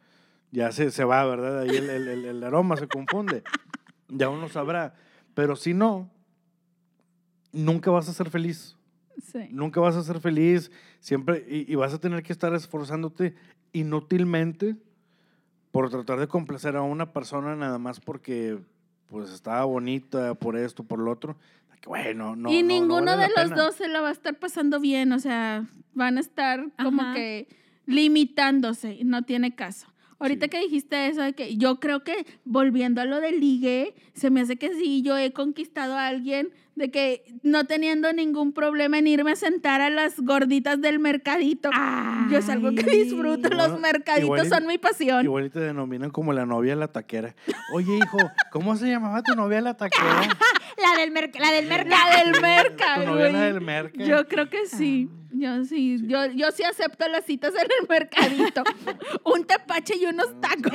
ya 0.50 0.70
se, 0.72 0.90
se 0.90 1.04
va, 1.04 1.24
¿verdad? 1.24 1.60
Ahí 1.60 1.70
el, 1.70 1.88
el- 1.90 2.08
el- 2.08 2.24
el 2.26 2.44
aroma 2.44 2.76
se 2.76 2.86
confunde, 2.86 3.42
ya 4.08 4.28
uno 4.28 4.48
sabrá, 4.50 4.94
pero 5.34 5.56
si 5.56 5.72
no, 5.72 6.10
nunca 7.50 7.90
vas 7.90 8.08
a 8.08 8.12
ser 8.12 8.28
feliz. 8.30 8.76
Sí. 9.22 9.48
Nunca 9.50 9.80
vas 9.80 9.96
a 9.96 10.02
ser 10.02 10.20
feliz, 10.20 10.70
siempre, 11.00 11.44
y, 11.48 11.70
y 11.70 11.74
vas 11.76 11.94
a 11.94 11.98
tener 11.98 12.22
que 12.22 12.32
estar 12.32 12.52
esforzándote 12.54 13.34
inútilmente 13.72 14.76
por 15.72 15.90
tratar 15.90 16.20
de 16.20 16.28
complacer 16.28 16.76
a 16.76 16.82
una 16.82 17.12
persona 17.12 17.56
nada 17.56 17.78
más 17.78 17.98
porque 17.98 18.58
pues 19.06 19.30
estaba 19.30 19.64
bonita 19.64 20.34
por 20.34 20.56
esto, 20.56 20.84
por 20.84 20.98
lo 21.00 21.10
otro. 21.10 21.36
Bueno, 21.86 22.36
no. 22.36 22.48
y 22.52 22.62
no- 22.62 22.68
no 22.68 22.74
ninguno 22.74 23.04
vale 23.06 23.22
de 23.22 23.28
los 23.30 23.50
pena. 23.50 23.56
dos 23.56 23.74
se 23.74 23.88
la 23.88 24.00
va 24.00 24.10
a 24.10 24.12
estar 24.12 24.38
pasando 24.38 24.78
bien, 24.78 25.10
o 25.12 25.18
sea, 25.18 25.66
van 25.94 26.16
a 26.16 26.20
estar 26.20 26.64
como 26.80 27.02
Ajá. 27.02 27.14
que 27.14 27.48
limitándose, 28.06 28.98
no 29.04 29.22
tiene 29.22 29.54
caso. 29.54 29.88
Ahorita 30.18 30.46
Sí. 30.46 30.50
que 30.50 30.60
dijiste 30.60 31.08
eso 31.08 31.22
de 31.22 31.32
que 31.32 31.56
yo 31.56 31.80
creo 31.80 32.04
que 32.04 32.24
volviendo 32.44 33.00
a 33.00 33.04
lo 33.04 33.20
del 33.20 33.40
ligue, 33.40 33.94
se 34.14 34.30
me 34.30 34.40
hace 34.42 34.56
que 34.56 34.72
sí, 34.74 35.02
yo 35.02 35.16
he 35.18 35.32
conquistado 35.32 35.94
a 35.94 36.06
alguien 36.06 36.50
de 36.74 36.90
que 36.90 37.24
no 37.42 37.64
teniendo 37.64 38.12
ningún 38.12 38.52
problema 38.52 38.98
en 38.98 39.06
irme 39.06 39.32
a 39.32 39.36
sentar 39.36 39.80
a 39.82 39.90
las 39.90 40.18
gorditas 40.18 40.80
del 40.80 40.98
mercadito. 40.98 41.70
yo 42.30 42.38
es 42.38 42.48
algo 42.48 42.70
que 42.74 42.82
disfruto, 42.82 43.48
Igual- 43.48 43.56
los 43.70 43.80
mercaditos 43.80 44.46
y- 44.46 44.48
son 44.48 44.66
mi 44.66 44.78
pasión. 44.78 45.24
Igual 45.24 45.46
y 45.46 45.50
te 45.50 45.60
denominan 45.60 46.10
como 46.10 46.32
la 46.32 46.46
novia 46.46 46.74
la 46.74 46.88
taquera. 46.88 47.34
Oye, 47.74 47.96
hijo, 47.98 48.18
¿cómo 48.50 48.76
se 48.76 48.86
llamaba 48.88 49.22
tu 49.22 49.34
novia 49.34 49.60
la 49.60 49.74
taquera? 49.76 50.22
La 50.82 50.98
del, 50.98 51.12
merc- 51.12 51.38
la 51.38 51.52
del 51.52 51.68
mercado. 51.68 52.10
La 52.10 52.24
del 52.24 52.40
merca, 52.40 52.94
Tu 52.96 53.06
novia 53.06 53.28
la 53.30 53.40
del 53.42 53.60
merca. 53.60 54.02
Yo 54.04 54.26
creo 54.26 54.48
que 54.48 54.66
sí. 54.66 55.08
Ah. 55.12 55.18
Yo 55.34 55.64
sí, 55.64 55.98
Yo, 56.08 56.26
yo 56.26 56.50
sí 56.50 56.64
acepto 56.64 57.06
las 57.08 57.24
citas 57.26 57.52
en 57.54 57.68
el 57.80 57.88
mercadito. 57.88 58.64
Un 59.24 59.44
tepache 59.44 59.94
y 60.00 60.06
unos 60.06 60.40
tacos. 60.40 60.72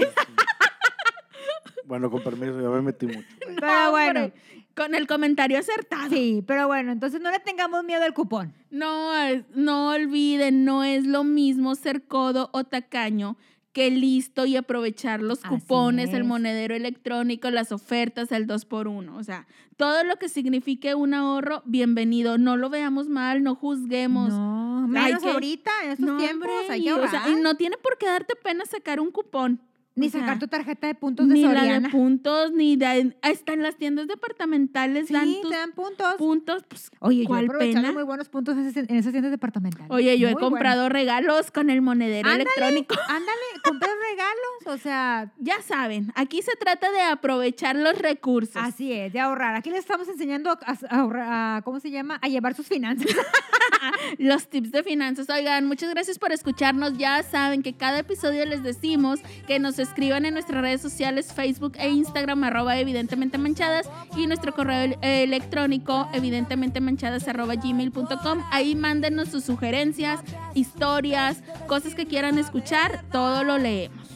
Bueno, 1.85 2.11
con 2.11 2.21
permiso, 2.21 2.59
ya 2.61 2.69
me 2.69 2.81
metí 2.81 3.07
mucho. 3.07 3.27
Pero 3.39 3.65
No, 3.65 3.91
bueno. 3.91 4.31
Con 4.77 4.95
el 4.95 5.07
comentario 5.07 5.57
acertado. 5.59 6.09
Sí, 6.09 6.43
pero 6.47 6.67
bueno, 6.67 6.91
entonces 6.91 7.19
no 7.19 7.31
le 7.31 7.39
tengamos 7.39 7.83
miedo 7.83 8.03
al 8.03 8.13
cupón. 8.13 8.53
No, 8.69 9.11
no 9.55 9.89
olviden, 9.89 10.63
no 10.63 10.83
es 10.83 11.05
lo 11.05 11.23
mismo 11.23 11.75
ser 11.75 12.03
codo 12.03 12.49
o 12.53 12.63
tacaño 12.63 13.35
que 13.73 13.91
listo 13.91 14.45
y 14.45 14.55
aprovechar 14.55 15.21
los 15.21 15.39
Así 15.45 15.49
cupones, 15.49 16.11
el 16.13 16.23
monedero 16.23 16.73
electrónico, 16.73 17.51
las 17.51 17.71
ofertas, 17.71 18.31
el 18.31 18.47
2 18.47 18.65
por 18.65 18.87
1 18.87 19.15
O 19.17 19.23
sea, 19.23 19.45
todo 19.75 20.03
lo 20.03 20.15
que 20.15 20.29
signifique 20.29 20.95
un 20.95 21.13
ahorro, 21.13 21.61
bienvenido. 21.65 22.39
No 22.39 22.57
lo 22.57 22.69
veamos 22.71 23.07
mal, 23.07 23.43
no 23.43 23.53
juzguemos. 23.55 24.29
No, 24.29 24.83
Hay 24.85 24.87
menos 24.89 25.21
que- 25.21 25.29
ahorita, 25.29 25.71
en 25.83 25.91
estos 25.91 26.07
No, 26.07 26.17
tiempos, 26.17 26.49
hay 26.69 26.83
que 26.83 26.93
o 26.93 27.07
sea, 27.07 27.29
y 27.29 27.35
no 27.35 27.55
tiene 27.55 27.77
por 27.77 27.97
qué 27.99 28.07
darte 28.07 28.35
pena 28.35 28.65
sacar 28.65 28.99
un 28.99 29.11
cupón. 29.11 29.61
Ni 29.97 30.07
o 30.07 30.09
sea, 30.09 30.21
sacar 30.21 30.39
tu 30.39 30.47
tarjeta 30.47 30.87
de 30.87 30.95
puntos 30.95 31.27
de 31.27 31.33
ni 31.33 31.41
la 31.41 31.79
de 31.79 31.89
puntos, 31.89 32.51
ni 32.53 32.75
de... 32.75 33.17
Hasta 33.21 33.53
en 33.53 33.63
las 33.63 33.75
tiendas 33.77 34.07
departamentales 34.07 35.09
dan 35.09 35.25
sí, 35.25 35.39
tus 35.41 35.51
te 35.51 35.57
dan 35.57 35.71
puntos. 35.73 36.13
puntos. 36.17 36.63
Pues, 36.69 36.91
Oye, 36.99 37.17
yo 37.17 37.23
he 37.23 37.25
¿cuál 37.27 37.45
aprovechado 37.45 37.81
pena? 37.83 37.91
muy 37.93 38.03
buenos 38.03 38.29
puntos 38.29 38.55
en 38.57 38.67
esas- 38.67 38.89
en 38.89 38.95
esas 38.95 39.11
tiendas 39.11 39.31
departamentales. 39.31 39.87
Oye, 39.89 40.17
yo 40.19 40.29
he 40.29 40.35
comprado 40.35 40.87
regalos 40.89 41.51
con 41.51 41.69
el 41.69 41.81
monedero 41.81 42.29
Ándale. 42.29 42.43
electrónico. 42.43 42.95
Ándale, 43.07 43.41
compré 43.63 43.89
regalos, 44.11 44.79
o 44.79 44.81
sea, 44.81 45.31
Ya 45.39 45.61
saben, 45.61 46.11
aquí 46.15 46.41
se 46.41 46.55
trata 46.55 46.91
de 46.91 47.01
aprovechar 47.01 47.75
los 47.75 47.97
recursos. 47.97 48.55
así 48.55 48.93
es, 48.93 49.11
de 49.13 49.19
ahorrar. 49.19 49.55
Aquí 49.55 49.69
les 49.71 49.79
estamos 49.79 50.07
enseñando 50.07 50.51
a, 50.51 50.57
a 50.89 50.99
ahorrar, 50.99 51.57
a- 51.57 51.61
¿cómo 51.63 51.79
se 51.79 51.89
llama? 51.91 52.19
A 52.21 52.27
llevar 52.27 52.53
sus 52.53 52.67
finanzas. 52.67 53.07
Los 54.17 54.47
tips 54.49 54.71
de 54.71 54.83
finanzas. 54.83 55.29
Oigan, 55.29 55.65
muchas 55.65 55.89
gracias 55.89 56.17
por 56.19 56.31
escucharnos. 56.31 56.97
Ya 56.97 57.21
saben 57.23 57.61
que 57.63 57.73
cada 57.73 57.99
episodio 57.99 58.45
les 58.45 58.63
decimos 58.63 59.19
que 59.47 59.59
nos 59.59 59.79
escriban 59.87 60.25
en 60.25 60.33
nuestras 60.33 60.61
redes 60.61 60.81
sociales, 60.81 61.33
Facebook 61.33 61.73
e 61.77 61.89
Instagram, 61.89 62.43
arroba 62.43 62.77
evidentemente 62.77 63.37
manchadas, 63.37 63.89
y 64.15 64.27
nuestro 64.27 64.53
correo 64.53 64.83
el- 64.83 64.97
electrónico, 65.01 66.07
evidentemente 66.13 66.79
manchadas, 66.81 67.27
arroba 67.27 67.55
gmail.com. 67.55 68.43
Ahí 68.51 68.75
mándenos 68.75 69.29
sus 69.29 69.43
sugerencias, 69.43 70.19
historias, 70.53 71.43
cosas 71.67 71.95
que 71.95 72.05
quieran 72.05 72.37
escuchar, 72.37 73.03
todo 73.11 73.43
lo 73.43 73.57
leemos. 73.57 74.07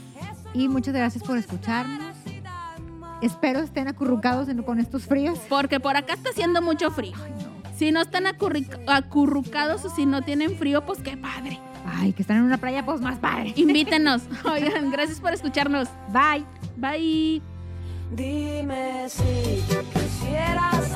Y 0.54 0.68
muchas 0.68 0.94
gracias 0.94 1.24
por 1.24 1.38
escucharnos. 1.38 2.16
Espero 3.22 3.60
estén 3.60 3.88
acurrucados 3.88 4.50
en- 4.50 4.64
con 4.64 4.80
estos 4.80 5.04
fríos. 5.06 5.40
Porque 5.48 5.80
por 5.80 5.96
acá 5.96 6.14
está 6.14 6.32
haciendo 6.32 6.62
mucho 6.62 6.90
frío. 6.92 7.14
Si 7.78 7.92
no 7.92 8.02
están 8.02 8.26
acurrucados 8.28 9.86
o 9.86 9.90
si 9.90 10.06
no 10.06 10.22
tienen 10.24 10.58
frío, 10.58 10.86
pues 10.86 11.00
qué 11.02 11.18
padre. 11.18 11.60
Ay, 11.86 12.14
que 12.14 12.22
están 12.22 12.38
en 12.38 12.44
una 12.44 12.58
playa, 12.58 12.86
pues 12.86 13.02
más 13.02 13.18
padre. 13.20 13.54
Invítenos. 13.56 14.24
Oigan, 14.46 14.92
gracias 14.92 15.20
por 15.20 15.34
escucharnos. 15.34 15.88
Bye. 16.12 16.46
Bye. 16.78 17.42
Dime 18.12 19.08
si 19.08 19.64
quisieras 19.94 20.92